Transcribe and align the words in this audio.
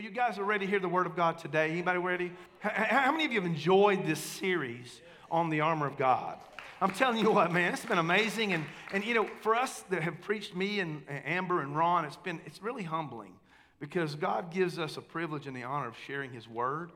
Well, 0.00 0.08
you 0.08 0.14
guys 0.14 0.38
are 0.38 0.44
ready 0.44 0.64
to 0.64 0.70
hear 0.70 0.80
the 0.80 0.88
word 0.88 1.04
of 1.04 1.14
God 1.14 1.36
today. 1.36 1.70
Anybody 1.70 1.98
ready? 1.98 2.32
How 2.60 3.12
many 3.12 3.26
of 3.26 3.32
you 3.32 3.38
have 3.38 3.46
enjoyed 3.46 4.06
this 4.06 4.18
series 4.18 4.98
on 5.30 5.50
the 5.50 5.60
armor 5.60 5.86
of 5.86 5.98
God? 5.98 6.38
I'm 6.80 6.92
telling 6.92 7.18
you 7.18 7.30
what, 7.30 7.52
man, 7.52 7.74
it's 7.74 7.84
been 7.84 7.98
amazing. 7.98 8.54
And, 8.54 8.64
and 8.94 9.04
you 9.04 9.12
know, 9.12 9.28
for 9.42 9.54
us 9.54 9.84
that 9.90 10.02
have 10.02 10.18
preached 10.22 10.56
me 10.56 10.80
and 10.80 11.02
Amber 11.26 11.60
and 11.60 11.76
Ron, 11.76 12.06
it's 12.06 12.16
been 12.16 12.40
it's 12.46 12.62
really 12.62 12.82
humbling 12.82 13.34
because 13.78 14.14
God 14.14 14.50
gives 14.50 14.78
us 14.78 14.96
a 14.96 15.02
privilege 15.02 15.46
and 15.46 15.54
the 15.54 15.64
honor 15.64 15.88
of 15.88 15.96
sharing 16.06 16.32
his 16.32 16.48
word. 16.48 16.92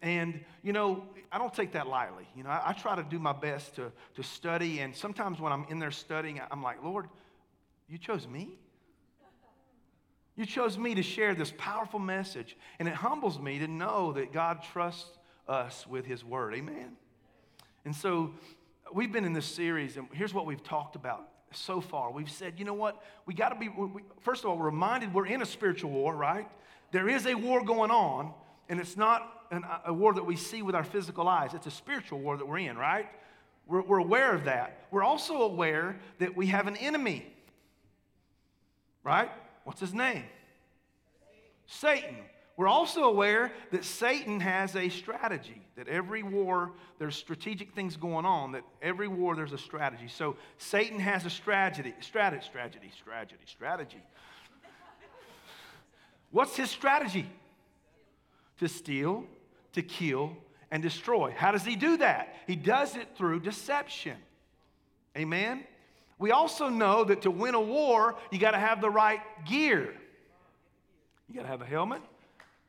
And, 0.00 0.38
you 0.62 0.72
know, 0.72 1.02
I 1.32 1.38
don't 1.38 1.52
take 1.52 1.72
that 1.72 1.88
lightly. 1.88 2.28
You 2.36 2.44
know, 2.44 2.50
I, 2.50 2.68
I, 2.68 2.72
try 2.72 2.94
to 2.94 3.02
do 3.02 3.18
my 3.18 3.32
best 3.32 3.74
to, 3.76 3.90
to 4.14 4.22
study. 4.22 4.78
And 4.78 4.94
sometimes 4.94 5.40
when 5.40 5.52
I'm 5.52 5.66
in 5.70 5.80
there 5.80 5.90
studying, 5.90 6.40
I'm 6.52 6.62
like, 6.62 6.84
Lord, 6.84 7.08
you 7.88 7.98
chose 7.98 8.28
me? 8.28 8.60
You 10.36 10.46
chose 10.46 10.76
me 10.76 10.94
to 10.96 11.02
share 11.02 11.34
this 11.34 11.52
powerful 11.56 12.00
message. 12.00 12.56
And 12.78 12.88
it 12.88 12.94
humbles 12.94 13.38
me 13.38 13.58
to 13.60 13.68
know 13.68 14.12
that 14.12 14.32
God 14.32 14.62
trusts 14.72 15.18
us 15.48 15.86
with 15.86 16.06
His 16.06 16.24
Word. 16.24 16.54
Amen? 16.54 16.96
And 17.84 17.94
so 17.94 18.32
we've 18.92 19.12
been 19.12 19.24
in 19.24 19.32
this 19.32 19.46
series, 19.46 19.96
and 19.96 20.08
here's 20.12 20.34
what 20.34 20.46
we've 20.46 20.62
talked 20.62 20.96
about 20.96 21.28
so 21.52 21.80
far. 21.80 22.10
We've 22.10 22.30
said, 22.30 22.54
you 22.58 22.64
know 22.64 22.74
what? 22.74 23.02
We 23.26 23.34
got 23.34 23.50
to 23.50 23.54
be, 23.54 23.68
we, 23.68 24.02
first 24.20 24.42
of 24.42 24.50
all, 24.50 24.58
we're 24.58 24.64
reminded 24.66 25.14
we're 25.14 25.26
in 25.26 25.42
a 25.42 25.46
spiritual 25.46 25.90
war, 25.90 26.14
right? 26.14 26.48
There 26.90 27.08
is 27.08 27.26
a 27.26 27.34
war 27.34 27.64
going 27.64 27.90
on, 27.90 28.32
and 28.68 28.80
it's 28.80 28.96
not 28.96 29.46
an, 29.50 29.64
a 29.86 29.92
war 29.92 30.14
that 30.14 30.24
we 30.24 30.36
see 30.36 30.62
with 30.62 30.74
our 30.74 30.84
physical 30.84 31.28
eyes, 31.28 31.54
it's 31.54 31.66
a 31.66 31.70
spiritual 31.70 32.18
war 32.18 32.36
that 32.36 32.46
we're 32.46 32.58
in, 32.58 32.76
right? 32.76 33.06
We're, 33.66 33.82
we're 33.82 33.98
aware 33.98 34.34
of 34.34 34.44
that. 34.44 34.86
We're 34.90 35.04
also 35.04 35.42
aware 35.42 35.96
that 36.18 36.36
we 36.36 36.48
have 36.48 36.66
an 36.66 36.76
enemy, 36.76 37.32
right? 39.02 39.30
What's 39.64 39.80
his 39.80 39.94
name? 39.94 40.24
Satan. 41.66 42.16
We're 42.56 42.68
also 42.68 43.04
aware 43.04 43.52
that 43.72 43.84
Satan 43.84 44.38
has 44.38 44.76
a 44.76 44.88
strategy, 44.88 45.60
that 45.74 45.88
every 45.88 46.22
war, 46.22 46.70
there's 47.00 47.16
strategic 47.16 47.74
things 47.74 47.96
going 47.96 48.24
on, 48.24 48.52
that 48.52 48.62
every 48.80 49.08
war 49.08 49.34
there's 49.34 49.52
a 49.52 49.58
strategy. 49.58 50.06
So 50.06 50.36
Satan 50.58 51.00
has 51.00 51.26
a 51.26 51.30
strategy, 51.30 51.94
strategy, 52.00 52.44
strategy, 52.46 52.92
strategy, 52.96 53.40
strategy. 53.46 54.02
What's 56.30 56.56
his 56.56 56.70
strategy? 56.70 57.26
To 58.58 58.68
steal, 58.68 59.24
to 59.72 59.82
kill, 59.82 60.36
and 60.70 60.80
destroy. 60.80 61.34
How 61.36 61.50
does 61.50 61.64
he 61.64 61.74
do 61.74 61.96
that? 61.96 62.36
He 62.46 62.54
does 62.54 62.94
it 62.94 63.08
through 63.16 63.40
deception. 63.40 64.16
Amen? 65.16 65.64
We 66.18 66.30
also 66.30 66.68
know 66.68 67.04
that 67.04 67.22
to 67.22 67.30
win 67.30 67.54
a 67.54 67.60
war, 67.60 68.16
you 68.30 68.38
got 68.38 68.52
to 68.52 68.58
have 68.58 68.80
the 68.80 68.90
right 68.90 69.20
gear. 69.44 69.94
You 71.28 71.34
got 71.34 71.42
to 71.42 71.48
have 71.48 71.62
a 71.62 71.66
helmet, 71.66 72.02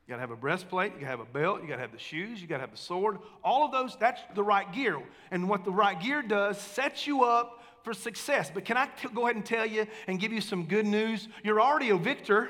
you 0.07 0.11
got 0.11 0.15
to 0.15 0.21
have 0.21 0.31
a 0.31 0.35
breastplate, 0.35 0.93
you 0.93 0.99
got 0.99 1.05
to 1.05 1.11
have 1.11 1.19
a 1.19 1.25
belt, 1.25 1.61
you 1.61 1.67
got 1.67 1.75
to 1.75 1.81
have 1.81 1.91
the 1.91 1.99
shoes, 1.99 2.41
you 2.41 2.47
got 2.47 2.55
to 2.55 2.61
have 2.61 2.71
the 2.71 2.77
sword. 2.77 3.19
All 3.43 3.65
of 3.65 3.71
those, 3.71 3.97
that's 3.99 4.21
the 4.33 4.43
right 4.43 4.71
gear. 4.71 4.99
And 5.31 5.49
what 5.49 5.65
the 5.65 5.71
right 5.71 5.99
gear 5.99 6.21
does 6.21 6.59
sets 6.59 7.05
you 7.05 7.23
up 7.23 7.63
for 7.83 7.93
success. 7.93 8.49
But 8.53 8.65
can 8.65 8.77
I 8.77 8.87
t- 8.87 9.09
go 9.13 9.23
ahead 9.23 9.35
and 9.35 9.45
tell 9.45 9.65
you 9.65 9.85
and 10.07 10.19
give 10.19 10.31
you 10.31 10.41
some 10.41 10.65
good 10.65 10.85
news? 10.85 11.27
You're 11.43 11.61
already 11.61 11.91
a 11.91 11.97
victor. 11.97 12.49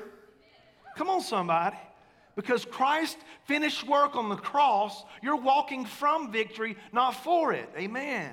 Come 0.96 1.10
on, 1.10 1.20
somebody. 1.20 1.76
Because 2.36 2.64
Christ 2.64 3.18
finished 3.44 3.86
work 3.86 4.16
on 4.16 4.28
the 4.28 4.36
cross, 4.36 5.04
you're 5.22 5.36
walking 5.36 5.84
from 5.84 6.32
victory, 6.32 6.76
not 6.92 7.12
for 7.22 7.52
it. 7.52 7.68
Amen. 7.76 8.32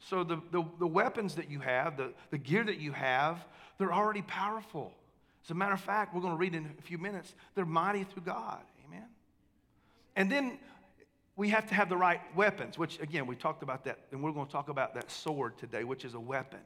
So 0.00 0.24
the, 0.24 0.40
the, 0.52 0.64
the, 0.78 0.86
weapons 0.86 1.34
that 1.34 1.50
you 1.50 1.60
have, 1.60 1.96
the, 1.96 2.12
the 2.30 2.38
gear 2.38 2.64
that 2.64 2.78
you 2.78 2.92
have, 2.92 3.44
they're 3.78 3.92
already 3.92 4.22
powerful. 4.22 4.92
As 5.44 5.50
a 5.50 5.54
matter 5.54 5.74
of 5.74 5.80
fact, 5.80 6.14
we're 6.14 6.20
going 6.20 6.34
to 6.34 6.38
read 6.38 6.54
in 6.54 6.70
a 6.78 6.82
few 6.82 6.98
minutes, 6.98 7.34
they're 7.54 7.64
mighty 7.64 8.04
through 8.04 8.22
God. 8.22 8.60
Amen. 8.86 9.06
And 10.14 10.30
then 10.30 10.58
we 11.36 11.48
have 11.50 11.68
to 11.68 11.74
have 11.74 11.88
the 11.88 11.96
right 11.96 12.20
weapons, 12.36 12.78
which 12.78 13.00
again, 13.00 13.26
we 13.26 13.36
talked 13.36 13.62
about 13.62 13.84
that, 13.84 13.98
and 14.12 14.22
we're 14.22 14.32
going 14.32 14.46
to 14.46 14.52
talk 14.52 14.68
about 14.68 14.94
that 14.94 15.10
sword 15.10 15.58
today, 15.58 15.84
which 15.84 16.04
is 16.04 16.14
a 16.14 16.20
weapon. 16.20 16.60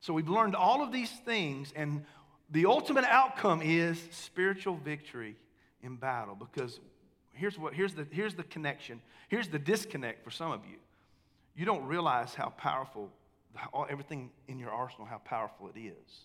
So 0.00 0.12
we've 0.14 0.28
learned 0.28 0.56
all 0.56 0.82
of 0.82 0.92
these 0.92 1.10
things, 1.10 1.72
and 1.76 2.04
the 2.50 2.66
ultimate 2.66 3.04
outcome 3.04 3.62
is 3.62 4.02
spiritual 4.10 4.76
victory 4.76 5.36
in 5.82 5.96
battle. 5.96 6.34
Because 6.34 6.80
here's 7.32 7.58
what 7.58 7.74
here's 7.74 7.94
the 7.94 8.06
here's 8.10 8.34
the 8.34 8.44
connection. 8.44 9.00
Here's 9.28 9.48
the 9.48 9.58
disconnect 9.58 10.24
for 10.24 10.30
some 10.30 10.52
of 10.52 10.60
you 10.64 10.76
you 11.60 11.66
don't 11.66 11.84
realize 11.84 12.32
how 12.32 12.48
powerful, 12.56 13.10
everything 13.90 14.30
in 14.48 14.58
your 14.58 14.70
arsenal, 14.70 15.06
how 15.06 15.18
powerful 15.18 15.68
it 15.68 15.78
is. 15.78 16.20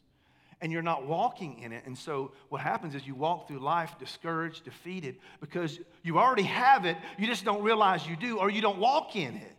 And 0.61 0.71
you're 0.71 0.81
not 0.81 1.05
walking 1.05 1.59
in 1.59 1.73
it. 1.73 1.83
And 1.85 1.97
so 1.97 2.31
what 2.47 2.61
happens 2.61 2.95
is 2.95 3.05
you 3.05 3.15
walk 3.15 3.49
through 3.49 3.59
life 3.59 3.95
discouraged, 3.99 4.63
defeated, 4.63 5.17
because 5.41 5.77
you 6.03 6.19
already 6.19 6.43
have 6.43 6.85
it, 6.85 6.95
you 7.17 7.27
just 7.27 7.43
don't 7.43 7.63
realize 7.63 8.07
you 8.07 8.15
do, 8.15 8.37
or 8.37 8.49
you 8.49 8.61
don't 8.61 8.79
walk 8.79 9.17
in 9.17 9.35
it. 9.35 9.57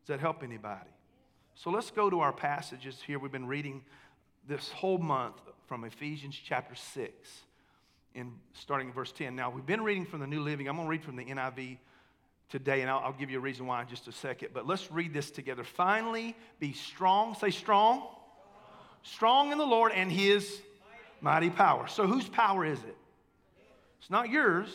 Does 0.00 0.08
that 0.08 0.18
help 0.18 0.42
anybody? 0.42 0.90
So 1.54 1.70
let's 1.70 1.92
go 1.92 2.10
to 2.10 2.18
our 2.18 2.32
passages 2.32 3.00
here. 3.06 3.20
We've 3.20 3.30
been 3.30 3.46
reading 3.46 3.84
this 4.48 4.72
whole 4.72 4.98
month 4.98 5.36
from 5.68 5.84
Ephesians 5.84 6.36
chapter 6.44 6.74
6, 6.74 7.12
in, 8.16 8.32
starting 8.52 8.88
in 8.88 8.92
verse 8.92 9.12
10. 9.12 9.36
Now, 9.36 9.48
we've 9.48 9.64
been 9.64 9.84
reading 9.84 10.06
from 10.06 10.18
the 10.18 10.26
New 10.26 10.40
Living. 10.40 10.68
I'm 10.68 10.74
going 10.74 10.88
to 10.88 10.90
read 10.90 11.04
from 11.04 11.14
the 11.14 11.24
NIV 11.24 11.78
today, 12.48 12.80
and 12.80 12.90
I'll, 12.90 12.98
I'll, 12.98 13.12
give 13.12 13.30
you 13.30 13.38
a 13.38 13.40
reason 13.40 13.66
why 13.66 13.82
in 13.82 13.88
just 13.88 14.08
a 14.08 14.12
second. 14.12 14.50
But 14.52 14.66
let's 14.66 14.90
read 14.90 15.12
this 15.12 15.30
together. 15.30 15.64
Finally, 15.64 16.36
be 16.58 16.72
strong. 16.72 17.34
Say 17.34 17.50
strong. 17.50 17.98
Strong, 17.98 18.12
strong 19.02 19.52
in 19.52 19.58
the 19.58 19.66
Lord 19.66 19.92
and 19.92 20.10
his 20.10 20.60
mighty. 21.20 21.48
mighty 21.48 21.50
power. 21.50 21.88
So, 21.88 22.06
whose 22.06 22.28
power 22.28 22.64
is 22.64 22.78
it? 22.78 22.96
It's 24.00 24.10
not 24.10 24.28
yours, 24.28 24.68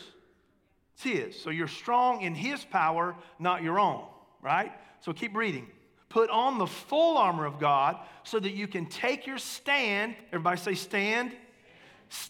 it's 0.96 1.04
his. 1.04 1.42
So, 1.42 1.50
you're 1.50 1.68
strong 1.68 2.22
in 2.22 2.36
his 2.36 2.64
power, 2.66 3.16
not 3.40 3.64
your 3.64 3.80
own, 3.80 4.04
right? 4.42 4.72
So, 5.02 5.14
keep 5.14 5.36
reading. 5.36 5.68
Put 6.10 6.30
on 6.30 6.58
the 6.58 6.68
full 6.68 7.18
armor 7.18 7.46
of 7.46 7.58
God 7.58 7.98
so 8.24 8.38
that 8.38 8.52
you 8.52 8.68
can 8.68 8.86
take 8.86 9.26
your 9.26 9.38
stand. 9.38 10.16
Everybody 10.34 10.58
say, 10.58 10.74
stand 10.74 11.32
stand 11.32 11.51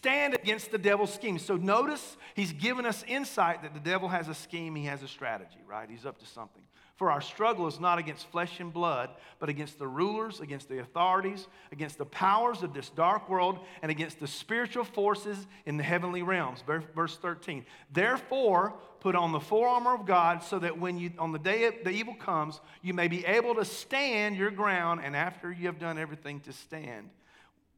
against 0.06 0.70
the 0.70 0.78
devil's 0.78 1.12
scheme. 1.12 1.38
So 1.38 1.56
notice 1.56 2.16
he's 2.34 2.52
given 2.52 2.86
us 2.86 3.04
insight 3.06 3.62
that 3.62 3.74
the 3.74 3.80
devil 3.80 4.08
has 4.08 4.28
a 4.28 4.34
scheme, 4.34 4.74
he 4.74 4.86
has 4.86 5.02
a 5.02 5.08
strategy, 5.08 5.60
right? 5.66 5.88
He's 5.88 6.06
up 6.06 6.18
to 6.18 6.26
something. 6.26 6.62
For 6.96 7.10
our 7.10 7.20
struggle 7.20 7.66
is 7.66 7.80
not 7.80 7.98
against 7.98 8.30
flesh 8.30 8.60
and 8.60 8.72
blood, 8.72 9.10
but 9.40 9.48
against 9.48 9.78
the 9.78 9.88
rulers, 9.88 10.40
against 10.40 10.68
the 10.68 10.78
authorities, 10.78 11.48
against 11.72 11.98
the 11.98 12.04
powers 12.04 12.62
of 12.62 12.74
this 12.74 12.90
dark 12.90 13.28
world, 13.28 13.58
and 13.80 13.90
against 13.90 14.20
the 14.20 14.28
spiritual 14.28 14.84
forces 14.84 15.46
in 15.66 15.76
the 15.76 15.82
heavenly 15.82 16.22
realms. 16.22 16.62
Verse 16.94 17.16
13. 17.16 17.64
Therefore, 17.92 18.74
put 19.00 19.16
on 19.16 19.32
the 19.32 19.40
full 19.40 19.64
armor 19.64 19.94
of 19.94 20.06
God 20.06 20.44
so 20.44 20.60
that 20.60 20.78
when 20.78 20.96
you, 20.96 21.10
on 21.18 21.32
the 21.32 21.38
day 21.38 21.76
the 21.82 21.90
evil 21.90 22.14
comes, 22.14 22.60
you 22.82 22.94
may 22.94 23.08
be 23.08 23.24
able 23.26 23.56
to 23.56 23.64
stand 23.64 24.36
your 24.36 24.50
ground, 24.50 25.00
and 25.02 25.16
after 25.16 25.50
you 25.50 25.66
have 25.66 25.80
done 25.80 25.98
everything 25.98 26.38
to 26.40 26.52
stand. 26.52 27.10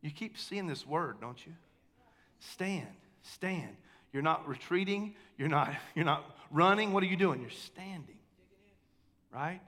You 0.03 0.11
keep 0.11 0.37
seeing 0.37 0.67
this 0.67 0.87
word, 0.87 1.19
don't 1.21 1.47
you? 1.47 1.55
Stand, 2.39 2.87
stand. 3.23 3.77
You're 4.13 4.23
not 4.23 4.47
retreating, 4.49 5.15
you're 5.39 5.49
not, 5.49 5.75
you're 5.95 6.05
not 6.05 6.25
running. 6.51 6.93
What 6.93 7.03
are 7.03 7.07
you 7.07 7.17
doing? 7.17 7.41
You're 7.41 7.51
standing. 7.51 8.17
Right? 9.33 9.61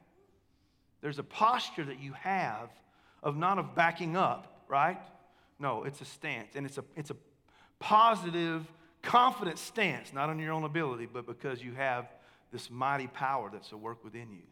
There's 1.00 1.18
a 1.18 1.24
posture 1.24 1.84
that 1.84 2.00
you 2.00 2.12
have 2.12 2.70
of 3.22 3.36
not 3.36 3.58
of 3.58 3.74
backing 3.74 4.16
up, 4.16 4.64
right? 4.68 4.98
No, 5.58 5.84
it's 5.84 6.00
a 6.00 6.04
stance. 6.04 6.54
And 6.54 6.64
it's 6.64 6.78
a 6.78 6.84
it's 6.94 7.10
a 7.10 7.16
positive, 7.78 8.64
confident 9.02 9.58
stance, 9.58 10.12
not 10.12 10.30
on 10.30 10.38
your 10.38 10.52
own 10.52 10.64
ability, 10.64 11.06
but 11.12 11.26
because 11.26 11.62
you 11.62 11.72
have 11.72 12.06
this 12.52 12.70
mighty 12.70 13.08
power 13.08 13.50
that's 13.52 13.72
at 13.72 13.80
work 13.80 14.04
within 14.04 14.32
you. 14.32 14.42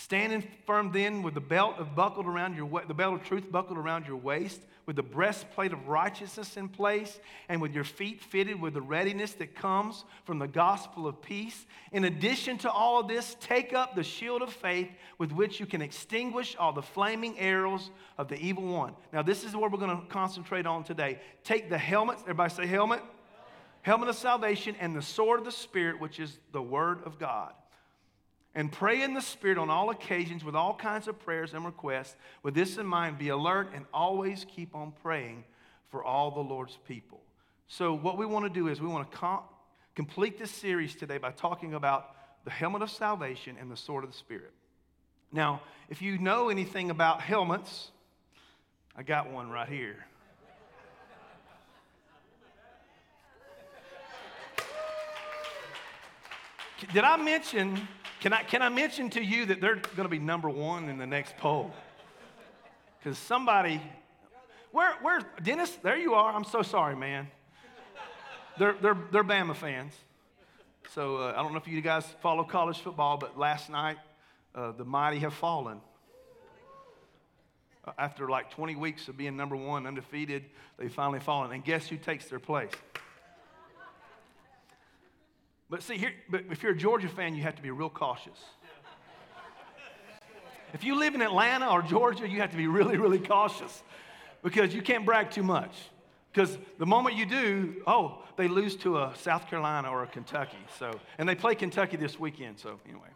Standing 0.00 0.46
firm 0.64 0.92
then 0.92 1.24
with 1.24 1.34
the 1.34 1.40
belt 1.40 1.74
of 1.78 1.96
buckled 1.96 2.26
around 2.26 2.54
your 2.54 2.82
the 2.86 2.94
belt 2.94 3.14
of 3.14 3.24
truth 3.24 3.50
buckled 3.50 3.76
around 3.76 4.06
your 4.06 4.16
waist, 4.16 4.60
with 4.86 4.94
the 4.94 5.02
breastplate 5.02 5.72
of 5.72 5.88
righteousness 5.88 6.56
in 6.56 6.68
place, 6.68 7.18
and 7.48 7.60
with 7.60 7.74
your 7.74 7.82
feet 7.82 8.22
fitted 8.22 8.60
with 8.60 8.74
the 8.74 8.80
readiness 8.80 9.32
that 9.32 9.56
comes 9.56 10.04
from 10.22 10.38
the 10.38 10.46
gospel 10.46 11.08
of 11.08 11.20
peace. 11.20 11.66
In 11.90 12.04
addition 12.04 12.58
to 12.58 12.70
all 12.70 13.00
of 13.00 13.08
this, 13.08 13.36
take 13.40 13.72
up 13.72 13.96
the 13.96 14.04
shield 14.04 14.40
of 14.40 14.52
faith 14.52 14.88
with 15.18 15.32
which 15.32 15.58
you 15.58 15.66
can 15.66 15.82
extinguish 15.82 16.54
all 16.54 16.72
the 16.72 16.80
flaming 16.80 17.36
arrows 17.36 17.90
of 18.18 18.28
the 18.28 18.38
evil 18.38 18.62
one. 18.62 18.94
Now, 19.12 19.22
this 19.22 19.42
is 19.42 19.56
what 19.56 19.72
we're 19.72 19.78
going 19.78 20.00
to 20.00 20.06
concentrate 20.06 20.64
on 20.64 20.84
today. 20.84 21.18
Take 21.42 21.68
the 21.68 21.78
helmet, 21.78 22.18
everybody 22.20 22.54
say 22.54 22.66
helmet. 22.66 23.02
Helmet 23.82 24.10
of 24.10 24.16
salvation 24.16 24.76
and 24.78 24.94
the 24.94 25.02
sword 25.02 25.40
of 25.40 25.44
the 25.44 25.50
Spirit, 25.50 26.00
which 26.00 26.20
is 26.20 26.38
the 26.52 26.62
word 26.62 27.00
of 27.04 27.18
God 27.18 27.52
and 28.54 28.72
pray 28.72 29.02
in 29.02 29.14
the 29.14 29.20
Spirit 29.20 29.58
on 29.58 29.70
all 29.70 29.90
occasions 29.90 30.44
with 30.44 30.54
all 30.54 30.74
kinds 30.74 31.08
of 31.08 31.18
prayers 31.18 31.54
and 31.54 31.64
requests. 31.64 32.16
With 32.42 32.54
this 32.54 32.78
in 32.78 32.86
mind, 32.86 33.18
be 33.18 33.28
alert 33.28 33.70
and 33.74 33.84
always 33.92 34.44
keep 34.44 34.74
on 34.74 34.92
praying 35.02 35.44
for 35.90 36.04
all 36.04 36.30
the 36.30 36.40
Lord's 36.40 36.78
people. 36.86 37.20
So, 37.66 37.94
what 37.94 38.16
we 38.16 38.26
want 38.26 38.46
to 38.46 38.50
do 38.50 38.68
is 38.68 38.80
we 38.80 38.88
want 38.88 39.10
to 39.10 39.16
com- 39.16 39.42
complete 39.94 40.38
this 40.38 40.50
series 40.50 40.94
today 40.94 41.18
by 41.18 41.30
talking 41.30 41.74
about 41.74 42.14
the 42.44 42.50
helmet 42.50 42.82
of 42.82 42.90
salvation 42.90 43.56
and 43.60 43.70
the 43.70 43.76
sword 43.76 44.04
of 44.04 44.10
the 44.10 44.16
Spirit. 44.16 44.52
Now, 45.32 45.60
if 45.90 46.00
you 46.00 46.18
know 46.18 46.48
anything 46.48 46.90
about 46.90 47.20
helmets, 47.20 47.90
I 48.96 49.02
got 49.02 49.30
one 49.30 49.50
right 49.50 49.68
here. 49.68 50.06
Did 56.92 57.04
I 57.04 57.16
mention, 57.16 57.88
can 58.20 58.32
I, 58.32 58.42
can 58.42 58.62
I 58.62 58.68
mention 58.68 59.10
to 59.10 59.22
you 59.22 59.46
that 59.46 59.60
they're 59.60 59.76
going 59.76 60.04
to 60.04 60.08
be 60.08 60.18
number 60.18 60.50
one 60.50 60.88
in 60.88 60.98
the 60.98 61.06
next 61.06 61.36
poll? 61.36 61.72
Because 62.98 63.16
somebody, 63.16 63.80
where, 64.72 64.94
where, 65.02 65.20
Dennis, 65.42 65.70
there 65.82 65.96
you 65.96 66.14
are. 66.14 66.32
I'm 66.32 66.44
so 66.44 66.62
sorry, 66.62 66.96
man. 66.96 67.28
They're, 68.58 68.74
they're, 68.82 68.98
they're 69.12 69.24
Bama 69.24 69.54
fans. 69.54 69.92
So 70.94 71.18
uh, 71.18 71.34
I 71.36 71.42
don't 71.42 71.52
know 71.52 71.58
if 71.58 71.68
you 71.68 71.80
guys 71.80 72.04
follow 72.20 72.42
college 72.42 72.80
football, 72.80 73.18
but 73.18 73.38
last 73.38 73.70
night 73.70 73.98
uh, 74.54 74.72
the 74.72 74.84
mighty 74.84 75.20
have 75.20 75.34
fallen. 75.34 75.80
After 77.96 78.28
like 78.28 78.50
20 78.50 78.74
weeks 78.74 79.06
of 79.08 79.16
being 79.16 79.36
number 79.36 79.54
one, 79.54 79.86
undefeated, 79.86 80.44
they've 80.76 80.92
finally 80.92 81.20
fallen. 81.20 81.52
And 81.52 81.64
guess 81.64 81.86
who 81.86 81.96
takes 81.96 82.26
their 82.26 82.40
place? 82.40 82.72
But 85.70 85.82
see, 85.82 85.98
here, 85.98 86.12
but 86.30 86.44
if 86.50 86.62
you're 86.62 86.72
a 86.72 86.76
Georgia 86.76 87.08
fan, 87.08 87.34
you 87.34 87.42
have 87.42 87.56
to 87.56 87.62
be 87.62 87.70
real 87.70 87.90
cautious. 87.90 88.38
If 90.72 90.84
you 90.84 90.98
live 90.98 91.14
in 91.14 91.22
Atlanta 91.22 91.68
or 91.70 91.82
Georgia, 91.82 92.28
you 92.28 92.40
have 92.40 92.50
to 92.50 92.56
be 92.56 92.66
really, 92.66 92.96
really 92.96 93.18
cautious 93.18 93.82
because 94.42 94.74
you 94.74 94.82
can't 94.82 95.04
brag 95.04 95.30
too 95.30 95.42
much. 95.42 95.72
Because 96.32 96.58
the 96.78 96.86
moment 96.86 97.16
you 97.16 97.26
do, 97.26 97.82
oh, 97.86 98.22
they 98.36 98.48
lose 98.48 98.76
to 98.76 98.98
a 98.98 99.12
South 99.16 99.48
Carolina 99.48 99.90
or 99.90 100.02
a 100.02 100.06
Kentucky. 100.06 100.58
So, 100.78 101.00
and 101.16 101.28
they 101.28 101.34
play 101.34 101.54
Kentucky 101.54 101.96
this 101.96 102.20
weekend. 102.20 102.58
So, 102.58 102.78
anyway. 102.86 103.08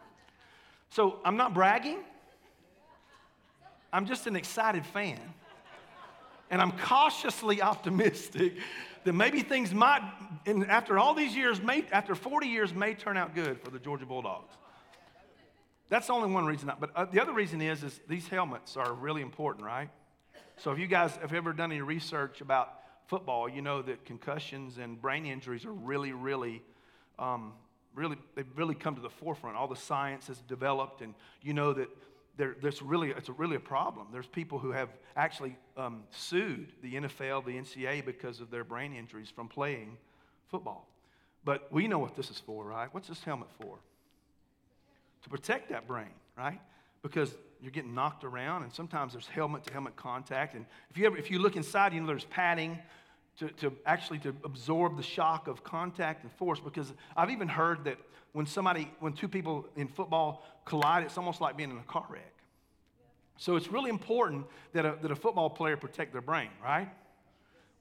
So, 0.89 1.19
I'm 1.23 1.37
not 1.37 1.53
bragging. 1.53 1.99
I'm 3.91 4.07
just 4.07 4.25
an 4.25 4.35
excited 4.35 4.85
fan. 4.85 5.19
And 6.49 6.61
I'm 6.61 6.71
cautiously 6.71 7.61
optimistic 7.61 8.57
that 9.03 9.13
maybe 9.13 9.41
things 9.41 9.73
might, 9.73 10.01
in, 10.45 10.65
after 10.65 10.97
all 10.97 11.13
these 11.13 11.35
years, 11.35 11.61
may, 11.61 11.85
after 11.91 12.15
40 12.15 12.47
years, 12.47 12.73
may 12.73 12.93
turn 12.93 13.17
out 13.17 13.35
good 13.35 13.59
for 13.61 13.69
the 13.69 13.79
Georgia 13.79 14.05
Bulldogs. 14.05 14.53
That's 15.89 16.09
only 16.09 16.31
one 16.31 16.45
reason. 16.45 16.71
But 16.79 16.91
uh, 16.95 17.05
the 17.05 17.21
other 17.21 17.33
reason 17.33 17.61
is, 17.61 17.83
is 17.83 17.99
these 18.07 18.27
helmets 18.27 18.77
are 18.77 18.93
really 18.93 19.21
important, 19.21 19.65
right? 19.65 19.89
So 20.57 20.71
if 20.71 20.79
you 20.79 20.87
guys 20.87 21.15
have 21.17 21.33
ever 21.33 21.53
done 21.53 21.71
any 21.71 21.81
research 21.81 22.41
about 22.41 22.73
football, 23.07 23.49
you 23.49 23.61
know 23.61 23.81
that 23.81 24.05
concussions 24.05 24.77
and 24.77 25.01
brain 25.01 25.25
injuries 25.25 25.65
are 25.65 25.71
really, 25.71 26.11
really, 26.11 26.61
um, 27.19 27.53
really, 27.95 28.17
they've 28.35 28.45
really 28.55 28.75
come 28.75 28.95
to 28.95 29.01
the 29.01 29.09
forefront. 29.09 29.57
All 29.57 29.67
the 29.67 29.75
science 29.75 30.27
has 30.27 30.37
developed, 30.41 31.01
and 31.01 31.13
you 31.41 31.53
know 31.53 31.73
that 31.73 31.89
there, 32.37 32.55
there's 32.61 32.81
really, 32.81 33.11
it's 33.11 33.29
a, 33.29 33.33
really 33.33 33.55
a 33.55 33.59
problem. 33.59 34.07
There's 34.11 34.27
people 34.27 34.57
who 34.59 34.71
have 34.71 34.89
actually 35.15 35.55
um, 35.77 36.03
sued 36.09 36.71
the 36.81 36.95
NFL, 36.95 37.45
the 37.45 37.51
NCAA, 37.51 38.05
because 38.05 38.39
of 38.39 38.49
their 38.49 38.63
brain 38.63 38.93
injuries 38.95 39.29
from 39.29 39.47
playing 39.47 39.97
football. 40.49 40.87
But 41.45 41.71
we 41.71 41.87
know 41.87 41.99
what 41.99 42.15
this 42.15 42.29
is 42.29 42.39
for, 42.39 42.65
right? 42.65 42.91
What's 42.91 43.07
this 43.07 43.23
helmet 43.23 43.49
for? 43.61 43.77
To 45.23 45.29
protect 45.29 45.69
that 45.69 45.87
brain, 45.87 46.13
right? 46.37 46.59
Because 47.01 47.35
you're 47.61 47.71
getting 47.71 47.93
knocked 47.93 48.23
around, 48.23 48.63
and 48.63 48.73
sometimes 48.73 49.13
there's 49.13 49.27
helmet 49.27 49.63
to 49.65 49.73
helmet 49.73 49.95
contact. 49.95 50.55
And 50.55 50.65
if 50.89 50.97
you 50.97 51.05
ever, 51.05 51.17
if 51.17 51.29
you 51.29 51.39
look 51.39 51.55
inside, 51.55 51.93
you 51.93 52.01
know 52.01 52.07
there's 52.07 52.25
padding 52.25 52.79
to, 53.39 53.49
to 53.49 53.73
actually 53.85 54.19
to 54.19 54.35
absorb 54.43 54.97
the 54.97 55.03
shock 55.03 55.47
of 55.47 55.63
contact 55.63 56.23
and 56.23 56.31
force. 56.33 56.59
Because 56.59 56.93
I've 57.15 57.29
even 57.29 57.47
heard 57.47 57.85
that 57.85 57.97
when 58.33 58.45
somebody, 58.45 58.91
when 58.99 59.13
two 59.13 59.27
people 59.27 59.65
in 59.75 59.87
football 59.87 60.43
collide, 60.65 61.03
it's 61.03 61.17
almost 61.17 61.41
like 61.41 61.57
being 61.57 61.71
in 61.71 61.77
a 61.77 61.83
car 61.83 62.05
wreck. 62.09 62.33
So 63.37 63.55
it's 63.55 63.67
really 63.67 63.89
important 63.89 64.45
that 64.73 64.85
a, 64.85 64.97
that 65.01 65.11
a 65.11 65.15
football 65.15 65.49
player 65.49 65.77
protect 65.77 66.13
their 66.13 66.21
brain, 66.21 66.49
right? 66.63 66.89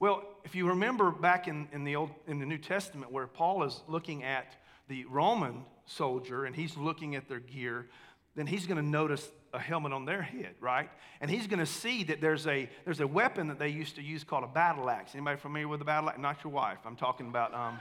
Well, 0.00 0.25
if 0.44 0.54
you 0.54 0.69
remember 0.69 1.10
back 1.10 1.46
in, 1.46 1.69
in, 1.72 1.84
the 1.84 1.96
Old, 1.96 2.10
in 2.26 2.38
the 2.38 2.46
New 2.46 2.58
Testament 2.58 3.12
where 3.12 3.26
Paul 3.26 3.62
is 3.62 3.82
looking 3.87 4.25
at 4.25 4.56
the 4.88 5.04
Roman 5.04 5.64
soldier 5.87 6.44
and 6.44 6.56
he's 6.56 6.76
looking 6.76 7.14
at 7.14 7.28
their 7.28 7.40
gear, 7.40 7.88
then 8.34 8.46
he's 8.46 8.67
going 8.67 8.82
to 8.82 8.88
notice 8.88 9.29
a 9.52 9.58
helmet 9.58 9.93
on 9.93 10.06
their 10.06 10.23
head, 10.23 10.55
right? 10.61 10.88
And 11.20 11.31
he's 11.31 11.46
going 11.46 11.58
to 11.58 11.67
see 11.67 12.05
that 12.05 12.20
there's 12.20 12.46
a, 12.46 12.69
there's 12.84 13.00
a 13.00 13.06
weapon 13.06 13.49
that 13.49 13.58
they 13.58 13.69
used 13.69 13.96
to 13.96 14.02
use 14.02 14.25
called 14.25 14.44
a 14.44 14.49
battle 14.49 14.88
axe. 14.88 15.14
Anybody 15.14 15.38
familiar 15.38 15.69
with 15.69 15.82
a 15.82 15.84
battle 15.84 16.08
axe? 16.08 16.19
Not 16.19 16.43
your 16.43 16.52
wife. 16.52 16.79
I'm 16.87 16.96
talking 16.96 17.29
about, 17.29 17.52
um, 17.52 17.79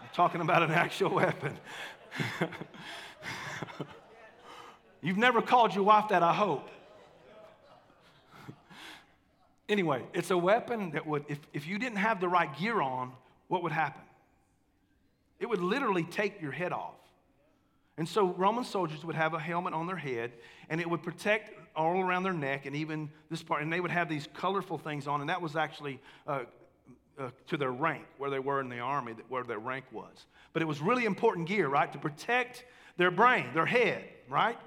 I'm 0.00 0.08
talking 0.14 0.40
about 0.40 0.62
an 0.62 0.70
actual 0.70 1.10
weapon. 1.10 1.56
You've 5.02 5.18
never 5.18 5.42
called 5.42 5.74
your 5.74 5.84
wife 5.84 6.08
that, 6.10 6.22
I 6.22 6.32
hope. 6.32 6.68
anyway, 9.68 10.04
it's 10.14 10.30
a 10.30 10.38
weapon 10.38 10.92
that 10.92 11.06
would, 11.06 11.24
if, 11.28 11.40
if 11.52 11.66
you 11.66 11.78
didn't 11.78 11.98
have 11.98 12.20
the 12.20 12.28
right 12.28 12.56
gear 12.56 12.80
on, 12.80 13.12
what 13.48 13.64
would 13.64 13.72
happen? 13.72 14.02
It 15.40 15.48
would 15.48 15.60
literally 15.60 16.04
take 16.04 16.40
your 16.40 16.52
head 16.52 16.72
off. 16.72 16.94
And 17.98 18.08
so 18.08 18.34
Roman 18.34 18.64
soldiers 18.64 19.04
would 19.04 19.16
have 19.16 19.32
a 19.32 19.38
helmet 19.38 19.72
on 19.72 19.86
their 19.86 19.96
head, 19.96 20.32
and 20.68 20.80
it 20.80 20.88
would 20.88 21.02
protect 21.02 21.52
all 21.74 22.00
around 22.00 22.24
their 22.24 22.34
neck 22.34 22.66
and 22.66 22.76
even 22.76 23.10
this 23.30 23.42
part. 23.42 23.62
And 23.62 23.72
they 23.72 23.80
would 23.80 23.90
have 23.90 24.08
these 24.08 24.28
colorful 24.34 24.78
things 24.78 25.06
on, 25.06 25.20
and 25.20 25.30
that 25.30 25.40
was 25.40 25.56
actually 25.56 25.98
uh, 26.26 26.40
uh, 27.18 27.30
to 27.46 27.56
their 27.56 27.72
rank, 27.72 28.04
where 28.18 28.28
they 28.28 28.38
were 28.38 28.60
in 28.60 28.68
the 28.68 28.80
army, 28.80 29.14
where 29.28 29.44
their 29.44 29.58
rank 29.58 29.86
was. 29.92 30.26
But 30.52 30.62
it 30.62 30.66
was 30.66 30.80
really 30.80 31.04
important 31.04 31.48
gear, 31.48 31.68
right, 31.68 31.90
to 31.92 31.98
protect 31.98 32.64
their 32.98 33.10
brain, 33.10 33.46
their 33.54 33.66
head, 33.66 34.04
right? 34.28 34.58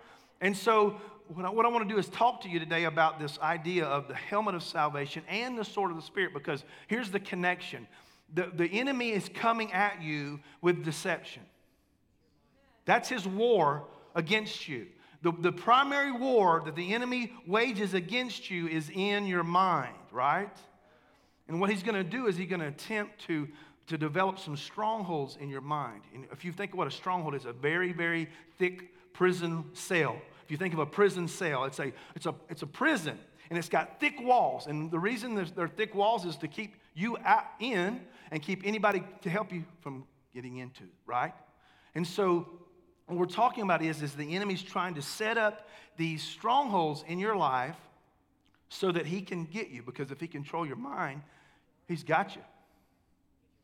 And 0.42 0.58
so 0.58 1.00
what 1.28 1.46
I, 1.46 1.50
what 1.50 1.66
I 1.66 1.70
want 1.70 1.88
to 1.88 1.94
do 1.94 2.00
is 2.00 2.08
talk 2.10 2.42
to 2.42 2.50
you 2.50 2.60
today 2.60 2.86
about 2.86 3.20
this 3.20 3.38
idea 3.40 3.86
of 3.86 4.08
the 4.08 4.16
helmet 4.16 4.56
of 4.56 4.64
salvation 4.64 5.24
and 5.30 5.58
the 5.58 5.66
sword 5.66 5.92
of 5.92 5.98
the 5.98 6.04
Spirit, 6.04 6.34
because 6.34 6.64
here's 6.88 7.12
the 7.12 7.20
connection. 7.20 7.88
The, 8.34 8.52
the 8.54 8.66
enemy 8.66 9.12
is 9.12 9.30
coming 9.30 9.72
at 9.72 10.02
you 10.02 10.40
with 10.62 10.84
deception. 10.84 11.44
That's 12.90 13.08
his 13.08 13.28
war 13.28 13.84
against 14.16 14.68
you. 14.68 14.88
The, 15.22 15.32
the 15.32 15.52
primary 15.52 16.12
war 16.12 16.64
that 16.66 16.76
the 16.76 16.96
enemy 16.96 17.32
wages 17.46 17.94
against 17.94 18.50
you 18.50 18.68
is 18.68 18.90
in 18.90 19.28
your 19.28 19.44
mind, 19.44 19.94
right? 20.12 20.58
And 21.48 21.62
what 21.62 21.70
he's 21.70 21.84
going 21.84 22.04
to 22.04 22.04
do 22.04 22.26
is 22.26 22.36
he's 22.36 22.50
going 22.50 22.62
to 22.62 22.68
attempt 22.68 23.20
to, 23.28 23.48
to 23.90 23.98
develop 24.00 24.40
some 24.40 24.58
strongholds 24.58 25.38
in 25.40 25.50
your 25.50 25.62
mind. 25.62 26.02
And 26.16 26.26
if 26.32 26.44
you 26.44 26.52
think 26.52 26.72
of 26.72 26.80
what 26.80 26.88
a 26.88 26.92
stronghold 26.92 27.36
is, 27.36 27.46
a 27.46 27.54
very, 27.54 27.94
very 27.94 28.28
thick 28.58 29.14
prison 29.14 29.66
cell. 29.74 30.20
If 30.44 30.50
you 30.50 30.58
think 30.58 30.74
of 30.74 30.80
a 30.80 30.88
prison 30.88 31.28
cell, 31.28 31.66
it's 31.66 31.78
a, 31.78 31.94
it's 32.16 32.26
a, 32.26 32.34
it's 32.50 32.64
a 32.64 32.68
prison 32.68 33.20
and 33.52 33.60
it's 33.60 33.70
got 33.70 34.00
thick 34.00 34.16
walls. 34.20 34.66
And 34.66 34.90
the 34.90 34.98
reason 34.98 35.36
there 35.36 35.46
are 35.60 35.68
thick 35.68 35.94
walls 35.94 36.26
is 36.26 36.38
to 36.38 36.48
keep 36.48 36.74
you 36.96 37.20
out 37.24 37.46
in 37.60 38.02
and 38.32 38.42
keep 38.42 38.64
anybody 38.66 39.04
to 39.22 39.30
help 39.30 39.54
you 39.54 39.64
from 39.82 40.06
getting 40.34 40.58
into, 40.58 40.86
right? 41.06 41.36
And 41.94 42.08
so 42.08 42.48
what 43.10 43.18
we're 43.18 43.26
talking 43.26 43.64
about 43.64 43.82
is, 43.82 44.02
is 44.02 44.14
the 44.14 44.36
enemy's 44.36 44.62
trying 44.62 44.94
to 44.94 45.02
set 45.02 45.38
up 45.38 45.68
these 45.98 46.22
strongholds 46.22 47.04
in 47.08 47.18
your 47.18 47.36
life 47.36 47.76
so 48.70 48.92
that 48.92 49.08
he 49.08 49.22
can 49.22 49.46
get 49.46 49.70
you. 49.70 49.82
Because 49.82 50.12
if 50.12 50.20
he 50.20 50.28
control 50.28 50.66
your 50.66 50.76
mind, 50.76 51.24
he's 51.88 52.04
got 52.04 52.36
you. 52.36 52.42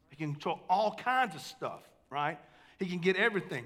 He 0.09 0.15
can 0.15 0.33
control 0.33 0.59
all 0.67 0.95
kinds 0.95 1.35
of 1.35 1.41
stuff, 1.41 1.81
right? 2.09 2.39
He 2.79 2.87
can 2.87 2.99
get 2.99 3.15
everything. 3.17 3.65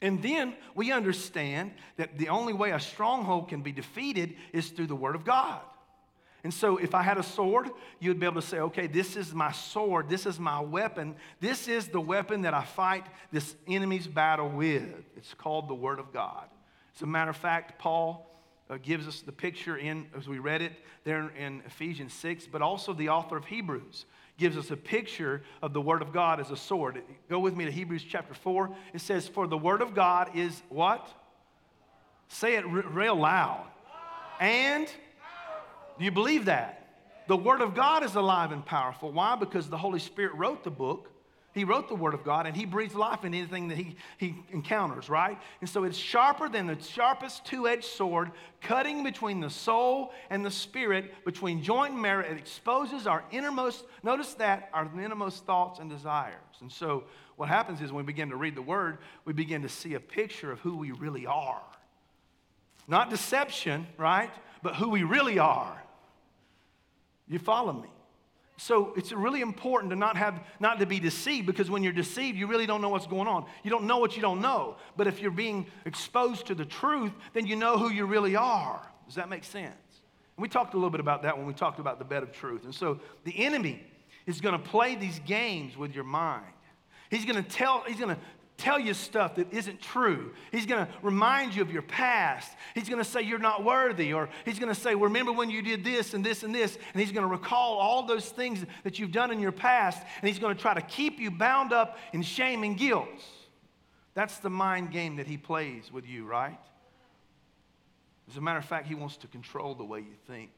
And 0.00 0.22
then 0.22 0.54
we 0.74 0.92
understand 0.92 1.72
that 1.96 2.18
the 2.18 2.28
only 2.28 2.52
way 2.52 2.70
a 2.70 2.80
stronghold 2.80 3.48
can 3.48 3.62
be 3.62 3.72
defeated 3.72 4.34
is 4.52 4.68
through 4.70 4.86
the 4.88 4.96
Word 4.96 5.14
of 5.14 5.24
God. 5.24 5.60
And 6.44 6.52
so, 6.52 6.76
if 6.76 6.94
I 6.94 7.02
had 7.02 7.18
a 7.18 7.22
sword, 7.22 7.70
you 8.00 8.10
would 8.10 8.18
be 8.18 8.26
able 8.26 8.40
to 8.40 8.46
say, 8.46 8.58
okay, 8.58 8.88
this 8.88 9.16
is 9.16 9.32
my 9.32 9.52
sword, 9.52 10.08
this 10.08 10.26
is 10.26 10.40
my 10.40 10.60
weapon, 10.60 11.14
this 11.40 11.68
is 11.68 11.88
the 11.88 12.00
weapon 12.00 12.42
that 12.42 12.52
I 12.52 12.64
fight 12.64 13.06
this 13.30 13.54
enemy's 13.68 14.08
battle 14.08 14.48
with. 14.48 14.82
It's 15.16 15.34
called 15.34 15.68
the 15.68 15.74
Word 15.74 16.00
of 16.00 16.12
God. 16.12 16.48
As 16.96 17.02
a 17.02 17.06
matter 17.06 17.30
of 17.30 17.36
fact, 17.36 17.78
Paul 17.78 18.28
uh, 18.68 18.78
gives 18.82 19.06
us 19.06 19.20
the 19.20 19.32
picture 19.32 19.76
in, 19.76 20.06
as 20.18 20.26
we 20.26 20.40
read 20.40 20.62
it 20.62 20.72
there 21.04 21.30
in 21.38 21.62
Ephesians 21.64 22.12
6, 22.14 22.48
but 22.48 22.60
also 22.60 22.92
the 22.92 23.08
author 23.10 23.36
of 23.36 23.44
Hebrews 23.44 24.06
gives 24.38 24.56
us 24.56 24.70
a 24.70 24.76
picture 24.76 25.42
of 25.62 25.72
the 25.72 25.80
Word 25.80 26.02
of 26.02 26.12
God 26.12 26.40
as 26.40 26.50
a 26.50 26.56
sword. 26.56 27.00
Go 27.28 27.38
with 27.38 27.54
me 27.54 27.64
to 27.66 27.70
Hebrews 27.70 28.02
chapter 28.02 28.34
4. 28.34 28.74
It 28.94 29.00
says, 29.00 29.28
For 29.28 29.46
the 29.46 29.58
Word 29.58 29.82
of 29.82 29.94
God 29.94 30.30
is 30.34 30.62
what? 30.68 31.06
Say 32.28 32.56
it 32.56 32.64
r- 32.64 32.70
real 32.70 33.14
loud. 33.14 33.66
And 34.40 34.88
do 35.98 36.04
you 36.04 36.10
believe 36.10 36.46
that? 36.46 36.78
The 37.28 37.36
Word 37.36 37.60
of 37.60 37.74
God 37.74 38.02
is 38.02 38.14
alive 38.14 38.52
and 38.52 38.64
powerful. 38.64 39.12
Why? 39.12 39.36
Because 39.36 39.68
the 39.68 39.78
Holy 39.78 40.00
Spirit 40.00 40.34
wrote 40.34 40.64
the 40.64 40.70
book. 40.70 41.08
He 41.54 41.64
wrote 41.64 41.88
the 41.88 41.94
Word 41.94 42.14
of 42.14 42.24
God 42.24 42.46
and 42.46 42.56
He 42.56 42.64
breathes 42.64 42.94
life 42.94 43.24
in 43.24 43.34
anything 43.34 43.68
that 43.68 43.76
He, 43.76 43.96
he 44.16 44.34
encounters, 44.50 45.08
right? 45.10 45.38
And 45.60 45.68
so 45.68 45.84
it's 45.84 45.98
sharper 45.98 46.48
than 46.48 46.66
the 46.66 46.80
sharpest 46.80 47.44
two 47.44 47.68
edged 47.68 47.84
sword, 47.84 48.30
cutting 48.62 49.04
between 49.04 49.40
the 49.40 49.50
soul 49.50 50.12
and 50.30 50.44
the 50.44 50.50
spirit, 50.50 51.12
between 51.24 51.62
joint 51.62 51.92
and 51.92 52.02
marrow. 52.02 52.24
It 52.24 52.38
exposes 52.38 53.06
our 53.06 53.22
innermost, 53.30 53.84
notice 54.02 54.32
that, 54.34 54.70
our 54.72 54.90
innermost 54.94 55.44
thoughts 55.44 55.78
and 55.78 55.90
desires. 55.90 56.34
And 56.60 56.72
so 56.72 57.04
what 57.36 57.48
happens 57.48 57.82
is 57.82 57.92
when 57.92 58.04
we 58.04 58.12
begin 58.12 58.30
to 58.30 58.36
read 58.36 58.54
the 58.54 58.62
Word, 58.62 58.98
we 59.26 59.34
begin 59.34 59.62
to 59.62 59.68
see 59.68 59.94
a 59.94 60.00
picture 60.00 60.50
of 60.50 60.60
who 60.60 60.76
we 60.76 60.92
really 60.92 61.26
are. 61.26 61.62
Not 62.88 63.10
deception, 63.10 63.86
right? 63.96 64.30
But 64.62 64.76
who 64.76 64.88
we 64.88 65.02
really 65.02 65.38
are. 65.38 65.82
You 67.28 67.38
follow 67.38 67.72
me? 67.72 67.88
So 68.58 68.92
it's 68.96 69.10
really 69.10 69.40
important 69.40 69.90
to 69.90 69.96
not 69.96 70.16
have 70.16 70.40
not 70.60 70.78
to 70.80 70.86
be 70.86 71.00
deceived 71.00 71.46
because 71.46 71.70
when 71.70 71.82
you're 71.82 71.92
deceived, 71.92 72.38
you 72.38 72.46
really 72.46 72.66
don't 72.66 72.80
know 72.80 72.90
what's 72.90 73.06
going 73.06 73.26
on. 73.26 73.46
You 73.64 73.70
don't 73.70 73.84
know 73.84 73.98
what 73.98 74.14
you 74.14 74.22
don't 74.22 74.40
know. 74.40 74.76
But 74.96 75.06
if 75.06 75.20
you're 75.20 75.30
being 75.30 75.66
exposed 75.84 76.46
to 76.46 76.54
the 76.54 76.64
truth, 76.64 77.12
then 77.32 77.46
you 77.46 77.56
know 77.56 77.76
who 77.76 77.90
you 77.90 78.06
really 78.06 78.36
are. 78.36 78.86
Does 79.06 79.16
that 79.16 79.28
make 79.28 79.44
sense? 79.44 79.72
And 80.36 80.42
we 80.42 80.48
talked 80.48 80.74
a 80.74 80.76
little 80.76 80.90
bit 80.90 81.00
about 81.00 81.22
that 81.22 81.36
when 81.36 81.46
we 81.46 81.54
talked 81.54 81.80
about 81.80 81.98
the 81.98 82.04
bed 82.04 82.22
of 82.22 82.30
truth. 82.30 82.64
And 82.64 82.74
so 82.74 83.00
the 83.24 83.44
enemy 83.44 83.82
is 84.26 84.40
going 84.40 84.56
to 84.56 84.68
play 84.68 84.94
these 84.94 85.18
games 85.20 85.76
with 85.76 85.94
your 85.94 86.04
mind. 86.04 86.44
He's 87.10 87.24
going 87.24 87.42
to 87.42 87.50
tell 87.50 87.82
he's 87.86 87.98
going 87.98 88.14
to 88.14 88.20
tell 88.56 88.78
you 88.78 88.94
stuff 88.94 89.36
that 89.36 89.52
isn't 89.52 89.80
true. 89.80 90.32
He's 90.50 90.66
going 90.66 90.86
to 90.86 90.92
remind 91.02 91.54
you 91.54 91.62
of 91.62 91.72
your 91.72 91.82
past. 91.82 92.52
He's 92.74 92.88
going 92.88 93.02
to 93.02 93.08
say 93.08 93.22
you're 93.22 93.38
not 93.38 93.64
worthy, 93.64 94.12
or 94.12 94.28
he's 94.44 94.58
going 94.58 94.72
to 94.72 94.80
say, 94.80 94.94
Remember 94.94 95.32
when 95.32 95.50
you 95.50 95.62
did 95.62 95.84
this 95.84 96.14
and 96.14 96.24
this 96.24 96.42
and 96.42 96.54
this. 96.54 96.78
And 96.92 97.00
he's 97.00 97.12
going 97.12 97.26
to 97.26 97.30
recall 97.30 97.74
all 97.74 98.04
those 98.04 98.28
things 98.28 98.64
that 98.84 98.98
you've 98.98 99.12
done 99.12 99.30
in 99.30 99.40
your 99.40 99.52
past, 99.52 100.02
and 100.20 100.28
he's 100.28 100.38
going 100.38 100.54
to 100.54 100.60
try 100.60 100.74
to 100.74 100.82
keep 100.82 101.18
you 101.18 101.30
bound 101.30 101.72
up 101.72 101.98
in 102.12 102.22
shame 102.22 102.62
and 102.62 102.76
guilt. 102.76 103.08
That's 104.14 104.38
the 104.38 104.50
mind 104.50 104.90
game 104.90 105.16
that 105.16 105.26
he 105.26 105.36
plays 105.36 105.90
with 105.90 106.06
you, 106.06 106.26
right? 106.26 106.58
As 108.30 108.36
a 108.36 108.40
matter 108.40 108.58
of 108.58 108.64
fact, 108.64 108.86
he 108.86 108.94
wants 108.94 109.16
to 109.18 109.26
control 109.26 109.74
the 109.74 109.84
way 109.84 110.00
you 110.00 110.14
think. 110.26 110.50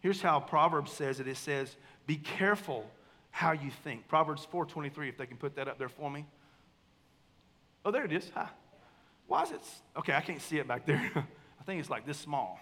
Here's 0.00 0.22
how 0.22 0.40
Proverbs 0.40 0.92
says 0.92 1.20
it 1.20 1.28
it 1.28 1.36
says, 1.36 1.76
Be 2.06 2.16
careful 2.16 2.88
how 3.30 3.52
you 3.52 3.70
think. 3.84 4.08
Proverbs 4.08 4.46
4:23 4.52 5.08
if 5.08 5.16
they 5.16 5.26
can 5.26 5.36
put 5.36 5.56
that 5.56 5.68
up 5.68 5.78
there 5.78 5.88
for 5.88 6.10
me. 6.10 6.26
Oh, 7.84 7.90
there 7.90 8.04
it 8.04 8.12
is. 8.12 8.30
Hi. 8.34 8.48
Why 9.26 9.42
is 9.42 9.50
it? 9.50 9.60
Okay, 9.96 10.14
I 10.14 10.20
can't 10.20 10.40
see 10.40 10.58
it 10.58 10.66
back 10.66 10.86
there. 10.86 11.10
I 11.60 11.64
think 11.64 11.80
it's 11.80 11.90
like 11.90 12.06
this 12.06 12.18
small. 12.18 12.58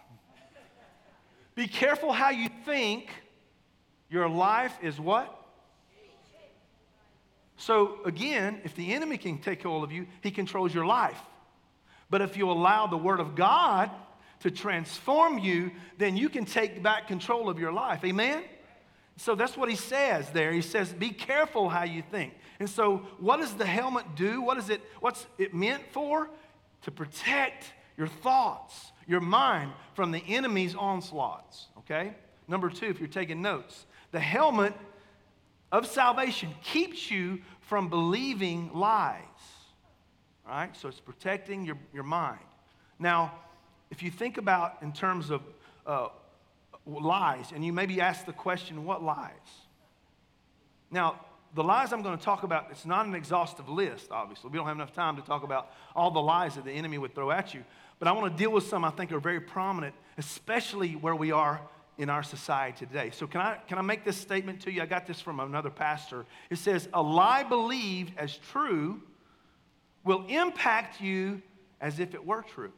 Be 1.55 1.67
careful 1.67 2.13
how 2.13 2.31
you 2.31 2.49
think. 2.65 3.09
Your 4.09 4.29
life 4.29 4.73
is 4.83 5.01
what? 5.01 5.33
So, 7.57 7.99
again, 8.05 8.61
if 8.65 8.77
the 8.77 8.93
enemy 8.93 9.17
can 9.17 9.39
take 9.39 9.63
hold 9.63 9.83
of 9.83 9.91
you, 9.91 10.07
he 10.23 10.31
controls 10.31 10.75
your 10.75 10.87
life. 10.87 11.19
But 12.11 12.21
if 12.21 12.37
you 12.37 12.51
allow 12.51 12.87
the 12.87 12.99
Word 12.99 13.19
of 13.19 13.35
God 13.35 13.91
to 14.41 14.51
transform 14.51 15.39
you, 15.39 15.73
then 15.99 16.17
you 16.17 16.29
can 16.29 16.45
take 16.45 16.83
back 16.83 17.09
control 17.09 17.49
of 17.49 17.59
your 17.59 17.73
life. 17.73 18.05
Amen? 18.05 18.45
So 19.17 19.35
that's 19.35 19.57
what 19.57 19.71
he 19.71 19.77
says 19.77 20.31
there. 20.31 20.53
He 20.53 20.63
says, 20.63 20.93
Be 20.93 21.11
careful 21.11 21.69
how 21.69 21.85
you 21.85 22.03
think. 22.11 22.35
And 22.61 22.69
so, 22.69 22.99
what 23.19 23.39
does 23.39 23.55
the 23.55 23.67
helmet 23.67 24.15
do? 24.15 24.43
What 24.43 24.59
is 24.59 24.71
it, 24.71 24.81
what's 25.01 25.27
it 25.39 25.55
meant 25.55 25.83
for? 25.91 26.31
To 26.83 26.91
protect 26.91 27.73
your 27.97 28.07
thoughts, 28.07 28.93
your 29.07 29.21
mind 29.21 29.73
from 29.95 30.11
the 30.11 30.23
enemy's 30.29 30.75
onslaughts. 30.75 31.67
Okay? 31.79 32.15
Number 32.47 32.69
two, 32.69 32.87
if 32.87 33.01
you're 33.01 33.09
taking 33.09 33.43
notes, 33.43 33.87
the 34.13 34.21
helmet 34.21 34.75
of 35.73 35.87
salvation 35.87 36.55
keeps 36.63 37.11
you 37.11 37.41
from 37.61 37.89
believing 37.89 38.71
lies. 38.73 39.23
All 40.47 40.55
right? 40.55 40.77
So 40.77 40.89
it's 40.89 41.01
protecting 41.01 41.65
your, 41.65 41.79
your 41.93 42.05
mind. 42.05 42.39
Now, 42.99 43.33
if 43.91 44.03
you 44.03 44.11
think 44.11 44.39
about 44.39 44.79
in 44.83 44.93
terms 44.93 45.31
of 45.31 45.43
uh, 45.87 46.09
lies, 46.87 47.53
and 47.53 47.65
you 47.65 47.73
maybe 47.73 48.01
ask 48.01 48.25
the 48.25 48.33
question, 48.33 48.85
what 48.85 49.03
lies? 49.03 49.33
Now, 50.91 51.21
the 51.55 51.65
lies 51.65 51.93
I'm 51.93 52.03
going 52.03 52.17
to 52.17 52.23
talk 52.23 52.43
about, 52.43 52.69
it's 52.71 52.87
not 52.87 53.07
an 53.07 53.15
exhaustive 53.15 53.69
list, 53.69 54.11
obviously. 54.11 54.51
We 54.51 54.59
don't 54.59 54.67
have 54.67 54.77
enough 54.77 54.93
time 54.93 55.17
to 55.17 55.23
talk 55.23 55.43
about 55.43 55.71
all 55.95 56.11
the 56.11 56.21
lies 56.21 56.55
that 56.55 56.65
the 56.65 56.73
enemy 56.73 56.99
would 56.99 57.15
throw 57.15 57.31
at 57.31 57.55
you. 57.55 57.65
But 57.99 58.09
I 58.09 58.13
want 58.13 58.31
to 58.31 58.39
deal 58.39 58.53
with 58.53 58.65
some 58.69 58.85
I 58.85 58.91
think 58.91 59.11
are 59.13 59.19
very 59.19 59.41
prominent, 59.41 59.95
especially 60.19 60.93
where 60.93 61.17
we 61.17 61.33
are 61.33 61.61
in 61.99 62.11
our 62.11 62.23
society 62.23 62.85
today. 62.85 63.11
So, 63.11 63.27
can 63.27 63.41
I, 63.41 63.57
can 63.67 63.79
I 63.79 63.83
make 63.83 64.05
this 64.05 64.19
statement 64.19 64.61
to 64.63 64.71
you? 64.71 64.83
I 64.83 64.87
got 64.87 65.07
this 65.07 65.21
from 65.21 65.41
another 65.41 65.71
pastor. 65.71 66.27
It 66.51 66.59
says, 66.59 66.89
A 66.93 67.03
lie 67.03 67.43
believed 67.43 68.13
as 68.19 68.37
true 68.37 69.01
will 70.05 70.27
impact 70.29 71.01
you 71.01 71.41
as 71.81 71.99
if 72.01 72.15
it 72.15 72.25
were 72.25 72.43
true. 72.43 72.73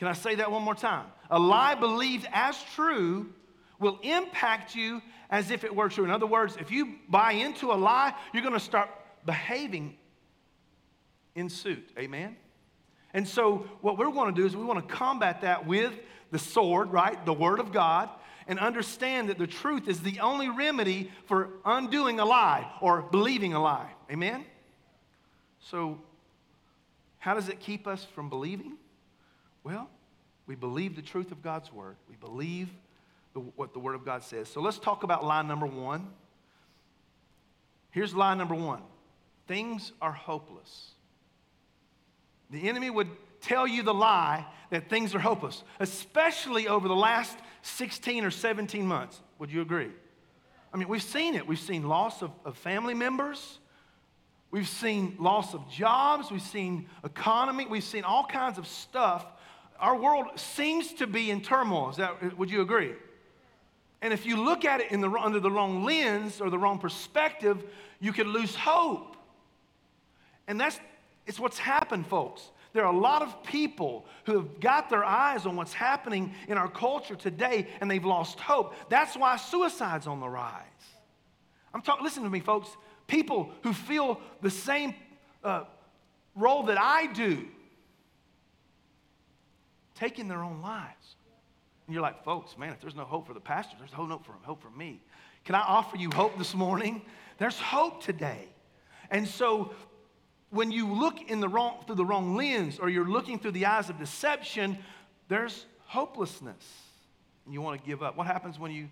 Can 0.00 0.08
I 0.08 0.14
say 0.14 0.36
that 0.36 0.50
one 0.50 0.62
more 0.62 0.74
time? 0.74 1.04
A 1.30 1.38
lie 1.38 1.74
believed 1.74 2.26
as 2.32 2.56
true 2.74 3.34
will 3.78 3.98
impact 4.02 4.74
you 4.74 5.02
as 5.28 5.50
if 5.50 5.62
it 5.62 5.76
were 5.76 5.90
true. 5.90 6.04
In 6.04 6.10
other 6.10 6.26
words, 6.26 6.56
if 6.58 6.70
you 6.70 6.94
buy 7.10 7.32
into 7.32 7.70
a 7.70 7.76
lie, 7.76 8.14
you're 8.32 8.42
going 8.42 8.54
to 8.54 8.60
start 8.60 8.88
behaving 9.26 9.94
in 11.34 11.50
suit. 11.50 11.86
Amen? 11.98 12.34
And 13.12 13.28
so, 13.28 13.66
what 13.82 13.98
we're 13.98 14.10
going 14.10 14.34
to 14.34 14.40
do 14.40 14.46
is 14.46 14.56
we 14.56 14.64
want 14.64 14.88
to 14.88 14.94
combat 14.94 15.42
that 15.42 15.66
with 15.66 15.92
the 16.30 16.38
sword, 16.38 16.90
right? 16.90 17.22
The 17.26 17.34
Word 17.34 17.60
of 17.60 17.70
God, 17.70 18.08
and 18.46 18.58
understand 18.58 19.28
that 19.28 19.36
the 19.36 19.46
truth 19.46 19.86
is 19.86 20.00
the 20.00 20.20
only 20.20 20.48
remedy 20.48 21.10
for 21.26 21.50
undoing 21.66 22.20
a 22.20 22.24
lie 22.24 22.66
or 22.80 23.02
believing 23.02 23.52
a 23.52 23.60
lie. 23.60 23.90
Amen? 24.10 24.46
So, 25.58 25.98
how 27.18 27.34
does 27.34 27.50
it 27.50 27.60
keep 27.60 27.86
us 27.86 28.06
from 28.14 28.30
believing? 28.30 28.78
Well, 29.70 29.88
we 30.48 30.56
believe 30.56 30.96
the 30.96 31.02
truth 31.02 31.30
of 31.30 31.44
God's 31.44 31.72
Word, 31.72 31.94
we 32.08 32.16
believe 32.16 32.68
the, 33.34 33.38
what 33.38 33.72
the 33.72 33.78
Word 33.78 33.94
of 33.94 34.04
God 34.04 34.24
says. 34.24 34.48
So 34.48 34.60
let's 34.60 34.80
talk 34.80 35.04
about 35.04 35.24
lie 35.24 35.42
number 35.42 35.66
one. 35.66 36.08
Here's 37.92 38.12
lie 38.12 38.34
number 38.34 38.56
one 38.56 38.82
things 39.46 39.92
are 40.02 40.10
hopeless. 40.10 40.94
The 42.50 42.68
enemy 42.68 42.90
would 42.90 43.06
tell 43.40 43.64
you 43.64 43.84
the 43.84 43.94
lie 43.94 44.44
that 44.70 44.90
things 44.90 45.14
are 45.14 45.20
hopeless, 45.20 45.62
especially 45.78 46.66
over 46.66 46.88
the 46.88 46.96
last 46.96 47.38
16 47.62 48.24
or 48.24 48.32
17 48.32 48.84
months. 48.84 49.20
Would 49.38 49.52
you 49.52 49.60
agree? 49.60 49.90
I 50.74 50.78
mean, 50.78 50.88
we've 50.88 51.00
seen 51.00 51.36
it. 51.36 51.46
We've 51.46 51.60
seen 51.60 51.88
loss 51.88 52.22
of, 52.22 52.32
of 52.44 52.56
family 52.56 52.94
members. 52.94 53.60
We've 54.50 54.68
seen 54.68 55.16
loss 55.20 55.54
of 55.54 55.68
jobs. 55.70 56.32
We've 56.32 56.42
seen 56.42 56.88
economy. 57.04 57.66
We've 57.66 57.84
seen 57.84 58.02
all 58.02 58.26
kinds 58.26 58.58
of 58.58 58.66
stuff. 58.66 59.24
Our 59.80 59.96
world 59.96 60.26
seems 60.36 60.92
to 60.94 61.06
be 61.06 61.30
in 61.30 61.40
turmoil. 61.40 61.90
Is 61.90 61.96
that, 61.96 62.38
would 62.38 62.50
you 62.50 62.60
agree? 62.60 62.92
And 64.02 64.12
if 64.12 64.24
you 64.24 64.36
look 64.36 64.64
at 64.64 64.80
it 64.80 64.90
the, 65.00 65.10
under 65.10 65.40
the 65.40 65.50
wrong 65.50 65.84
lens 65.84 66.40
or 66.40 66.50
the 66.50 66.58
wrong 66.58 66.78
perspective, 66.78 67.62
you 67.98 68.12
could 68.12 68.26
lose 68.26 68.54
hope. 68.54 69.16
And 70.46 70.60
that's 70.60 70.78
it's 71.26 71.38
what's 71.38 71.58
happened, 71.58 72.06
folks. 72.06 72.50
There 72.72 72.84
are 72.84 72.92
a 72.92 72.98
lot 72.98 73.22
of 73.22 73.42
people 73.42 74.06
who 74.24 74.34
have 74.34 74.60
got 74.60 74.90
their 74.90 75.04
eyes 75.04 75.44
on 75.44 75.56
what's 75.56 75.72
happening 75.72 76.34
in 76.48 76.56
our 76.56 76.68
culture 76.68 77.16
today 77.16 77.68
and 77.80 77.90
they've 77.90 78.04
lost 78.04 78.40
hope. 78.40 78.74
That's 78.88 79.16
why 79.16 79.36
suicide's 79.36 80.06
on 80.06 80.20
the 80.20 80.28
rise. 80.28 80.64
I'm 81.74 81.82
talking, 81.82 82.04
listen 82.04 82.22
to 82.22 82.30
me, 82.30 82.40
folks. 82.40 82.68
People 83.06 83.50
who 83.62 83.72
feel 83.72 84.20
the 84.40 84.50
same 84.50 84.94
uh, 85.42 85.64
role 86.34 86.64
that 86.64 86.78
I 86.80 87.06
do, 87.12 87.46
taking 90.00 90.26
their 90.26 90.42
own 90.42 90.62
lives. 90.62 91.16
And 91.86 91.94
you're 91.94 92.02
like, 92.02 92.24
folks, 92.24 92.56
man, 92.56 92.70
if 92.70 92.80
there's 92.80 92.94
no 92.94 93.04
hope 93.04 93.26
for 93.26 93.34
the 93.34 93.40
pastor, 93.40 93.76
there's 93.78 93.92
no 93.92 94.06
hope 94.06 94.24
for, 94.24 94.32
hope 94.42 94.62
for 94.62 94.70
me. 94.70 95.00
Can 95.44 95.54
I 95.54 95.60
offer 95.60 95.96
you 95.96 96.10
hope 96.10 96.38
this 96.38 96.54
morning? 96.54 97.02
There's 97.38 97.58
hope 97.58 98.02
today. 98.02 98.48
And 99.10 99.28
so 99.28 99.72
when 100.50 100.70
you 100.70 100.92
look 100.92 101.30
in 101.30 101.40
the 101.40 101.48
wrong, 101.48 101.84
through 101.86 101.96
the 101.96 102.04
wrong 102.04 102.34
lens 102.34 102.78
or 102.78 102.88
you're 102.88 103.08
looking 103.08 103.38
through 103.38 103.52
the 103.52 103.66
eyes 103.66 103.90
of 103.90 103.98
deception, 103.98 104.78
there's 105.28 105.66
hopelessness. 105.86 106.64
And 107.44 107.52
you 107.52 107.60
want 107.60 107.80
to 107.80 107.86
give 107.86 108.02
up. 108.02 108.16
What 108.16 108.26
happens 108.26 108.58
when, 108.58 108.72
you, 108.72 108.88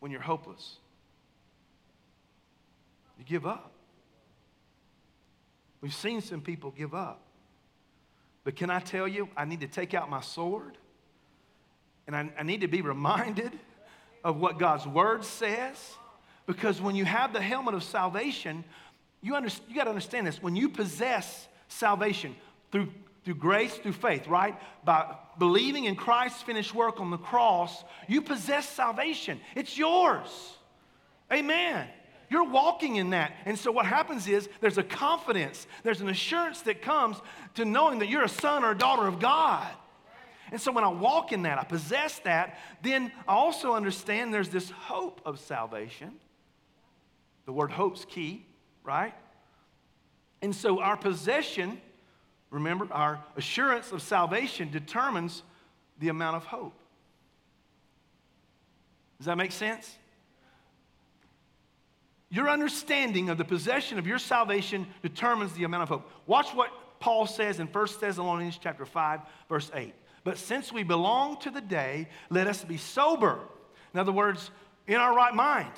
when 0.00 0.10
you're 0.10 0.20
hopeless? 0.20 0.76
You 3.18 3.24
give 3.24 3.46
up. 3.46 3.72
We've 5.80 5.94
seen 5.94 6.20
some 6.20 6.40
people 6.40 6.72
give 6.72 6.94
up. 6.94 7.27
But 8.48 8.56
can 8.56 8.70
I 8.70 8.80
tell 8.80 9.06
you, 9.06 9.28
I 9.36 9.44
need 9.44 9.60
to 9.60 9.66
take 9.66 9.92
out 9.92 10.08
my 10.08 10.22
sword 10.22 10.78
and 12.06 12.16
I, 12.16 12.30
I 12.38 12.44
need 12.44 12.62
to 12.62 12.66
be 12.66 12.80
reminded 12.80 13.52
of 14.24 14.40
what 14.40 14.58
God's 14.58 14.86
word 14.86 15.22
says. 15.22 15.76
Because 16.46 16.80
when 16.80 16.96
you 16.96 17.04
have 17.04 17.34
the 17.34 17.42
helmet 17.42 17.74
of 17.74 17.82
salvation, 17.82 18.64
you, 19.20 19.36
under, 19.36 19.50
you 19.68 19.74
got 19.74 19.84
to 19.84 19.90
understand 19.90 20.26
this. 20.26 20.42
When 20.42 20.56
you 20.56 20.70
possess 20.70 21.46
salvation 21.68 22.34
through, 22.72 22.88
through 23.22 23.34
grace, 23.34 23.74
through 23.74 23.92
faith, 23.92 24.26
right? 24.26 24.58
By 24.82 25.14
believing 25.38 25.84
in 25.84 25.94
Christ's 25.94 26.40
finished 26.40 26.74
work 26.74 27.00
on 27.00 27.10
the 27.10 27.18
cross, 27.18 27.84
you 28.08 28.22
possess 28.22 28.66
salvation. 28.66 29.42
It's 29.56 29.76
yours. 29.76 30.56
Amen. 31.30 31.86
You're 32.30 32.44
walking 32.44 32.96
in 32.96 33.10
that. 33.10 33.32
And 33.46 33.58
so 33.58 33.72
what 33.72 33.86
happens 33.86 34.28
is 34.28 34.48
there's 34.60 34.78
a 34.78 34.82
confidence, 34.82 35.66
there's 35.82 36.00
an 36.00 36.08
assurance 36.08 36.62
that 36.62 36.82
comes 36.82 37.16
to 37.54 37.64
knowing 37.64 38.00
that 38.00 38.08
you're 38.08 38.24
a 38.24 38.28
son 38.28 38.64
or 38.64 38.72
a 38.72 38.78
daughter 38.78 39.06
of 39.06 39.18
God. 39.18 39.68
And 40.50 40.60
so 40.60 40.72
when 40.72 40.84
I 40.84 40.88
walk 40.88 41.32
in 41.32 41.42
that, 41.42 41.58
I 41.58 41.64
possess 41.64 42.18
that, 42.20 42.58
then 42.82 43.12
I 43.26 43.34
also 43.34 43.74
understand 43.74 44.32
there's 44.32 44.48
this 44.48 44.70
hope 44.70 45.20
of 45.24 45.38
salvation. 45.38 46.14
The 47.44 47.52
word 47.52 47.70
hope's 47.70 48.04
key, 48.04 48.46
right? 48.82 49.14
And 50.40 50.54
so 50.54 50.80
our 50.80 50.96
possession, 50.96 51.80
remember, 52.50 52.88
our 52.92 53.22
assurance 53.36 53.92
of 53.92 54.02
salvation 54.02 54.70
determines 54.70 55.42
the 55.98 56.08
amount 56.08 56.36
of 56.36 56.44
hope. 56.44 56.74
Does 59.18 59.26
that 59.26 59.36
make 59.36 59.52
sense? 59.52 59.98
Your 62.30 62.50
understanding 62.50 63.30
of 63.30 63.38
the 63.38 63.44
possession 63.44 63.98
of 63.98 64.06
your 64.06 64.18
salvation 64.18 64.86
determines 65.02 65.52
the 65.52 65.64
amount 65.64 65.84
of 65.84 65.88
hope. 65.88 66.10
Watch 66.26 66.48
what 66.54 66.70
Paul 67.00 67.26
says 67.26 67.58
in 67.58 67.68
1 67.68 67.86
Thessalonians 68.00 68.58
chapter 68.60 68.84
5, 68.84 69.20
verse 69.48 69.70
8. 69.74 69.94
But 70.24 70.36
since 70.36 70.72
we 70.72 70.82
belong 70.82 71.38
to 71.40 71.50
the 71.50 71.60
day, 71.60 72.08
let 72.28 72.46
us 72.46 72.64
be 72.64 72.76
sober. 72.76 73.40
In 73.94 74.00
other 74.00 74.12
words, 74.12 74.50
in 74.86 74.96
our 74.96 75.14
right 75.14 75.34
mind. 75.34 75.72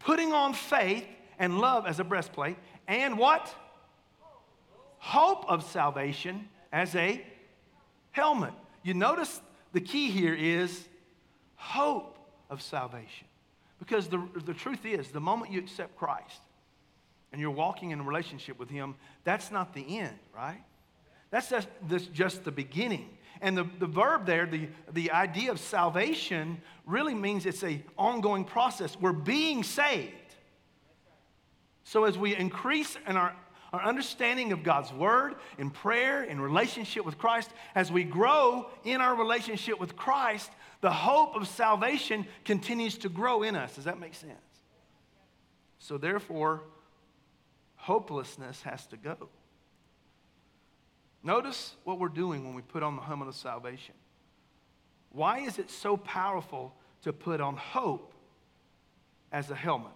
Putting 0.00 0.32
on 0.32 0.54
faith 0.54 1.06
and 1.38 1.58
love 1.58 1.86
as 1.86 2.00
a 2.00 2.04
breastplate, 2.04 2.56
and 2.88 3.18
what? 3.18 3.54
Hope 4.98 5.44
of 5.48 5.62
salvation 5.64 6.48
as 6.72 6.94
a 6.96 7.24
helmet. 8.10 8.54
You 8.82 8.94
notice 8.94 9.40
the 9.72 9.80
key 9.80 10.10
here 10.10 10.34
is 10.34 10.88
hope 11.56 12.18
of 12.50 12.62
salvation. 12.62 13.26
Because 13.78 14.08
the, 14.08 14.26
the 14.44 14.54
truth 14.54 14.84
is, 14.84 15.08
the 15.08 15.20
moment 15.20 15.52
you 15.52 15.58
accept 15.58 15.96
Christ 15.96 16.40
and 17.32 17.40
you're 17.40 17.50
walking 17.50 17.90
in 17.90 18.00
a 18.00 18.02
relationship 18.02 18.58
with 18.58 18.70
Him, 18.70 18.94
that's 19.24 19.50
not 19.50 19.74
the 19.74 19.98
end, 19.98 20.16
right? 20.34 20.62
That's 21.30 21.50
just, 21.50 21.68
just 22.12 22.44
the 22.44 22.52
beginning. 22.52 23.10
And 23.40 23.56
the, 23.56 23.68
the 23.78 23.86
verb 23.86 24.24
there, 24.24 24.46
the, 24.46 24.68
the 24.92 25.10
idea 25.10 25.50
of 25.50 25.60
salvation, 25.60 26.60
really 26.86 27.14
means 27.14 27.44
it's 27.44 27.62
an 27.62 27.82
ongoing 27.98 28.44
process. 28.44 28.96
We're 28.98 29.12
being 29.12 29.62
saved. 29.62 30.12
So 31.84 32.04
as 32.04 32.16
we 32.16 32.34
increase 32.34 32.96
in 33.06 33.16
our, 33.16 33.34
our 33.72 33.82
understanding 33.82 34.52
of 34.52 34.62
God's 34.62 34.92
word, 34.92 35.34
in 35.58 35.70
prayer, 35.70 36.24
in 36.24 36.40
relationship 36.40 37.04
with 37.04 37.18
Christ, 37.18 37.50
as 37.74 37.92
we 37.92 38.04
grow 38.04 38.70
in 38.84 39.00
our 39.00 39.14
relationship 39.14 39.78
with 39.78 39.96
Christ, 39.96 40.50
the 40.80 40.90
hope 40.90 41.36
of 41.36 41.48
salvation 41.48 42.26
continues 42.44 42.98
to 42.98 43.08
grow 43.08 43.42
in 43.42 43.56
us. 43.56 43.74
Does 43.74 43.84
that 43.84 43.98
make 43.98 44.14
sense? 44.14 44.32
So, 45.78 45.98
therefore, 45.98 46.62
hopelessness 47.76 48.62
has 48.62 48.86
to 48.86 48.96
go. 48.96 49.28
Notice 51.22 51.74
what 51.84 51.98
we're 51.98 52.08
doing 52.08 52.44
when 52.44 52.54
we 52.54 52.62
put 52.62 52.82
on 52.82 52.96
the 52.96 53.02
helmet 53.02 53.28
of 53.28 53.34
salvation. 53.34 53.94
Why 55.10 55.40
is 55.40 55.58
it 55.58 55.70
so 55.70 55.96
powerful 55.96 56.74
to 57.02 57.12
put 57.12 57.40
on 57.40 57.56
hope 57.56 58.14
as 59.32 59.50
a 59.50 59.54
helmet? 59.54 59.92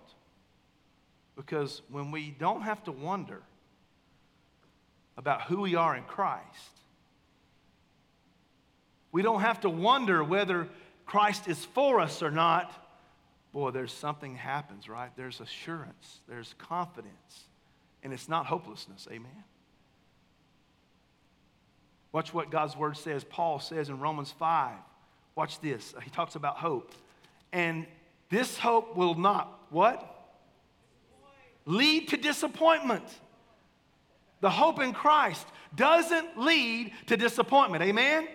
Because 1.37 1.82
when 1.90 2.10
we 2.10 2.30
don't 2.38 2.62
have 2.62 2.82
to 2.84 2.92
wonder 2.92 3.42
about 5.16 5.42
who 5.42 5.60
we 5.60 5.75
are 5.75 5.96
in 5.96 6.04
Christ, 6.04 6.79
we 9.12 9.23
don't 9.23 9.40
have 9.40 9.61
to 9.61 9.71
wonder 9.71 10.23
whether 10.23 10.69
Christ 11.07 11.49
is 11.49 11.64
for 11.64 12.00
us 12.00 12.23
or 12.23 12.31
not. 12.31 12.73
Boy, 13.52 13.73
there's 13.73 13.93
something 13.93 14.37
happens, 14.37 14.88
right? 14.88 15.11
There's 15.17 15.40
assurance, 15.40 16.21
there's 16.29 16.55
confidence, 16.59 17.49
and 18.02 18.12
it's 18.12 18.29
not 18.29 18.47
hopelessness. 18.47 19.09
Amen. 19.11 19.45
Watch 22.12 22.35
what 22.35 22.50
God's 22.50 22.76
word 22.76 22.97
says. 22.97 23.25
Paul 23.25 23.61
says 23.61 23.88
in 23.88 24.00
Romans 24.00 24.33
5. 24.38 24.73
Watch 25.37 25.61
this. 25.61 25.95
He 26.02 26.11
talks 26.11 26.35
about 26.35 26.57
hope. 26.57 26.93
And 27.52 27.87
this 28.31 28.59
hope 28.59 28.97
will 28.97 29.14
not, 29.14 29.61
what? 29.71 30.07
Lead 31.67 32.09
to 32.09 32.17
disappointment. 32.17 33.05
The 34.40 34.50
hope 34.50 34.81
in 34.81 34.93
Christ 34.93 35.47
doesn't 35.75 36.38
lead 36.38 36.93
to 37.07 37.17
disappointment. 37.17 37.83
Amen? 37.83 38.26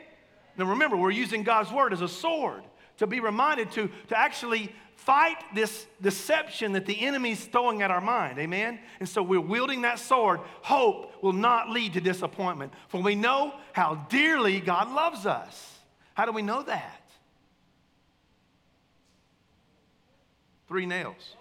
Now 0.58 0.66
remember, 0.66 0.96
we're 0.96 1.12
using 1.12 1.44
God's 1.44 1.72
word 1.72 1.94
as 1.94 2.02
a 2.02 2.08
sword 2.08 2.64
to 2.98 3.08
be 3.08 3.20
reminded 3.20 3.72
to, 3.72 3.90
to 4.08 4.18
actually 4.18 4.72
fight 4.96 5.38
this 5.54 5.86
deception 6.02 6.72
that 6.74 6.86
the 6.86 7.00
enemy's 7.06 7.46
throwing 7.46 7.82
at 7.82 7.92
our 7.92 8.02
mind. 8.02 8.40
Amen? 8.40 8.80
And 9.00 9.08
so 9.08 9.22
we're 9.22 9.42
wielding 9.42 9.82
that 9.82 10.00
sword. 10.00 10.40
Hope 10.62 11.22
will 11.22 11.34
not 11.34 11.70
lead 11.70 11.94
to 11.94 12.02
disappointment, 12.02 12.74
for 12.88 13.02
we 13.02 13.16
know 13.16 13.54
how 13.74 14.06
dearly 14.10 14.60
God 14.60 14.92
loves 14.92 15.26
us. 15.26 15.80
How 16.14 16.26
do 16.26 16.32
we 16.32 16.42
know 16.42 16.64
that? 16.64 17.02
Three 20.68 20.86
nails. 20.86 21.36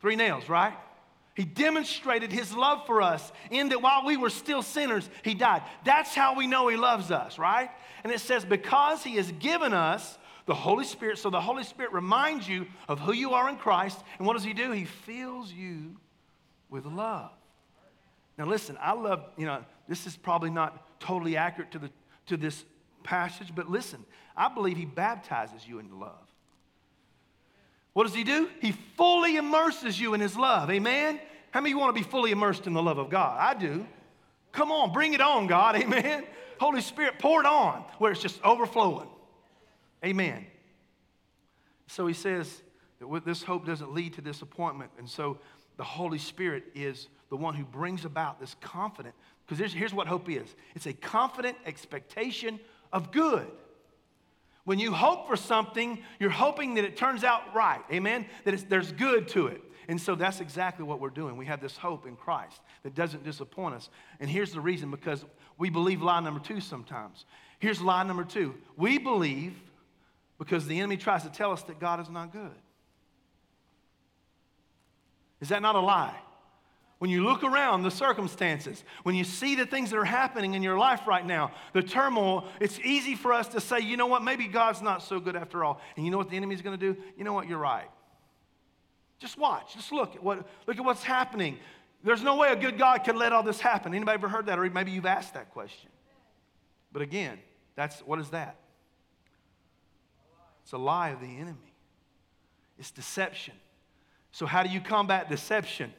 Three 0.00 0.16
nails, 0.16 0.48
right? 0.48 0.76
He 1.38 1.44
demonstrated 1.44 2.32
his 2.32 2.52
love 2.52 2.84
for 2.84 3.00
us 3.00 3.30
in 3.52 3.68
that 3.68 3.80
while 3.80 4.04
we 4.04 4.16
were 4.16 4.28
still 4.28 4.60
sinners, 4.60 5.08
he 5.22 5.34
died. 5.34 5.62
That's 5.84 6.12
how 6.12 6.34
we 6.34 6.48
know 6.48 6.66
he 6.66 6.76
loves 6.76 7.12
us, 7.12 7.38
right? 7.38 7.70
And 8.02 8.12
it 8.12 8.18
says, 8.18 8.44
because 8.44 9.04
he 9.04 9.14
has 9.18 9.30
given 9.30 9.72
us 9.72 10.18
the 10.46 10.54
Holy 10.56 10.84
Spirit, 10.84 11.16
so 11.16 11.30
the 11.30 11.40
Holy 11.40 11.62
Spirit 11.62 11.92
reminds 11.92 12.48
you 12.48 12.66
of 12.88 12.98
who 12.98 13.12
you 13.12 13.34
are 13.34 13.48
in 13.48 13.54
Christ. 13.54 14.00
And 14.18 14.26
what 14.26 14.32
does 14.32 14.42
he 14.42 14.52
do? 14.52 14.72
He 14.72 14.84
fills 14.84 15.52
you 15.52 15.96
with 16.70 16.86
love. 16.86 17.30
Now, 18.36 18.46
listen, 18.46 18.76
I 18.80 18.94
love, 18.94 19.24
you 19.36 19.46
know, 19.46 19.64
this 19.88 20.08
is 20.08 20.16
probably 20.16 20.50
not 20.50 20.98
totally 20.98 21.36
accurate 21.36 21.70
to, 21.70 21.78
the, 21.78 21.90
to 22.26 22.36
this 22.36 22.64
passage, 23.04 23.52
but 23.54 23.70
listen, 23.70 24.04
I 24.36 24.52
believe 24.52 24.76
he 24.76 24.86
baptizes 24.86 25.64
you 25.68 25.78
in 25.78 26.00
love. 26.00 26.27
What 27.98 28.06
does 28.06 28.14
he 28.14 28.22
do? 28.22 28.48
He 28.60 28.70
fully 28.96 29.38
immerses 29.38 30.00
you 30.00 30.14
in 30.14 30.20
his 30.20 30.36
love. 30.36 30.70
Amen? 30.70 31.18
How 31.50 31.60
many 31.60 31.74
want 31.74 31.92
to 31.96 32.00
be 32.00 32.08
fully 32.08 32.30
immersed 32.30 32.68
in 32.68 32.72
the 32.72 32.80
love 32.80 32.98
of 32.98 33.10
God? 33.10 33.36
I 33.40 33.58
do. 33.58 33.84
Come 34.52 34.70
on, 34.70 34.92
bring 34.92 35.14
it 35.14 35.20
on, 35.20 35.48
God. 35.48 35.74
Amen. 35.82 36.22
Holy 36.60 36.80
Spirit, 36.80 37.18
pour 37.18 37.40
it 37.40 37.46
on 37.46 37.84
where 37.98 38.12
it's 38.12 38.20
just 38.20 38.40
overflowing. 38.44 39.08
Amen. 40.04 40.46
So 41.88 42.06
he 42.06 42.14
says 42.14 42.62
that 43.00 43.24
this 43.24 43.42
hope 43.42 43.66
doesn't 43.66 43.92
lead 43.92 44.12
to 44.12 44.22
disappointment. 44.22 44.92
And 44.96 45.08
so 45.08 45.38
the 45.76 45.82
Holy 45.82 46.18
Spirit 46.18 46.66
is 46.76 47.08
the 47.30 47.36
one 47.36 47.56
who 47.56 47.64
brings 47.64 48.04
about 48.04 48.38
this 48.38 48.54
confident, 48.60 49.16
because 49.44 49.58
here's, 49.58 49.72
here's 49.72 49.92
what 49.92 50.06
hope 50.06 50.30
is 50.30 50.54
it's 50.76 50.86
a 50.86 50.92
confident 50.92 51.56
expectation 51.66 52.60
of 52.92 53.10
good. 53.10 53.50
When 54.68 54.78
you 54.78 54.92
hope 54.92 55.26
for 55.26 55.34
something, 55.34 55.98
you're 56.20 56.28
hoping 56.28 56.74
that 56.74 56.84
it 56.84 56.94
turns 56.94 57.24
out 57.24 57.54
right. 57.54 57.80
Amen? 57.90 58.26
That 58.44 58.68
there's 58.68 58.92
good 58.92 59.26
to 59.28 59.46
it. 59.46 59.62
And 59.88 59.98
so 59.98 60.14
that's 60.14 60.40
exactly 60.40 60.84
what 60.84 61.00
we're 61.00 61.08
doing. 61.08 61.38
We 61.38 61.46
have 61.46 61.62
this 61.62 61.78
hope 61.78 62.06
in 62.06 62.16
Christ 62.16 62.60
that 62.82 62.94
doesn't 62.94 63.24
disappoint 63.24 63.76
us. 63.76 63.88
And 64.20 64.28
here's 64.28 64.52
the 64.52 64.60
reason 64.60 64.90
because 64.90 65.24
we 65.56 65.70
believe 65.70 66.02
lie 66.02 66.20
number 66.20 66.38
two 66.38 66.60
sometimes. 66.60 67.24
Here's 67.60 67.80
lie 67.80 68.02
number 68.02 68.24
two 68.24 68.56
we 68.76 68.98
believe 68.98 69.54
because 70.38 70.66
the 70.66 70.78
enemy 70.78 70.98
tries 70.98 71.22
to 71.22 71.30
tell 71.30 71.50
us 71.50 71.62
that 71.62 71.80
God 71.80 71.98
is 71.98 72.10
not 72.10 72.30
good. 72.30 72.52
Is 75.40 75.48
that 75.48 75.62
not 75.62 75.76
a 75.76 75.80
lie? 75.80 76.14
When 76.98 77.10
you 77.10 77.22
look 77.22 77.44
around 77.44 77.84
the 77.84 77.90
circumstances, 77.90 78.82
when 79.04 79.14
you 79.14 79.22
see 79.22 79.54
the 79.54 79.66
things 79.66 79.90
that 79.90 79.96
are 79.98 80.04
happening 80.04 80.54
in 80.54 80.64
your 80.64 80.76
life 80.76 81.06
right 81.06 81.24
now, 81.24 81.52
the 81.72 81.82
turmoil, 81.82 82.48
it's 82.60 82.80
easy 82.80 83.14
for 83.14 83.32
us 83.32 83.46
to 83.48 83.60
say, 83.60 83.78
you 83.78 83.96
know 83.96 84.06
what, 84.06 84.24
maybe 84.24 84.48
God's 84.48 84.82
not 84.82 85.02
so 85.02 85.20
good 85.20 85.36
after 85.36 85.62
all. 85.62 85.80
And 85.96 86.04
you 86.04 86.10
know 86.10 86.18
what 86.18 86.28
the 86.28 86.36
enemy's 86.36 86.60
going 86.60 86.78
to 86.78 86.92
do? 86.92 87.00
You 87.16 87.22
know 87.22 87.32
what, 87.32 87.48
you're 87.48 87.58
right. 87.58 87.88
Just 89.20 89.38
watch, 89.38 89.74
just 89.74 89.92
look 89.92 90.16
at 90.16 90.22
what 90.22 90.48
look 90.66 90.76
at 90.76 90.84
what's 90.84 91.02
happening. 91.02 91.58
There's 92.04 92.22
no 92.22 92.36
way 92.36 92.52
a 92.52 92.56
good 92.56 92.78
God 92.78 92.98
could 93.04 93.16
let 93.16 93.32
all 93.32 93.42
this 93.42 93.60
happen. 93.60 93.92
Anybody 93.92 94.14
ever 94.14 94.28
heard 94.28 94.46
that? 94.46 94.58
Or 94.58 94.70
maybe 94.70 94.92
you've 94.92 95.06
asked 95.06 95.34
that 95.34 95.50
question. 95.52 95.90
But 96.92 97.02
again, 97.02 97.38
that's 97.74 98.00
what 98.00 98.20
is 98.20 98.30
that? 98.30 98.56
It's 100.62 100.72
a 100.72 100.78
lie 100.78 101.10
of 101.10 101.20
the 101.20 101.26
enemy. 101.26 101.74
It's 102.78 102.90
deception. 102.90 103.54
So 104.30 104.46
how 104.46 104.62
do 104.62 104.68
you 104.68 104.80
combat 104.80 105.28
deception? 105.28 105.92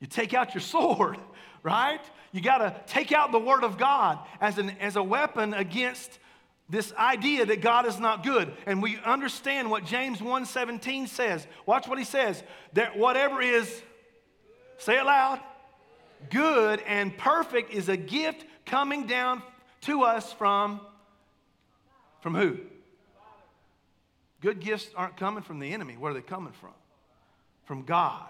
You 0.00 0.06
take 0.06 0.34
out 0.34 0.54
your 0.54 0.60
sword, 0.62 1.18
right? 1.62 2.00
You 2.32 2.40
got 2.40 2.58
to 2.58 2.74
take 2.92 3.12
out 3.12 3.32
the 3.32 3.38
word 3.38 3.64
of 3.64 3.78
God 3.78 4.18
as, 4.40 4.58
an, 4.58 4.70
as 4.80 4.96
a 4.96 5.02
weapon 5.02 5.54
against 5.54 6.18
this 6.68 6.92
idea 6.94 7.46
that 7.46 7.60
God 7.60 7.86
is 7.86 7.98
not 8.00 8.24
good. 8.24 8.52
And 8.66 8.82
we 8.82 8.98
understand 9.04 9.70
what 9.70 9.84
James 9.84 10.18
1:17 10.18 11.08
says. 11.08 11.46
Watch 11.66 11.86
what 11.86 11.98
he 11.98 12.04
says. 12.04 12.42
That 12.72 12.96
whatever 12.96 13.40
is 13.42 13.82
say 14.78 14.98
it 14.98 15.04
loud, 15.04 15.40
good 16.30 16.80
and 16.86 17.16
perfect 17.16 17.72
is 17.72 17.88
a 17.88 17.96
gift 17.96 18.44
coming 18.64 19.06
down 19.06 19.42
to 19.82 20.02
us 20.02 20.32
from 20.32 20.80
from 22.20 22.34
who? 22.34 22.58
Good 24.40 24.60
gifts 24.60 24.88
aren't 24.96 25.16
coming 25.18 25.42
from 25.42 25.58
the 25.58 25.72
enemy. 25.72 25.96
Where 25.98 26.10
are 26.10 26.14
they 26.14 26.22
coming 26.22 26.54
from? 26.54 26.72
From 27.64 27.82
God 27.82 28.28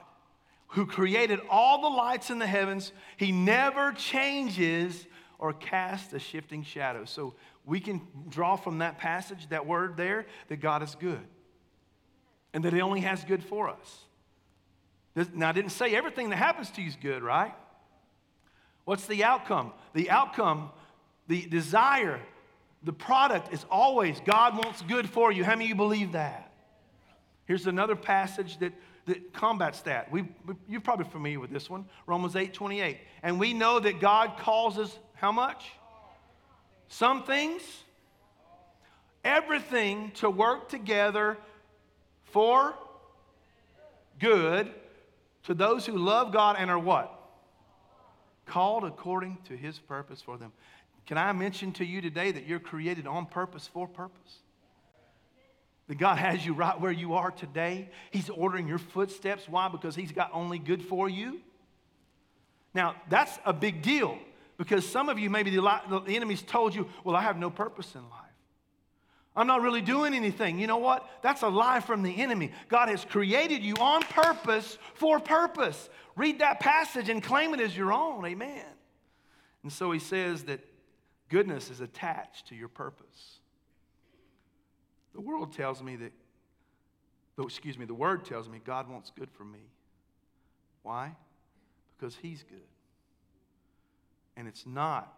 who 0.75 0.87
created 0.87 1.41
all 1.49 1.83
the 1.83 1.89
lights 1.89 2.31
in 2.31 2.39
the 2.39 2.47
heavens. 2.47 2.93
He 3.17 3.31
never 3.31 3.93
changes 3.93 5.07
or 5.39 5.53
casts 5.53 6.13
a 6.13 6.19
shifting 6.19 6.65
shadow. 6.65 7.05
So 7.05 7.35
we 7.65 7.79
can 7.79 8.01
draw 8.29 8.57
from 8.57 8.79
that 8.79 8.99
passage, 8.99 9.49
that 9.51 9.67
word 9.67 9.97
there, 9.97 10.27
that 10.49 10.57
God 10.57 10.83
is 10.83 10.97
good 10.97 11.21
and 12.53 12.65
that 12.65 12.73
He 12.73 12.81
only 12.81 13.01
has 13.01 13.25
good 13.25 13.45
for 13.45 13.69
us. 13.69 14.01
Now, 15.33 15.51
I 15.51 15.53
didn't 15.53 15.71
say 15.71 15.95
everything 15.95 16.31
that 16.31 16.37
happens 16.37 16.71
to 16.73 16.83
you 16.83 16.89
is 16.89 16.97
good, 16.97 17.23
right? 17.23 17.55
What's 18.85 19.07
the 19.07 19.23
outcome? 19.23 19.73
The 19.93 20.11
outcome, 20.11 20.71
the 21.29 21.47
desire, 21.47 22.21
the 22.83 22.93
product 22.93 23.53
is 23.53 23.65
always 23.71 24.21
God 24.25 24.57
wants 24.57 24.83
good 24.83 25.09
for 25.09 25.31
you. 25.31 25.45
How 25.45 25.53
many 25.53 25.67
of 25.67 25.69
you 25.69 25.75
believe 25.77 26.13
that? 26.13 26.44
Here's 27.47 27.67
another 27.67 27.97
passage 27.97 28.59
that, 28.59 28.73
that 29.07 29.33
combats 29.33 29.81
that. 29.83 30.11
We, 30.11 30.25
you're 30.69 30.81
probably 30.81 31.07
familiar 31.07 31.41
with 31.41 31.51
this 31.51 31.69
one 31.69 31.85
Romans 32.07 32.37
8 32.37 32.53
28. 32.55 32.99
And 33.23 33.39
we 33.39 33.53
know 33.53 33.81
that 33.81 34.01
God 34.01 34.39
calls 34.39 34.79
us 34.79 34.99
how 35.15 35.33
much? 35.33 35.65
Some 36.89 37.25
things, 37.25 37.63
everything 39.25 40.13
to 40.17 40.31
work 40.31 40.69
together 40.69 41.39
for 42.25 42.75
good 44.19 44.71
to 45.45 45.55
those 45.55 45.87
who 45.87 45.97
love 45.97 46.33
God 46.33 46.57
and 46.59 46.71
are 46.71 46.79
what? 46.79 47.11
Called 48.47 48.85
according 48.85 49.39
to 49.49 49.57
his 49.57 49.79
purpose 49.79 50.21
for 50.21 50.37
them. 50.37 50.53
Can 51.07 51.19
I 51.19 51.33
mention 51.33 51.73
to 51.75 51.85
you 51.85 52.01
today 52.01 52.33
that 52.33 52.47
you're 52.47 52.59
created 52.59 53.07
on 53.07 53.27
purpose 53.27 53.67
for 53.67 53.87
purpose? 53.87 54.39
That 55.89 55.99
God 55.99 56.19
has 56.19 56.45
you 56.45 56.55
right 56.55 56.81
where 56.81 56.93
you 56.93 57.15
are 57.15 57.31
today. 57.31 57.91
He's 58.11 58.31
ordering 58.31 58.67
your 58.67 58.79
footsteps. 58.79 59.49
Why? 59.49 59.69
Because 59.69 59.95
He's 59.95 60.13
got 60.13 60.31
only 60.33 60.59
good 60.59 60.83
for 60.83 61.09
you. 61.09 61.41
Now, 62.75 62.97
that's 63.09 63.39
a 63.45 63.53
big 63.53 63.83
deal 63.83 64.19
because 64.57 64.87
some 64.87 65.09
of 65.09 65.19
you, 65.19 65.31
maybe 65.31 65.51
the, 65.51 65.61
the 65.61 66.17
enemy's 66.17 66.43
told 66.43 66.75
you, 66.75 66.89
well, 67.05 67.15
I 67.15 67.23
have 67.23 67.39
no 67.39 67.51
purpose 67.51 67.95
in 67.95 68.03
life. 68.03 68.21
I'm 69.37 69.47
not 69.47 69.63
really 69.63 69.81
doing 69.81 70.15
anything. 70.15 70.61
You 70.61 70.67
know 70.67 70.77
what? 70.77 71.09
That's 71.23 71.43
a 71.43 71.49
lie 71.49 71.81
from 71.81 72.03
the 72.03 72.23
enemy. 72.23 72.53
God 72.69 72.89
has 72.89 73.05
created 73.05 73.63
you 73.63 73.75
on 73.81 74.03
purpose 74.03 74.79
for 74.95 75.19
purpose. 75.19 75.89
Read 76.17 76.39
that 76.39 76.61
passage 76.61 77.09
and 77.09 77.23
claim 77.23 77.53
it 77.53 77.61
as 77.61 77.77
your 77.77 77.93
own. 77.93 78.25
Amen. 78.25 78.65
And 79.65 79.73
so 79.73 79.91
he 79.91 79.99
says 79.99 80.45
that 80.45 80.61
goodness 81.29 81.71
is 81.71 81.81
attached 81.81 82.49
to 82.49 82.55
your 82.55 82.69
purpose. 82.69 83.41
The 85.15 85.21
world 85.21 85.53
tells 85.53 85.83
me 85.83 85.97
that, 85.97 86.13
though, 87.37 87.45
excuse 87.45 87.79
me, 87.79 87.85
the 87.85 87.95
word 87.95 88.25
tells 88.25 88.49
me 88.49 88.61
God 88.65 88.89
wants 88.89 89.13
good 89.17 89.31
for 89.31 89.45
me. 89.45 89.61
Why? 90.83 91.15
Because 91.97 92.17
he's 92.21 92.43
good. 92.43 92.59
And 94.37 94.49
it's 94.49 94.67
not, 94.67 95.17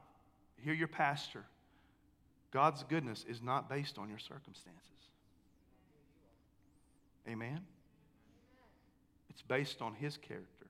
hear 0.62 0.74
your 0.74 0.88
pastor, 0.88 1.44
God's 2.50 2.84
goodness 2.84 3.24
is 3.28 3.42
not 3.42 3.68
based 3.68 3.98
on 3.98 4.08
your 4.08 4.18
circumstances. 4.18 4.82
Amen? 7.28 7.60
It's 9.30 9.42
based 9.42 9.82
on 9.82 9.94
his 9.94 10.16
character 10.16 10.66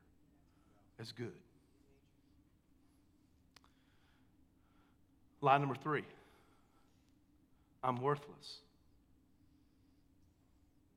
as 0.98 1.12
good. 1.12 1.32
Line 5.40 5.60
number 5.60 5.76
three 5.76 6.04
I'm 7.84 8.00
worthless. 8.00 8.60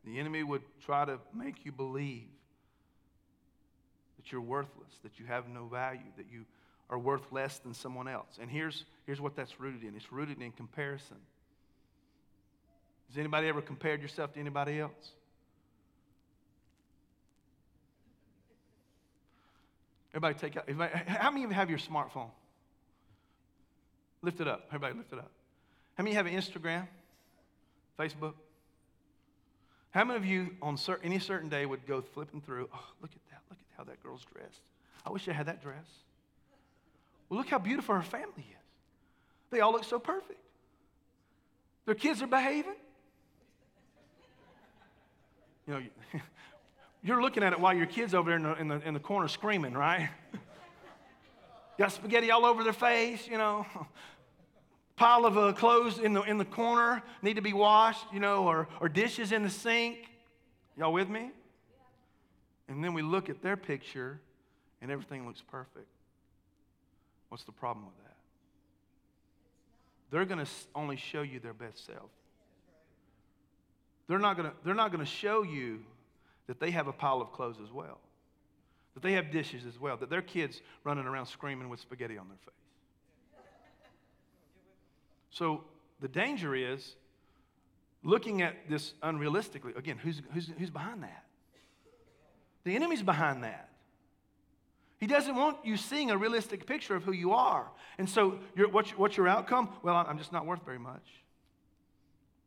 The 0.09 0.19
enemy 0.19 0.41
would 0.41 0.63
try 0.85 1.05
to 1.05 1.19
make 1.35 1.65
you 1.65 1.71
believe 1.71 2.27
that 4.17 4.31
you're 4.31 4.41
worthless, 4.41 4.91
that 5.03 5.19
you 5.19 5.27
have 5.27 5.47
no 5.47 5.67
value, 5.67 5.99
that 6.17 6.25
you 6.31 6.45
are 6.89 6.97
worth 6.97 7.31
less 7.31 7.59
than 7.59 7.75
someone 7.75 8.07
else. 8.07 8.39
And 8.41 8.49
here's, 8.49 8.85
here's 9.05 9.21
what 9.21 9.35
that's 9.35 9.59
rooted 9.59 9.83
in 9.83 9.95
it's 9.95 10.11
rooted 10.11 10.41
in 10.41 10.51
comparison. 10.51 11.17
Has 13.09 13.19
anybody 13.19 13.47
ever 13.47 13.61
compared 13.61 14.01
yourself 14.01 14.33
to 14.33 14.39
anybody 14.39 14.79
else? 14.79 15.11
Everybody 20.11 20.39
take 20.39 20.57
out. 20.57 20.67
How 21.07 21.29
many 21.29 21.43
of 21.43 21.51
you 21.51 21.55
have 21.55 21.69
your 21.69 21.77
smartphone? 21.77 22.31
Lift 24.23 24.41
it 24.41 24.47
up. 24.47 24.65
Everybody 24.69 24.97
lift 24.97 25.13
it 25.13 25.19
up. 25.19 25.31
How 25.93 26.03
many 26.03 26.15
have 26.15 26.25
Instagram? 26.25 26.87
Facebook? 27.99 28.33
How 29.91 30.03
many 30.03 30.17
of 30.17 30.25
you 30.25 30.55
on 30.61 30.77
any 31.03 31.19
certain 31.19 31.49
day 31.49 31.65
would 31.65 31.85
go 31.87 32.01
flipping 32.01 32.41
through, 32.41 32.69
oh, 32.73 32.85
look 33.01 33.11
at 33.11 33.31
that, 33.31 33.41
look 33.49 33.59
at 33.59 33.77
how 33.77 33.83
that 33.85 34.01
girl's 34.03 34.23
dressed. 34.33 34.61
I 35.05 35.09
wish 35.09 35.27
I 35.27 35.33
had 35.33 35.47
that 35.47 35.61
dress. 35.61 35.85
Well, 37.27 37.39
look 37.39 37.49
how 37.49 37.59
beautiful 37.59 37.95
her 37.95 38.01
family 38.01 38.27
is. 38.37 38.65
They 39.49 39.61
all 39.61 39.71
look 39.71 39.83
so 39.83 39.97
perfect. 39.97 40.39
Their 41.85 41.95
kids 41.95 42.21
are 42.21 42.27
behaving. 42.27 42.75
You 45.67 45.73
know, 45.73 45.81
you're 47.03 47.21
looking 47.21 47.41
at 47.43 47.53
it 47.53 47.59
while 47.59 47.73
your 47.73 47.87
kid's 47.87 48.13
over 48.13 48.29
there 48.29 48.37
in 48.37 48.43
the, 48.43 48.55
in 48.55 48.67
the, 48.67 48.87
in 48.87 48.93
the 48.93 48.99
corner 48.99 49.27
screaming, 49.27 49.73
right? 49.73 50.09
Got 51.79 51.91
spaghetti 51.93 52.29
all 52.29 52.45
over 52.45 52.63
their 52.63 52.73
face, 52.73 53.27
you 53.27 53.37
know 53.37 53.65
pile 54.99 55.25
of 55.25 55.37
uh, 55.37 55.53
clothes 55.53 55.97
in 55.97 56.11
the, 56.11 56.21
in 56.23 56.37
the 56.37 56.45
corner 56.45 57.01
need 57.21 57.37
to 57.37 57.41
be 57.41 57.53
washed, 57.53 58.05
you 58.11 58.19
know, 58.19 58.45
or, 58.45 58.67
or 58.81 58.89
dishes 58.89 59.31
in 59.31 59.43
the 59.43 59.49
sink. 59.49 60.09
Y'all 60.77 60.91
with 60.91 61.07
me? 61.07 61.31
And 62.67 62.83
then 62.83 62.93
we 62.93 63.01
look 63.01 63.29
at 63.29 63.41
their 63.41 63.55
picture 63.55 64.19
and 64.81 64.91
everything 64.91 65.25
looks 65.25 65.41
perfect. 65.41 65.87
What's 67.29 67.45
the 67.45 67.53
problem 67.53 67.85
with 67.85 67.95
that? 68.03 68.15
They're 70.11 70.25
going 70.25 70.45
to 70.45 70.51
only 70.75 70.97
show 70.97 71.21
you 71.21 71.39
their 71.39 71.53
best 71.53 71.85
self. 71.85 72.09
They're 74.09 74.19
not 74.19 74.35
going 74.35 74.99
to 74.99 75.05
show 75.05 75.43
you 75.43 75.79
that 76.47 76.59
they 76.59 76.71
have 76.71 76.87
a 76.87 76.93
pile 76.93 77.21
of 77.21 77.31
clothes 77.31 77.57
as 77.63 77.71
well. 77.71 77.99
That 78.95 79.03
they 79.03 79.13
have 79.13 79.31
dishes 79.31 79.65
as 79.65 79.79
well, 79.79 79.95
that 79.97 80.09
their 80.09 80.23
kids 80.23 80.61
running 80.83 81.05
around 81.05 81.27
screaming 81.27 81.69
with 81.69 81.79
spaghetti 81.79 82.17
on 82.17 82.27
their 82.27 82.37
face. 82.37 82.68
So 85.29 85.63
the 85.99 86.07
danger 86.07 86.55
is 86.55 86.95
looking 88.03 88.41
at 88.41 88.55
this 88.69 88.93
unrealistically. 89.03 89.75
Again, 89.77 89.97
who's, 89.97 90.21
who's, 90.33 90.49
who's 90.57 90.69
behind 90.69 91.03
that? 91.03 91.25
The 92.63 92.75
enemy's 92.75 93.03
behind 93.03 93.43
that. 93.43 93.69
He 94.99 95.07
doesn't 95.07 95.35
want 95.35 95.57
you 95.63 95.77
seeing 95.77 96.11
a 96.11 96.17
realistic 96.17 96.65
picture 96.65 96.95
of 96.95 97.03
who 97.03 97.13
you 97.13 97.31
are. 97.31 97.69
And 97.97 98.09
so, 98.09 98.39
what's, 98.71 98.91
what's 98.91 99.15
your 99.15 99.29
outcome? 99.29 99.69
Well, 99.81 99.95
I'm 99.95 100.17
just 100.17 100.33
not 100.33 100.45
worth 100.45 100.65
very 100.65 100.79
much. 100.79 101.05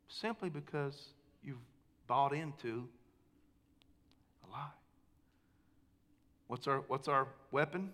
Simply 0.07 0.49
because 0.49 1.09
you've 1.43 1.57
bought 2.05 2.33
into 2.33 2.87
a 4.47 4.51
lie. 4.51 4.67
What's 6.47 6.67
our, 6.67 6.83
what's 6.87 7.07
our 7.07 7.27
weapon? 7.51 7.91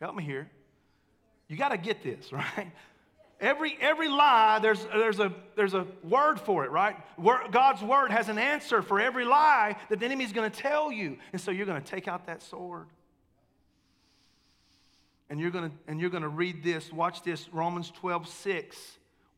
Help 0.00 0.14
me 0.14 0.22
here. 0.22 0.48
You 1.48 1.56
got 1.56 1.70
to 1.70 1.78
get 1.78 2.04
this, 2.04 2.32
right? 2.32 2.70
Every, 3.38 3.76
every 3.80 4.08
lie, 4.08 4.60
there's, 4.60 4.82
there's, 4.94 5.20
a, 5.20 5.30
there's 5.56 5.74
a 5.74 5.86
word 6.02 6.40
for 6.40 6.64
it, 6.64 6.70
right? 6.70 6.96
Word, 7.18 7.52
God's 7.52 7.82
word 7.82 8.10
has 8.10 8.30
an 8.30 8.38
answer 8.38 8.80
for 8.80 8.98
every 8.98 9.26
lie 9.26 9.76
that 9.90 10.00
the 10.00 10.06
enemy's 10.06 10.32
going 10.32 10.50
to 10.50 10.56
tell 10.56 10.90
you. 10.90 11.18
And 11.32 11.40
so 11.40 11.50
you're 11.50 11.66
going 11.66 11.80
to 11.80 11.86
take 11.86 12.08
out 12.08 12.26
that 12.26 12.42
sword. 12.42 12.86
And 15.28 15.38
you're 15.38 15.50
going 15.50 15.70
to, 15.70 15.76
and 15.86 16.00
you're 16.00 16.10
going 16.10 16.22
to 16.22 16.30
read 16.30 16.62
this. 16.62 16.90
Watch 16.90 17.22
this 17.22 17.52
Romans 17.52 17.90
12, 17.90 18.26
6. 18.26 18.76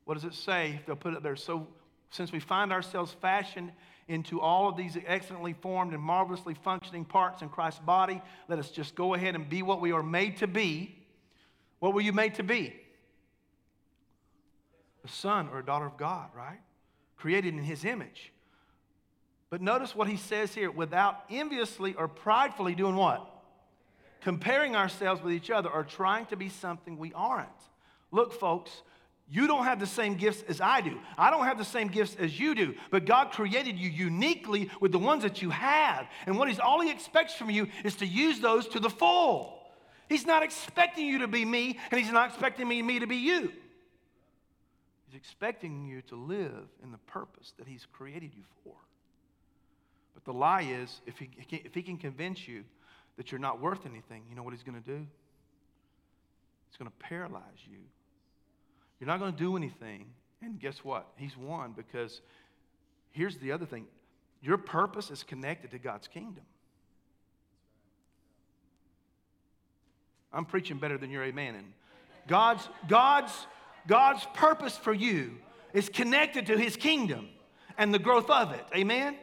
What 0.04 0.14
does 0.14 0.24
it 0.24 0.34
say? 0.34 0.80
They'll 0.86 0.96
put 0.96 1.14
it 1.14 1.22
there. 1.22 1.36
So, 1.36 1.66
since 2.10 2.32
we 2.32 2.40
find 2.40 2.72
ourselves 2.72 3.14
fashioned 3.20 3.72
into 4.06 4.40
all 4.40 4.68
of 4.68 4.76
these 4.76 4.96
excellently 5.06 5.52
formed 5.52 5.92
and 5.92 6.02
marvelously 6.02 6.54
functioning 6.54 7.04
parts 7.04 7.42
in 7.42 7.48
Christ's 7.50 7.80
body, 7.80 8.22
let 8.48 8.58
us 8.58 8.70
just 8.70 8.94
go 8.94 9.14
ahead 9.14 9.34
and 9.34 9.48
be 9.48 9.62
what 9.62 9.80
we 9.80 9.92
are 9.92 10.02
made 10.02 10.38
to 10.38 10.46
be. 10.46 10.96
What 11.80 11.92
were 11.92 12.00
you 12.00 12.12
made 12.12 12.36
to 12.36 12.42
be? 12.42 12.74
A 15.08 15.12
son 15.12 15.48
or 15.52 15.58
a 15.58 15.64
daughter 15.64 15.86
of 15.86 15.96
God, 15.96 16.28
right? 16.36 16.60
Created 17.16 17.54
in 17.54 17.62
his 17.62 17.84
image. 17.84 18.32
But 19.50 19.62
notice 19.62 19.94
what 19.94 20.08
he 20.08 20.16
says 20.16 20.54
here 20.54 20.70
without 20.70 21.24
enviously 21.30 21.94
or 21.94 22.06
pridefully 22.06 22.74
doing 22.74 22.96
what? 22.96 23.26
Comparing 24.20 24.76
ourselves 24.76 25.22
with 25.22 25.32
each 25.32 25.50
other 25.50 25.70
or 25.70 25.84
trying 25.84 26.26
to 26.26 26.36
be 26.36 26.48
something 26.48 26.98
we 26.98 27.12
aren't. 27.14 27.48
Look, 28.10 28.32
folks, 28.32 28.82
you 29.30 29.46
don't 29.46 29.64
have 29.64 29.78
the 29.78 29.86
same 29.86 30.14
gifts 30.14 30.42
as 30.48 30.60
I 30.60 30.80
do. 30.80 30.98
I 31.16 31.30
don't 31.30 31.44
have 31.44 31.58
the 31.58 31.64
same 31.64 31.88
gifts 31.88 32.16
as 32.18 32.38
you 32.38 32.54
do. 32.54 32.74
But 32.90 33.04
God 33.04 33.30
created 33.30 33.78
you 33.78 33.88
uniquely 33.88 34.70
with 34.80 34.92
the 34.92 34.98
ones 34.98 35.22
that 35.22 35.40
you 35.40 35.50
have. 35.50 36.06
And 36.26 36.38
what 36.38 36.48
He's 36.48 36.58
all 36.58 36.80
He 36.80 36.90
expects 36.90 37.34
from 37.34 37.50
you 37.50 37.68
is 37.84 37.96
to 37.96 38.06
use 38.06 38.40
those 38.40 38.68
to 38.68 38.80
the 38.80 38.90
full. 38.90 39.58
He's 40.08 40.26
not 40.26 40.42
expecting 40.42 41.06
you 41.06 41.18
to 41.18 41.28
be 41.28 41.44
me, 41.44 41.78
and 41.90 42.00
He's 42.00 42.12
not 42.12 42.30
expecting 42.30 42.66
me, 42.66 42.82
me 42.82 42.98
to 42.98 43.06
be 43.06 43.16
you. 43.16 43.52
He's 45.08 45.18
expecting 45.18 45.86
you 45.86 46.02
to 46.02 46.16
live 46.16 46.68
in 46.82 46.92
the 46.92 46.98
purpose 46.98 47.54
that 47.58 47.66
He's 47.66 47.86
created 47.92 48.32
you 48.36 48.42
for. 48.62 48.74
But 50.14 50.24
the 50.24 50.32
lie 50.32 50.62
is 50.62 51.00
if 51.06 51.18
he, 51.18 51.30
if 51.64 51.74
he 51.74 51.82
can 51.82 51.96
convince 51.96 52.46
you 52.46 52.64
that 53.16 53.30
you're 53.30 53.38
not 53.38 53.60
worth 53.60 53.86
anything, 53.86 54.24
you 54.28 54.36
know 54.36 54.42
what 54.42 54.52
He's 54.52 54.62
going 54.62 54.80
to 54.80 54.86
do? 54.86 55.06
He's 56.68 56.76
going 56.76 56.90
to 56.90 56.96
paralyze 56.98 57.42
you. 57.70 57.78
You're 59.00 59.06
not 59.06 59.20
going 59.20 59.32
to 59.32 59.38
do 59.38 59.56
anything. 59.56 60.06
And 60.42 60.60
guess 60.60 60.84
what? 60.84 61.06
He's 61.16 61.36
won 61.36 61.72
because 61.76 62.20
here's 63.12 63.38
the 63.38 63.52
other 63.52 63.66
thing 63.66 63.86
your 64.42 64.58
purpose 64.58 65.10
is 65.10 65.22
connected 65.22 65.70
to 65.70 65.78
God's 65.78 66.08
kingdom. 66.08 66.44
I'm 70.32 70.44
preaching 70.44 70.78
better 70.78 70.98
than 70.98 71.10
your 71.10 71.24
amen. 71.24 71.54
And 71.54 71.72
God's, 72.26 72.68
God's 72.86 73.32
God's 73.86 74.26
purpose 74.34 74.76
for 74.76 74.92
you 74.92 75.38
is 75.72 75.88
connected 75.88 76.46
to 76.46 76.58
his 76.58 76.76
kingdom 76.76 77.28
and 77.76 77.92
the 77.92 77.98
growth 77.98 78.30
of 78.30 78.52
it. 78.52 78.64
Amen? 78.74 79.16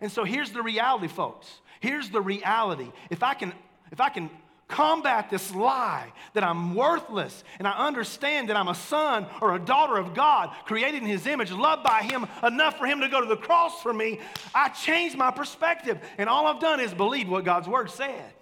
And 0.00 0.10
so 0.12 0.24
here's 0.24 0.50
the 0.50 0.62
reality, 0.62 1.08
folks. 1.08 1.48
Here's 1.80 2.10
the 2.10 2.20
reality. 2.20 2.90
If 3.10 3.22
I 3.22 3.34
can, 3.34 3.52
if 3.90 4.00
I 4.00 4.08
can 4.08 4.30
combat 4.68 5.30
this 5.30 5.54
lie 5.54 6.12
that 6.34 6.44
I'm 6.44 6.74
worthless 6.74 7.42
and 7.58 7.66
I 7.66 7.72
understand 7.86 8.50
that 8.50 8.56
I'm 8.56 8.68
a 8.68 8.74
son 8.74 9.26
or 9.40 9.54
a 9.54 9.58
daughter 9.58 9.96
of 9.96 10.14
God, 10.14 10.50
created 10.66 11.02
in 11.02 11.08
His 11.08 11.26
image, 11.26 11.50
loved 11.50 11.82
by 11.82 12.02
Him 12.02 12.26
enough 12.42 12.78
for 12.78 12.86
Him 12.86 13.00
to 13.00 13.08
go 13.08 13.20
to 13.20 13.26
the 13.26 13.36
cross 13.36 13.80
for 13.82 13.92
me, 13.92 14.20
I 14.54 14.68
change 14.68 15.16
my 15.16 15.30
perspective. 15.30 15.98
And 16.18 16.28
all 16.28 16.46
I've 16.46 16.60
done 16.60 16.80
is 16.80 16.92
believe 16.92 17.28
what 17.28 17.44
God's 17.44 17.66
Word 17.66 17.90
said. 17.90 18.32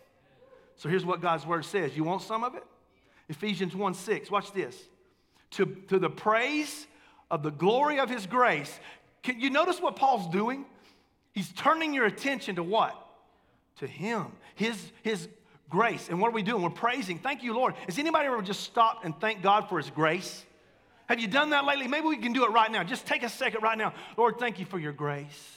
So 0.76 0.88
here's 0.88 1.04
what 1.04 1.22
God's 1.22 1.46
Word 1.46 1.64
says. 1.64 1.96
You 1.96 2.04
want 2.04 2.22
some 2.22 2.44
of 2.44 2.54
it? 2.54 2.64
Ephesians 3.28 3.74
1 3.74 3.94
6. 3.94 4.30
Watch 4.30 4.52
this. 4.52 4.76
To, 5.56 5.66
to 5.88 5.98
the 5.98 6.10
praise 6.10 6.86
of 7.30 7.42
the 7.42 7.50
glory 7.50 7.98
of 7.98 8.08
His 8.08 8.26
grace. 8.26 8.78
Can 9.22 9.40
you 9.40 9.50
notice 9.50 9.80
what 9.80 9.96
Paul's 9.96 10.28
doing? 10.32 10.64
He's 11.32 11.52
turning 11.52 11.92
your 11.92 12.06
attention 12.06 12.56
to 12.56 12.62
what? 12.62 12.94
To 13.80 13.86
Him. 13.86 14.26
His, 14.54 14.92
his 15.02 15.28
grace. 15.68 16.08
And 16.08 16.20
what 16.20 16.28
are 16.28 16.34
we 16.34 16.42
doing? 16.42 16.62
We're 16.62 16.70
praising. 16.70 17.18
Thank 17.18 17.42
you, 17.42 17.54
Lord. 17.54 17.74
Has 17.86 17.98
anybody 17.98 18.26
ever 18.26 18.40
just 18.42 18.60
stopped 18.60 19.04
and 19.04 19.18
thank 19.20 19.42
God 19.42 19.68
for 19.68 19.78
His 19.78 19.90
grace? 19.90 20.44
Have 21.08 21.20
you 21.20 21.28
done 21.28 21.50
that 21.50 21.64
lately? 21.64 21.86
Maybe 21.86 22.06
we 22.06 22.16
can 22.16 22.32
do 22.32 22.44
it 22.44 22.50
right 22.50 22.70
now. 22.70 22.82
Just 22.82 23.06
take 23.06 23.22
a 23.22 23.28
second 23.28 23.62
right 23.62 23.78
now. 23.78 23.94
Lord, 24.16 24.38
thank 24.38 24.58
you 24.58 24.66
for 24.66 24.78
your 24.78 24.92
grace. 24.92 25.56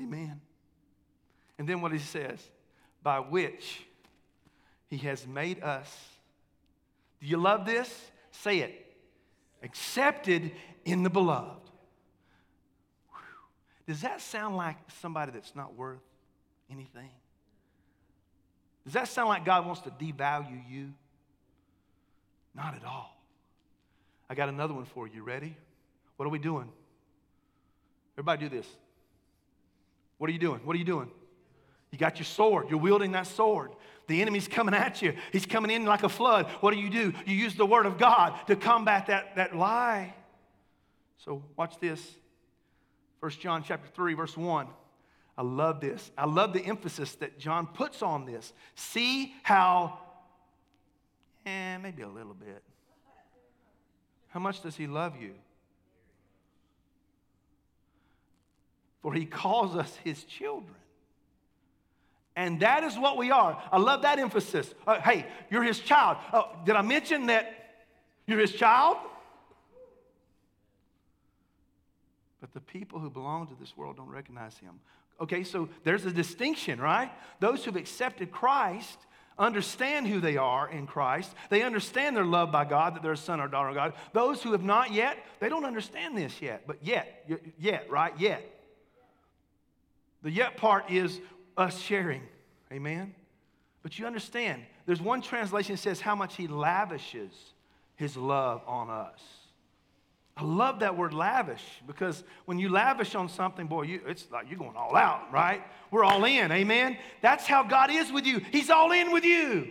Amen. 0.00 0.40
And 1.58 1.68
then 1.68 1.80
what 1.80 1.92
he 1.92 1.98
says, 1.98 2.38
by 3.02 3.18
which 3.18 3.82
he 4.88 4.98
has 4.98 5.26
made 5.26 5.62
us. 5.62 6.17
Do 7.20 7.26
you 7.26 7.36
love 7.36 7.66
this? 7.66 7.92
Say 8.30 8.58
it. 8.60 8.96
Accepted 9.62 10.52
in 10.84 11.02
the 11.02 11.10
beloved. 11.10 11.70
Whew. 13.10 13.18
Does 13.86 14.02
that 14.02 14.20
sound 14.20 14.56
like 14.56 14.76
somebody 15.00 15.32
that's 15.32 15.54
not 15.54 15.74
worth 15.74 15.98
anything? 16.70 17.10
Does 18.84 18.94
that 18.94 19.08
sound 19.08 19.28
like 19.28 19.44
God 19.44 19.66
wants 19.66 19.82
to 19.82 19.90
devalue 19.90 20.62
you? 20.70 20.94
Not 22.54 22.74
at 22.74 22.84
all. 22.84 23.20
I 24.30 24.34
got 24.34 24.48
another 24.48 24.74
one 24.74 24.84
for 24.84 25.06
you. 25.06 25.22
Ready? 25.22 25.56
What 26.16 26.26
are 26.26 26.30
we 26.30 26.38
doing? 26.38 26.68
Everybody 28.14 28.48
do 28.48 28.56
this. 28.56 28.66
What 30.18 30.28
are 30.28 30.32
you 30.32 30.38
doing? 30.38 30.60
What 30.64 30.74
are 30.74 30.78
you 30.78 30.84
doing? 30.84 31.10
You 31.90 31.98
got 31.98 32.18
your 32.18 32.26
sword. 32.26 32.68
You're 32.68 32.78
wielding 32.78 33.12
that 33.12 33.26
sword. 33.26 33.70
The 34.06 34.20
enemy's 34.22 34.48
coming 34.48 34.74
at 34.74 35.02
you. 35.02 35.14
He's 35.32 35.46
coming 35.46 35.70
in 35.70 35.84
like 35.84 36.02
a 36.02 36.08
flood. 36.08 36.46
What 36.60 36.72
do 36.72 36.80
you 36.80 36.90
do? 36.90 37.12
You 37.26 37.34
use 37.34 37.54
the 37.54 37.66
word 37.66 37.86
of 37.86 37.98
God 37.98 38.34
to 38.46 38.56
combat 38.56 39.06
that, 39.06 39.36
that 39.36 39.56
lie. 39.56 40.14
So 41.18 41.42
watch 41.56 41.78
this. 41.78 42.02
1 43.20 43.32
John 43.32 43.62
chapter 43.62 43.88
3, 43.94 44.14
verse 44.14 44.36
1. 44.36 44.66
I 45.36 45.42
love 45.42 45.80
this. 45.80 46.10
I 46.16 46.26
love 46.26 46.52
the 46.52 46.64
emphasis 46.64 47.14
that 47.16 47.38
John 47.38 47.66
puts 47.66 48.02
on 48.02 48.24
this. 48.24 48.52
See 48.74 49.34
how, 49.42 49.98
eh, 51.44 51.76
maybe 51.78 52.02
a 52.02 52.08
little 52.08 52.34
bit. 52.34 52.62
How 54.28 54.40
much 54.40 54.62
does 54.62 54.76
he 54.76 54.86
love 54.86 55.20
you? 55.20 55.34
For 59.00 59.14
he 59.14 59.26
calls 59.26 59.76
us 59.76 59.96
his 60.02 60.24
children. 60.24 60.74
And 62.38 62.60
that 62.60 62.84
is 62.84 62.96
what 62.96 63.16
we 63.16 63.32
are. 63.32 63.60
I 63.72 63.78
love 63.78 64.02
that 64.02 64.20
emphasis. 64.20 64.72
Uh, 64.86 65.00
hey, 65.00 65.26
you're 65.50 65.64
his 65.64 65.80
child. 65.80 66.18
Oh, 66.32 66.48
did 66.64 66.76
I 66.76 66.82
mention 66.82 67.26
that 67.26 67.52
you're 68.28 68.38
his 68.38 68.52
child? 68.52 68.96
But 72.40 72.54
the 72.54 72.60
people 72.60 73.00
who 73.00 73.10
belong 73.10 73.48
to 73.48 73.56
this 73.58 73.76
world 73.76 73.96
don't 73.96 74.08
recognize 74.08 74.56
him. 74.58 74.78
Okay, 75.20 75.42
so 75.42 75.68
there's 75.82 76.06
a 76.06 76.12
distinction, 76.12 76.80
right? 76.80 77.10
Those 77.40 77.64
who've 77.64 77.74
accepted 77.74 78.30
Christ 78.30 78.98
understand 79.36 80.06
who 80.06 80.20
they 80.20 80.36
are 80.36 80.70
in 80.70 80.86
Christ. 80.86 81.34
They 81.50 81.62
understand 81.62 82.16
they're 82.16 82.24
loved 82.24 82.52
by 82.52 82.66
God, 82.66 82.94
that 82.94 83.02
they're 83.02 83.10
a 83.10 83.16
son 83.16 83.40
or 83.40 83.48
daughter 83.48 83.70
of 83.70 83.74
God. 83.74 83.94
Those 84.12 84.44
who 84.44 84.52
have 84.52 84.62
not 84.62 84.92
yet, 84.92 85.18
they 85.40 85.48
don't 85.48 85.64
understand 85.64 86.16
this 86.16 86.40
yet. 86.40 86.68
But 86.68 86.84
yet, 86.86 87.28
yet, 87.58 87.90
right? 87.90 88.12
Yet. 88.16 88.48
The 90.22 90.30
yet 90.30 90.56
part 90.56 90.88
is 90.88 91.20
us 91.58 91.78
sharing. 91.78 92.22
Amen? 92.72 93.14
But 93.82 93.98
you 93.98 94.06
understand, 94.06 94.62
there's 94.86 95.02
one 95.02 95.20
translation 95.20 95.74
that 95.74 95.80
says 95.80 96.00
how 96.00 96.14
much 96.14 96.36
he 96.36 96.46
lavishes 96.46 97.32
his 97.96 98.16
love 98.16 98.62
on 98.66 98.88
us. 98.88 99.20
I 100.36 100.44
love 100.44 100.80
that 100.80 100.96
word 100.96 101.12
lavish 101.12 101.64
because 101.86 102.22
when 102.44 102.60
you 102.60 102.68
lavish 102.68 103.16
on 103.16 103.28
something, 103.28 103.66
boy, 103.66 103.82
you, 103.82 104.00
it's 104.06 104.30
like 104.30 104.46
you're 104.48 104.58
going 104.58 104.76
all 104.76 104.94
out, 104.94 105.32
right? 105.32 105.62
We're 105.90 106.04
all 106.04 106.24
in, 106.24 106.52
amen? 106.52 106.96
That's 107.22 107.44
how 107.44 107.64
God 107.64 107.90
is 107.90 108.12
with 108.12 108.24
you. 108.24 108.40
He's 108.52 108.70
all 108.70 108.92
in 108.92 109.10
with 109.10 109.24
you. 109.24 109.68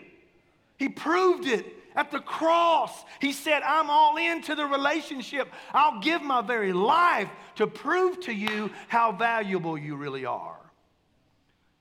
He 0.78 0.90
proved 0.90 1.48
it 1.48 1.66
at 1.96 2.12
the 2.12 2.20
cross. 2.20 3.06
He 3.22 3.32
said, 3.32 3.64
I'm 3.64 3.90
all 3.90 4.18
into 4.18 4.56
the 4.56 4.66
relationship. 4.66 5.48
I'll 5.74 6.02
give 6.02 6.22
my 6.22 6.42
very 6.42 6.74
life 6.74 7.30
to 7.56 7.66
prove 7.66 8.20
to 8.22 8.34
you 8.34 8.70
how 8.90 9.14
valuable 9.14 9.78
you 9.78 9.96
really 9.96 10.26
are. 10.26 10.57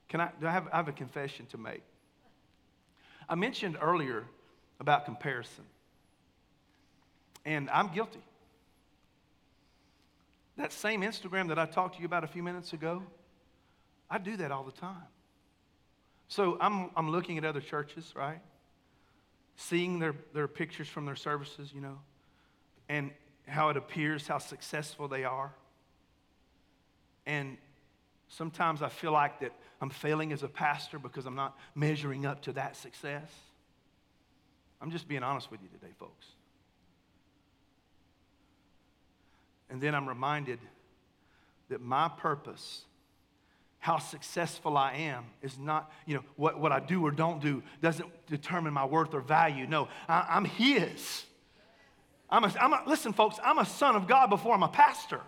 Can 0.09 0.21
I, 0.21 0.29
do 0.39 0.47
I 0.47 0.51
have, 0.51 0.67
I 0.71 0.77
have 0.77 0.87
a 0.87 0.93
confession 0.93 1.45
to 1.47 1.57
make? 1.57 1.83
I 3.29 3.35
mentioned 3.35 3.77
earlier 3.81 4.23
about 4.79 5.05
comparison, 5.05 5.65
and 7.45 7.69
I'm 7.69 7.89
guilty. 7.93 8.21
That 10.57 10.71
same 10.71 11.01
Instagram 11.01 11.49
that 11.49 11.59
I 11.59 11.65
talked 11.65 11.95
to 11.95 12.01
you 12.01 12.05
about 12.05 12.23
a 12.23 12.27
few 12.27 12.41
minutes 12.41 12.73
ago, 12.73 13.03
I 14.09 14.17
do 14.17 14.37
that 14.37 14.51
all 14.51 14.63
the 14.63 14.71
time. 14.71 15.03
So 16.27 16.57
I'm, 16.59 16.89
I'm 16.95 17.11
looking 17.11 17.37
at 17.37 17.45
other 17.45 17.61
churches, 17.61 18.13
right? 18.15 18.39
Seeing 19.55 19.99
their, 19.99 20.15
their 20.33 20.47
pictures 20.47 20.87
from 20.87 21.05
their 21.05 21.15
services, 21.15 21.71
you 21.73 21.81
know, 21.81 21.99
and 22.89 23.11
how 23.47 23.69
it 23.69 23.77
appears, 23.77 24.27
how 24.27 24.39
successful 24.39 25.07
they 25.07 25.23
are. 25.23 25.53
And 27.25 27.57
sometimes 28.27 28.81
I 28.81 28.89
feel 28.89 29.11
like 29.11 29.39
that 29.39 29.53
I'm 29.81 29.89
failing 29.89 30.31
as 30.31 30.43
a 30.43 30.47
pastor 30.47 30.99
because 30.99 31.25
I'm 31.25 31.35
not 31.35 31.57
measuring 31.75 32.25
up 32.25 32.41
to 32.43 32.53
that 32.53 32.75
success. 32.75 33.31
I'm 34.81 34.91
just 34.91 35.07
being 35.07 35.23
honest 35.23 35.49
with 35.51 35.61
you 35.61 35.69
today, 35.69 35.91
folks. 35.99 36.25
And 39.69 39.81
then 39.81 39.95
I'm 39.95 40.07
reminded 40.07 40.59
that 41.69 41.81
my 41.81 42.07
purpose, 42.09 42.83
how 43.79 43.97
successful 43.97 44.77
I 44.77 44.93
am, 44.93 45.25
is 45.41 45.57
not, 45.57 45.91
you 46.05 46.15
know, 46.15 46.23
what, 46.35 46.59
what 46.59 46.71
I 46.71 46.79
do 46.79 47.05
or 47.05 47.11
don't 47.11 47.41
do 47.41 47.61
doesn't 47.81 48.09
determine 48.27 48.73
my 48.73 48.85
worth 48.85 49.13
or 49.13 49.21
value. 49.21 49.67
No, 49.67 49.89
I, 50.07 50.37
am 50.37 50.45
His. 50.45 51.25
I'm 52.29 52.43
a, 52.43 52.53
I'm 52.59 52.73
a, 52.73 52.83
listen, 52.87 53.13
folks, 53.13 53.37
I'm 53.43 53.57
a 53.57 53.65
son 53.65 53.95
of 53.95 54.07
God 54.07 54.29
before 54.29 54.53
I'm 54.53 54.63
a 54.63 54.69
pastor. 54.69 55.21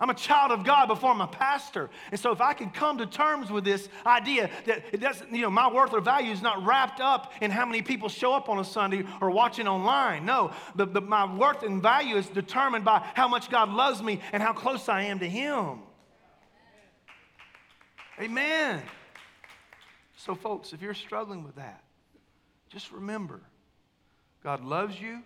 I'm 0.00 0.10
a 0.10 0.14
child 0.14 0.52
of 0.52 0.64
God 0.64 0.86
before 0.86 1.10
I'm 1.10 1.20
a 1.20 1.26
pastor. 1.26 1.90
And 2.10 2.20
so 2.20 2.32
if 2.32 2.40
I 2.40 2.52
can 2.52 2.70
come 2.70 2.98
to 2.98 3.06
terms 3.06 3.50
with 3.50 3.64
this 3.64 3.88
idea 4.04 4.50
that 4.66 4.84
it 4.92 5.00
doesn't, 5.00 5.32
you 5.32 5.42
know, 5.42 5.50
my 5.50 5.72
worth 5.72 5.92
or 5.92 6.00
value 6.00 6.32
is 6.32 6.42
not 6.42 6.64
wrapped 6.64 7.00
up 7.00 7.32
in 7.40 7.50
how 7.50 7.64
many 7.64 7.82
people 7.82 8.08
show 8.08 8.34
up 8.34 8.48
on 8.48 8.58
a 8.58 8.64
Sunday 8.64 9.04
or 9.20 9.30
watching 9.30 9.66
online. 9.66 10.26
No, 10.26 10.52
my 10.74 11.34
worth 11.34 11.62
and 11.62 11.82
value 11.82 12.16
is 12.16 12.26
determined 12.28 12.84
by 12.84 13.06
how 13.14 13.28
much 13.28 13.50
God 13.50 13.70
loves 13.70 14.02
me 14.02 14.20
and 14.32 14.42
how 14.42 14.52
close 14.52 14.88
I 14.88 15.02
am 15.02 15.18
to 15.20 15.28
Him. 15.28 15.80
Amen. 18.20 18.82
So, 20.16 20.34
folks, 20.34 20.72
if 20.72 20.80
you're 20.80 20.94
struggling 20.94 21.44
with 21.44 21.56
that, 21.56 21.84
just 22.68 22.90
remember 22.92 23.40
God 24.42 24.64
loves 24.64 25.00
you. 25.00 25.22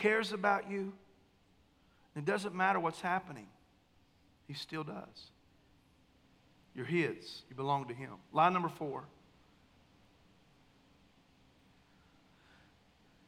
Cares 0.00 0.32
about 0.32 0.70
you. 0.70 0.92
It 2.16 2.24
doesn't 2.24 2.54
matter 2.54 2.80
what's 2.80 3.00
happening, 3.00 3.46
He 4.48 4.54
still 4.54 4.82
does. 4.82 5.30
You're 6.74 6.86
His, 6.86 7.42
you 7.48 7.54
belong 7.54 7.86
to 7.88 7.94
Him. 7.94 8.12
Line 8.32 8.52
number 8.52 8.68
four. 8.68 9.04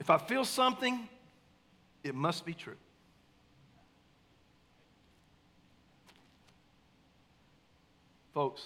If 0.00 0.10
I 0.10 0.18
feel 0.18 0.44
something, 0.44 1.08
it 2.02 2.14
must 2.14 2.44
be 2.44 2.54
true. 2.54 2.76
Folks, 8.34 8.62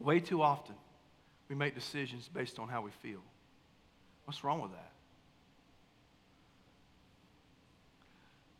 way 0.00 0.20
too 0.20 0.42
often 0.42 0.74
we 1.48 1.54
make 1.54 1.74
decisions 1.74 2.28
based 2.28 2.58
on 2.58 2.68
how 2.68 2.82
we 2.82 2.90
feel. 3.02 3.20
What's 4.24 4.44
wrong 4.44 4.60
with 4.60 4.72
that? 4.72 4.92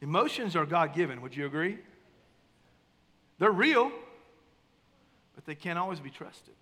Emotions 0.08 0.56
are 0.56 0.64
God 0.64 0.94
given, 0.94 1.20
would 1.20 1.36
you 1.36 1.44
agree? 1.44 1.76
They're 3.38 3.50
real, 3.50 3.92
but 5.34 5.44
they 5.44 5.54
can't 5.54 5.78
always 5.78 6.00
be 6.00 6.08
trusted. 6.08 6.54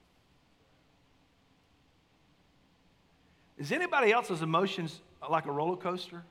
Is 3.57 3.71
anybody 3.71 4.11
else's 4.11 4.43
emotions 4.43 5.01
like 5.31 5.47
a 5.47 5.53
roller 5.53 5.77
coaster? 5.77 6.25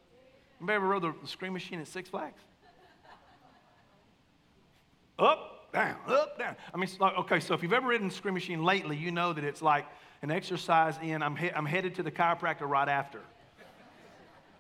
Anybody 0.59 0.75
ever 0.75 0.87
rode 0.87 1.03
the, 1.03 1.13
Scream 1.25 1.53
Machine 1.53 1.79
at 1.79 1.87
Six 1.87 2.09
Flags? 2.09 2.41
Up, 5.17 5.71
down, 5.71 5.95
up, 6.09 6.37
down. 6.37 6.57
I 6.73 6.77
mean, 6.77 6.89
like, 6.99 7.17
okay, 7.19 7.39
so 7.39 7.53
if 7.53 7.63
you've 7.63 7.71
ever 7.71 7.87
ridden 7.87 8.09
the 8.09 8.13
Scream 8.13 8.33
Machine 8.33 8.61
lately, 8.61 8.97
you 8.97 9.13
know 9.13 9.31
that 9.31 9.45
it's 9.45 9.61
like 9.61 9.85
an 10.21 10.31
exercise 10.31 10.95
in, 11.01 11.23
I'm, 11.23 11.37
he- 11.37 11.51
I'm 11.51 11.65
headed 11.65 11.95
to 11.95 12.03
the 12.03 12.11
chiropractor 12.11 12.67
right 12.67 12.89
after. 12.89 13.21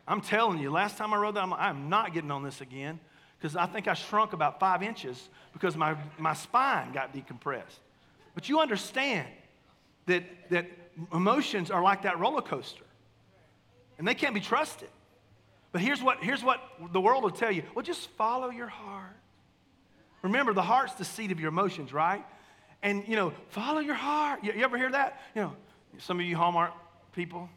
I'm 0.07 0.21
telling 0.21 0.59
you, 0.59 0.69
last 0.71 0.97
time 0.97 1.13
I 1.13 1.17
rode 1.17 1.35
that, 1.35 1.43
I'm, 1.43 1.53
I'm 1.53 1.89
not 1.89 2.13
getting 2.13 2.31
on 2.31 2.43
this 2.43 2.61
again 2.61 2.99
because 3.39 3.55
I 3.55 3.65
think 3.65 3.87
I 3.87 3.93
shrunk 3.93 4.33
about 4.33 4.59
five 4.59 4.83
inches 4.83 5.29
because 5.53 5.75
my, 5.75 5.95
my 6.17 6.33
spine 6.33 6.91
got 6.91 7.13
decompressed. 7.13 7.79
But 8.33 8.49
you 8.49 8.59
understand 8.59 9.27
that, 10.05 10.23
that 10.49 10.67
emotions 11.13 11.71
are 11.71 11.81
like 11.81 12.03
that 12.03 12.19
roller 12.19 12.41
coaster 12.41 12.83
and 13.97 14.07
they 14.07 14.15
can't 14.15 14.33
be 14.33 14.41
trusted. 14.41 14.89
But 15.71 15.81
here's 15.81 16.01
what, 16.01 16.23
here's 16.23 16.43
what 16.43 16.61
the 16.91 17.01
world 17.01 17.23
will 17.23 17.31
tell 17.31 17.51
you 17.51 17.63
well, 17.73 17.83
just 17.83 18.09
follow 18.11 18.49
your 18.49 18.67
heart. 18.67 19.15
Remember, 20.21 20.53
the 20.53 20.61
heart's 20.61 20.93
the 20.93 21.05
seat 21.05 21.31
of 21.31 21.39
your 21.39 21.49
emotions, 21.49 21.93
right? 21.93 22.25
And, 22.81 23.07
you 23.07 23.15
know, 23.15 23.33
follow 23.49 23.79
your 23.79 23.95
heart. 23.95 24.43
You, 24.43 24.53
you 24.53 24.63
ever 24.63 24.77
hear 24.77 24.91
that? 24.91 25.21
You 25.35 25.43
know, 25.43 25.55
some 25.99 26.19
of 26.19 26.25
you 26.25 26.35
Hallmark 26.35 26.71
people, 27.13 27.49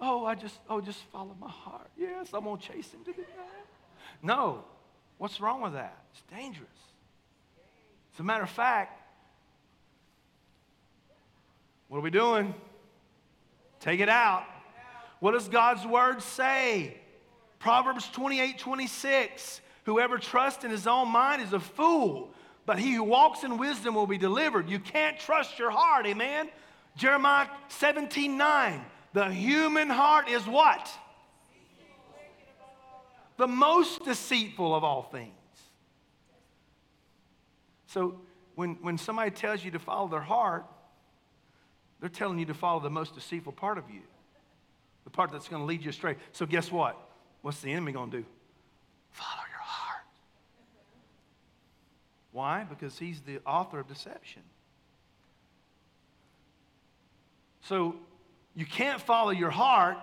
Oh, 0.00 0.24
I 0.24 0.34
just, 0.34 0.58
oh, 0.68 0.80
just 0.80 1.00
follow 1.12 1.36
my 1.40 1.48
heart. 1.48 1.88
Yes, 1.96 2.30
I'm 2.34 2.44
going 2.44 2.58
to 2.58 2.68
chase 2.68 2.92
him 2.92 3.00
to 3.04 3.12
the 3.12 3.18
end. 3.18 3.28
No. 4.22 4.64
What's 5.18 5.40
wrong 5.40 5.60
with 5.60 5.74
that? 5.74 5.96
It's 6.12 6.22
dangerous. 6.30 6.68
As 8.14 8.20
a 8.20 8.22
matter 8.22 8.42
of 8.42 8.50
fact, 8.50 9.00
what 11.88 11.98
are 11.98 12.02
we 12.02 12.10
doing? 12.10 12.54
Take 13.80 14.00
it 14.00 14.08
out. 14.08 14.44
What 15.20 15.32
does 15.32 15.48
God's 15.48 15.86
word 15.86 16.22
say? 16.22 16.96
Proverbs 17.58 18.08
28 18.10 18.58
26. 18.58 19.60
Whoever 19.84 20.18
trusts 20.18 20.64
in 20.64 20.70
his 20.70 20.86
own 20.86 21.08
mind 21.08 21.42
is 21.42 21.52
a 21.52 21.60
fool, 21.60 22.30
but 22.66 22.78
he 22.78 22.94
who 22.94 23.02
walks 23.02 23.44
in 23.44 23.58
wisdom 23.58 23.94
will 23.94 24.06
be 24.06 24.18
delivered. 24.18 24.68
You 24.68 24.78
can't 24.78 25.18
trust 25.18 25.58
your 25.58 25.70
heart, 25.70 26.06
amen? 26.06 26.48
Jeremiah 26.96 27.48
17 27.68 28.36
9. 28.36 28.84
The 29.14 29.30
human 29.30 29.88
heart 29.88 30.28
is 30.28 30.44
what? 30.44 30.90
The 33.36 33.46
most 33.46 34.04
deceitful 34.04 34.74
of 34.74 34.82
all 34.82 35.04
things. 35.04 35.30
So 37.86 38.20
when, 38.56 38.74
when 38.82 38.98
somebody 38.98 39.30
tells 39.30 39.64
you 39.64 39.70
to 39.70 39.78
follow 39.78 40.08
their 40.08 40.20
heart, 40.20 40.66
they're 42.00 42.08
telling 42.08 42.40
you 42.40 42.46
to 42.46 42.54
follow 42.54 42.80
the 42.80 42.90
most 42.90 43.14
deceitful 43.14 43.52
part 43.52 43.78
of 43.78 43.84
you, 43.88 44.00
the 45.04 45.10
part 45.10 45.30
that's 45.30 45.46
going 45.46 45.62
to 45.62 45.66
lead 45.66 45.82
you 45.82 45.90
astray. 45.90 46.16
So 46.32 46.44
guess 46.44 46.72
what? 46.72 46.98
What's 47.42 47.60
the 47.60 47.70
enemy 47.70 47.92
going 47.92 48.10
to 48.10 48.16
do? 48.18 48.24
Follow 49.12 49.44
your 49.48 49.60
heart. 49.60 50.04
Why? 52.32 52.64
Because 52.68 52.98
he's 52.98 53.20
the 53.20 53.38
author 53.46 53.78
of 53.78 53.86
deception. 53.86 54.42
So 57.62 57.94
you 58.54 58.66
can't 58.66 59.00
follow 59.00 59.30
your 59.30 59.50
heart. 59.50 59.96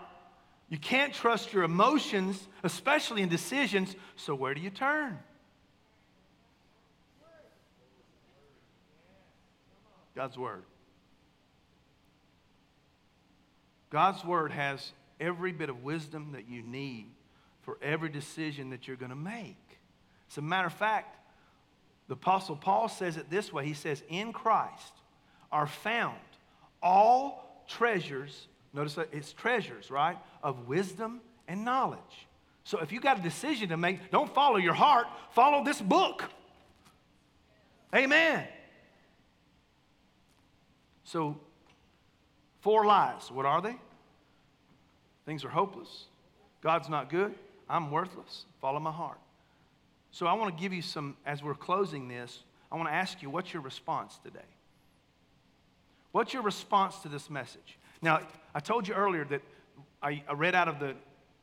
You 0.70 0.78
can't 0.78 1.14
trust 1.14 1.52
your 1.54 1.64
emotions, 1.64 2.48
especially 2.64 3.22
in 3.22 3.30
decisions. 3.30 3.96
So, 4.16 4.34
where 4.36 4.54
do 4.54 4.62
you 4.62 4.70
turn? 4.70 5.20
God's 10.16 10.38
Word. 10.38 10.64
God's 13.90 14.24
Word 14.24 14.52
has 14.52 14.92
every 15.20 15.52
bit 15.52 15.70
of 15.70 15.84
wisdom 15.84 16.32
that 16.34 16.48
you 16.50 16.62
need 16.62 17.08
for 17.62 17.78
every 17.82 18.10
decision 18.10 18.72
that 18.72 18.88
you're 18.88 18.98
going 18.98 19.12
to 19.12 19.16
make. 19.16 19.58
As 20.30 20.38
a 20.38 20.42
matter 20.42 20.68
of 20.68 20.74
fact, 20.74 21.18
the 22.08 22.14
Apostle 22.14 22.56
Paul 22.56 22.90
says 22.90 23.18
it 23.18 23.30
this 23.30 23.54
way 23.54 23.66
He 23.66 23.74
says, 23.74 24.04
In 24.10 24.34
Christ 24.34 24.94
are 25.52 25.68
found 25.68 26.18
all 26.82 27.51
treasures, 27.72 28.48
notice 28.74 28.96
that 28.96 29.10
it's 29.12 29.34
treasures, 29.34 29.90
right, 29.90 30.18
of 30.44 30.68
wisdom 30.68 31.22
and 31.48 31.66
knowledge. 31.66 32.28
So 32.64 32.80
if 32.80 32.92
you 32.92 33.00
got 33.00 33.20
a 33.20 33.22
decision 33.22 33.70
to 33.70 33.78
make, 33.78 34.12
don't 34.12 34.34
follow 34.34 34.58
your 34.58 34.74
heart, 34.74 35.08
follow 35.32 35.64
this 35.64 35.82
book. 35.82 36.24
Amen. 37.94 38.48
So, 41.04 41.38
four 42.62 42.86
lies. 42.86 43.30
What 43.32 43.46
are 43.46 43.62
they? 43.62 43.76
Things 45.26 45.44
are 45.44 45.50
hopeless. 45.50 46.06
God's 46.62 46.88
not 46.88 47.10
good. 47.10 47.36
I'm 47.70 47.92
worthless. 47.92 48.46
Follow 48.62 48.80
my 48.80 48.92
heart. 48.92 49.20
So, 50.12 50.26
I 50.26 50.34
want 50.34 50.56
to 50.56 50.62
give 50.62 50.72
you 50.72 50.82
some, 50.82 51.18
as 51.26 51.44
we're 51.44 51.54
closing 51.54 52.08
this, 52.08 52.44
I 52.72 52.78
want 52.78 52.88
to 52.88 52.94
ask 52.94 53.22
you, 53.22 53.30
what's 53.30 53.52
your 53.52 53.62
response 53.62 54.20
today? 54.24 54.40
What's 56.12 56.34
your 56.34 56.44
response 56.44 57.00
to 57.00 57.10
this 57.10 57.30
message? 57.30 57.78
Now, 58.02 58.22
I 58.54 58.60
told 58.60 58.88
you 58.88 58.94
earlier 58.94 59.26
that 59.26 59.42
I, 60.02 60.24
I 60.28 60.34
read 60.34 60.56
out 60.56 60.68
of 60.68 60.80
the, 60.80 60.96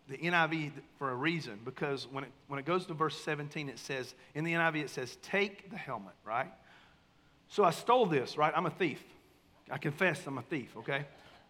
the 0.09 0.19
NIV 0.19 0.73
for 0.99 1.11
a 1.11 1.15
reason 1.15 1.59
because 1.65 2.07
when 2.07 2.25
it, 2.25 2.31
when 2.49 2.59
it 2.59 2.67
goes 2.67 2.87
to 2.87 2.95
verse 2.95 3.19
17, 3.21 3.69
it 3.69 3.79
says, 3.79 4.15
in 4.35 4.45
the 4.45 4.53
NIV, 4.53 4.77
it 4.85 4.91
says, 4.91 5.17
take 5.23 5.71
the 5.71 5.77
helmet, 5.77 6.15
right? 6.25 6.51
So 7.49 7.65
I 7.65 7.71
stole 7.71 8.07
this, 8.07 8.37
right? 8.37 8.53
I'm 8.55 8.67
a 8.67 8.71
thief. 8.71 9.03
I 9.71 9.79
confess 9.79 10.27
I'm 10.27 10.39
a 10.39 10.43
thief, 10.43 10.77
okay? 10.79 11.07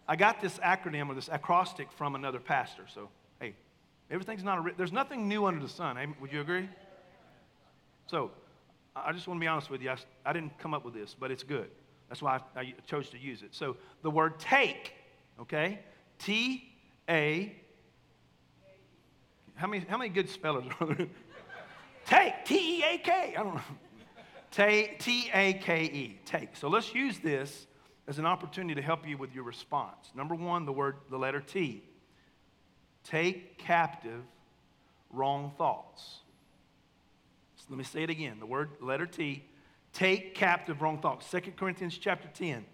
I 0.07 0.15
got 0.15 0.41
this 0.41 0.57
acronym 0.59 1.09
or 1.09 1.15
this 1.15 1.29
acrostic 1.31 1.91
from 1.91 2.15
another 2.15 2.39
pastor. 2.39 2.83
So, 2.93 3.09
hey, 3.39 3.53
everything's 4.09 4.43
not 4.43 4.59
a, 4.59 4.71
there's 4.77 4.93
nothing 4.93 5.27
new 5.27 5.45
under 5.45 5.61
the 5.61 5.69
sun. 5.69 5.97
Would 6.21 6.31
you 6.31 6.41
agree? 6.41 6.69
So, 8.07 8.31
I 8.95 9.11
just 9.11 9.27
want 9.27 9.39
to 9.39 9.41
be 9.41 9.47
honest 9.47 9.69
with 9.69 9.81
you. 9.81 9.89
I, 9.89 9.97
I 10.25 10.33
didn't 10.33 10.57
come 10.57 10.73
up 10.73 10.83
with 10.83 10.93
this, 10.93 11.15
but 11.17 11.31
it's 11.31 11.43
good. 11.43 11.69
That's 12.09 12.21
why 12.21 12.39
I, 12.55 12.59
I 12.59 12.73
chose 12.85 13.09
to 13.11 13.17
use 13.17 13.43
it. 13.43 13.55
So 13.55 13.77
the 14.01 14.11
word 14.11 14.39
take, 14.39 14.93
okay? 15.39 15.79
T 16.17 16.69
A. 17.07 17.55
How 19.55 19.67
many, 19.67 19.85
how 19.87 19.97
many 19.97 20.09
good 20.09 20.29
spellers 20.29 20.65
are 20.79 20.87
there? 20.87 21.07
take, 22.05 22.45
T 22.45 22.79
E 22.79 22.83
A 22.83 22.97
K. 22.97 23.35
I 23.37 23.43
don't 23.43 23.55
know. 23.55 23.61
T 24.51 25.29
A 25.33 25.53
K 25.53 25.83
E, 25.83 26.19
take. 26.25 26.57
So 26.57 26.67
let's 26.67 26.95
use 26.95 27.19
this 27.19 27.67
as 28.07 28.17
an 28.17 28.25
opportunity 28.25 28.73
to 28.73 28.81
help 28.81 29.07
you 29.07 29.15
with 29.17 29.35
your 29.35 29.43
response. 29.43 30.11
Number 30.15 30.33
one, 30.33 30.65
the 30.65 30.73
word, 30.73 30.95
the 31.11 31.17
letter 31.17 31.41
T. 31.41 31.83
Take 33.03 33.59
captive 33.59 34.23
wrong 35.11 35.51
thoughts. 35.57 36.19
So 37.57 37.65
let 37.69 37.77
me 37.77 37.83
say 37.83 38.03
it 38.03 38.09
again. 38.09 38.39
The 38.39 38.45
word, 38.45 38.69
letter 38.81 39.05
T, 39.05 39.43
take 39.93 40.35
captive 40.35 40.81
wrong 40.81 40.99
thoughts. 40.99 41.29
2 41.31 41.53
Corinthians 41.57 41.97
chapter 41.97 42.27
10, 42.33 42.65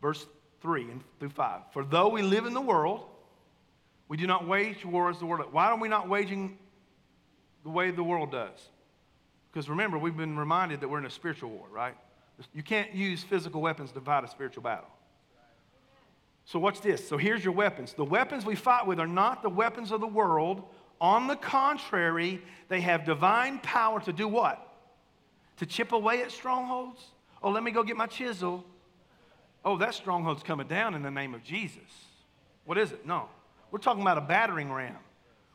verse 0.00 0.26
3 0.60 0.90
and 0.90 1.00
through 1.18 1.30
5. 1.30 1.60
For 1.72 1.84
though 1.84 2.08
we 2.08 2.22
live 2.22 2.46
in 2.46 2.54
the 2.54 2.60
world, 2.60 3.04
we 4.08 4.16
do 4.16 4.26
not 4.26 4.46
wage 4.46 4.84
war 4.84 5.10
as 5.10 5.18
the 5.18 5.26
world. 5.26 5.52
Why 5.52 5.66
are 5.66 5.78
we 5.78 5.88
not 5.88 6.08
waging 6.08 6.58
the 7.64 7.70
way 7.70 7.90
the 7.90 8.04
world 8.04 8.30
does? 8.30 8.68
Because 9.50 9.68
remember, 9.68 9.98
we've 9.98 10.16
been 10.16 10.38
reminded 10.38 10.80
that 10.80 10.88
we're 10.88 10.98
in 10.98 11.06
a 11.06 11.10
spiritual 11.10 11.50
war, 11.50 11.66
right? 11.70 11.94
You 12.54 12.62
can't 12.62 12.94
use 12.94 13.22
physical 13.22 13.60
weapons 13.60 13.92
to 13.92 14.00
fight 14.00 14.24
a 14.24 14.28
spiritual 14.28 14.62
battle. 14.62 14.88
So, 16.44 16.58
watch 16.58 16.80
this. 16.80 17.06
So, 17.06 17.16
here's 17.16 17.44
your 17.44 17.52
weapons. 17.52 17.92
The 17.92 18.04
weapons 18.04 18.44
we 18.44 18.56
fight 18.56 18.86
with 18.86 18.98
are 18.98 19.06
not 19.06 19.42
the 19.42 19.48
weapons 19.48 19.92
of 19.92 20.00
the 20.00 20.06
world. 20.06 20.62
On 21.00 21.26
the 21.26 21.36
contrary, 21.36 22.42
they 22.68 22.80
have 22.80 23.04
divine 23.04 23.58
power 23.60 24.00
to 24.00 24.12
do 24.12 24.26
what? 24.26 24.71
To 25.62 25.66
chip 25.66 25.92
away 25.92 26.22
at 26.22 26.32
strongholds? 26.32 27.00
Oh, 27.40 27.50
let 27.50 27.62
me 27.62 27.70
go 27.70 27.84
get 27.84 27.96
my 27.96 28.08
chisel. 28.08 28.64
Oh, 29.64 29.78
that 29.78 29.94
stronghold's 29.94 30.42
coming 30.42 30.66
down 30.66 30.96
in 30.96 31.02
the 31.02 31.10
name 31.10 31.34
of 31.34 31.44
Jesus. 31.44 31.78
What 32.64 32.78
is 32.78 32.90
it? 32.90 33.06
No. 33.06 33.28
We're 33.70 33.78
talking 33.78 34.02
about 34.02 34.18
a 34.18 34.22
battering 34.22 34.72
ram. 34.72 34.96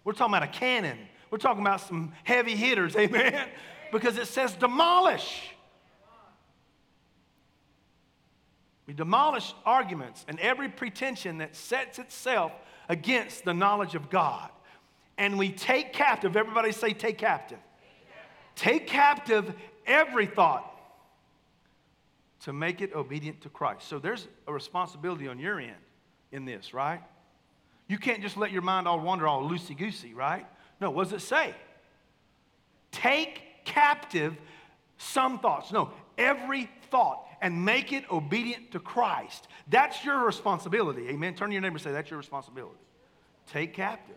We're 0.05 0.14
talking 0.14 0.34
about 0.34 0.47
a 0.47 0.51
cannon. 0.51 0.97
We're 1.30 1.39
talking 1.39 1.60
about 1.60 1.82
some 1.82 2.14
heavy 2.24 2.55
hitters, 2.55 2.95
amen? 2.97 3.49
Because 3.91 4.18
it 4.18 4.28
says 4.28 4.53
demolish. 4.53 5.51
We 8.86 8.93
demolish 8.93 9.53
arguments 9.66 10.24
and 10.30 10.39
every 10.39 10.70
pretension 10.70 11.39
that 11.39 11.53
sets 11.53 11.99
itself 11.99 12.53
against 12.88 13.43
the 13.43 13.53
knowledge 13.53 13.93
of 13.93 14.10
God. 14.10 14.51
And 15.18 15.38
we 15.38 15.51
take 15.51 15.91
captive, 15.91 16.38
everybody 16.38 16.72
say, 16.72 16.93
take 16.93 17.18
captive. 17.18 17.60
Take 18.58 18.88
captive 18.88 19.53
every 19.88 20.26
thought 20.26 20.74
to 22.42 22.54
make 22.54 22.82
it 22.82 22.94
obedient 22.94 23.42
to 23.42 23.50
Christ. 23.50 23.88
So 23.88 24.00
there's 24.00 24.28
a 24.48 24.54
responsibility 24.54 25.28
on 25.28 25.40
your 25.40 25.60
end 25.60 25.76
in 26.32 26.46
this, 26.46 26.74
right? 26.74 27.02
You 27.88 27.98
can't 27.98 28.22
just 28.22 28.38
let 28.38 28.52
your 28.52 28.62
mind 28.62 28.88
all 28.88 29.00
wander 29.00 29.28
all 29.28 29.50
loosey 29.50 29.78
goosey, 29.78 30.14
right? 30.14 30.46
No, 30.80 30.92
what 30.92 31.06
does 31.06 31.14
it 31.14 31.26
say? 31.26 31.56
Take 32.92 33.42
captive 33.66 34.36
some 34.98 35.40
thoughts. 35.40 35.72
No, 35.72 35.92
every 36.18 36.70
thought 36.90 37.26
and 37.42 37.66
make 37.66 37.94
it 37.94 38.10
obedient 38.12 38.72
to 38.72 38.80
Christ. 38.80 39.48
That's 39.70 40.04
your 40.04 40.26
responsibility. 40.26 41.10
Amen. 41.10 41.36
Turn 41.36 41.50
to 41.50 41.54
your 41.54 41.62
neighbor 41.62 41.76
and 41.76 41.82
say, 41.82 41.92
That's 41.92 42.10
your 42.10 42.18
responsibility. 42.18 42.78
Take 43.48 43.74
captive. 43.74 44.16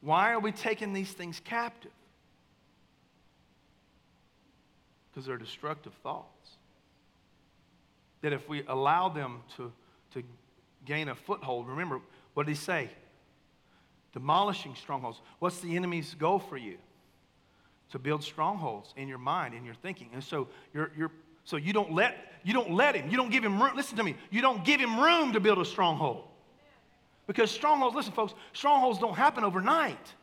Why 0.00 0.32
are 0.32 0.38
we 0.38 0.52
taking 0.52 0.92
these 0.92 1.10
things 1.10 1.40
captive? 1.44 1.90
Because 5.10 5.26
they're 5.26 5.36
destructive 5.36 5.92
thoughts. 6.02 6.50
That 8.22 8.32
if 8.32 8.48
we 8.48 8.62
allow 8.66 9.08
them 9.08 9.42
to, 9.56 9.72
to 10.14 10.22
gain 10.84 11.08
a 11.08 11.14
foothold, 11.14 11.68
remember, 11.68 12.00
what 12.34 12.46
did 12.46 12.52
he 12.52 12.56
say? 12.56 12.90
Demolishing 14.12 14.74
strongholds. 14.74 15.20
What's 15.38 15.60
the 15.60 15.76
enemy's 15.76 16.14
goal 16.14 16.38
for 16.38 16.56
you? 16.56 16.78
To 17.92 17.98
build 17.98 18.22
strongholds 18.22 18.92
in 18.96 19.08
your 19.08 19.18
mind, 19.18 19.54
in 19.54 19.64
your 19.64 19.74
thinking. 19.74 20.10
And 20.12 20.22
so 20.22 20.48
you're, 20.74 20.90
you're 20.96 21.10
so 21.44 21.56
you 21.56 21.72
don't 21.72 21.92
let 21.92 22.14
you 22.44 22.52
don't 22.52 22.72
let 22.72 22.94
him, 22.94 23.10
you 23.10 23.16
don't 23.16 23.30
give 23.30 23.42
him 23.42 23.60
room. 23.60 23.74
Listen 23.74 23.96
to 23.96 24.04
me, 24.04 24.14
you 24.30 24.42
don't 24.42 24.64
give 24.64 24.80
him 24.80 25.00
room 25.00 25.32
to 25.32 25.40
build 25.40 25.58
a 25.58 25.64
stronghold. 25.64 26.27
Because 27.28 27.52
strongholds, 27.52 27.94
listen, 27.94 28.12
folks, 28.12 28.34
strongholds 28.54 28.98
don't 28.98 29.14
happen 29.14 29.44
overnight. 29.44 30.14